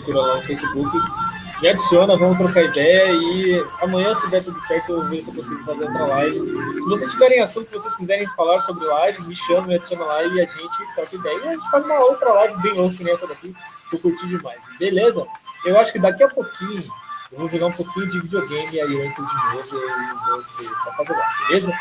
procura 0.06 0.20
lá 0.20 0.36
no 0.36 0.42
Facebook. 0.42 1.25
Me 1.62 1.68
adiciona, 1.68 2.16
vamos 2.18 2.36
trocar 2.36 2.64
ideia 2.64 3.12
e 3.12 3.64
amanhã, 3.82 4.14
se 4.14 4.28
der 4.28 4.44
tudo 4.44 4.60
certo, 4.62 4.92
eu 4.92 5.08
vejo 5.08 5.24
se 5.24 5.28
eu 5.28 5.34
consigo 5.34 5.64
fazer 5.64 5.84
outra 5.84 6.06
live. 6.06 6.38
Se 6.38 6.88
vocês 6.88 7.10
tiverem 7.10 7.40
assunto 7.40 7.66
que 7.66 7.74
vocês 7.74 7.96
quiserem 7.96 8.26
falar 8.28 8.60
sobre 8.60 8.84
live, 8.84 9.26
me 9.26 9.34
chama, 9.34 9.66
me 9.66 9.74
adiciona 9.76 10.04
lá 10.04 10.22
e 10.22 10.40
a 10.40 10.44
gente 10.44 10.94
troca 10.94 11.16
ideia. 11.16 11.38
E 11.38 11.48
a 11.48 11.54
gente 11.54 11.70
faz 11.70 11.84
uma 11.84 11.98
outra 11.98 12.32
live 12.32 12.62
bem 12.62 12.72
louca 12.74 12.96
nessa 13.00 13.26
daqui, 13.26 13.56
eu 13.92 13.98
curti 13.98 14.26
demais. 14.28 14.60
Beleza? 14.78 15.26
Eu 15.64 15.78
acho 15.78 15.92
que 15.92 15.98
daqui 15.98 16.22
a 16.22 16.28
pouquinho 16.28 16.84
eu 17.32 17.38
vou 17.38 17.48
jogar 17.48 17.66
um 17.66 17.72
pouquinho 17.72 18.08
de 18.08 18.20
videogame 18.20 18.80
aí 18.80 18.92
eu 18.92 19.04
entro 19.04 19.26
de 19.26 19.34
novo 19.34 19.58
e 19.58 20.30
vou 20.30 20.44
ser 20.44 20.74
só 20.84 20.90
pra 20.92 21.04
jogar, 21.06 21.46
beleza? 21.48 21.72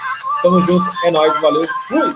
Tamo 0.42 0.62
junto, 0.62 0.92
é 1.04 1.12
nóis, 1.12 1.42
valeu, 1.42 1.68
fui! 1.88 2.16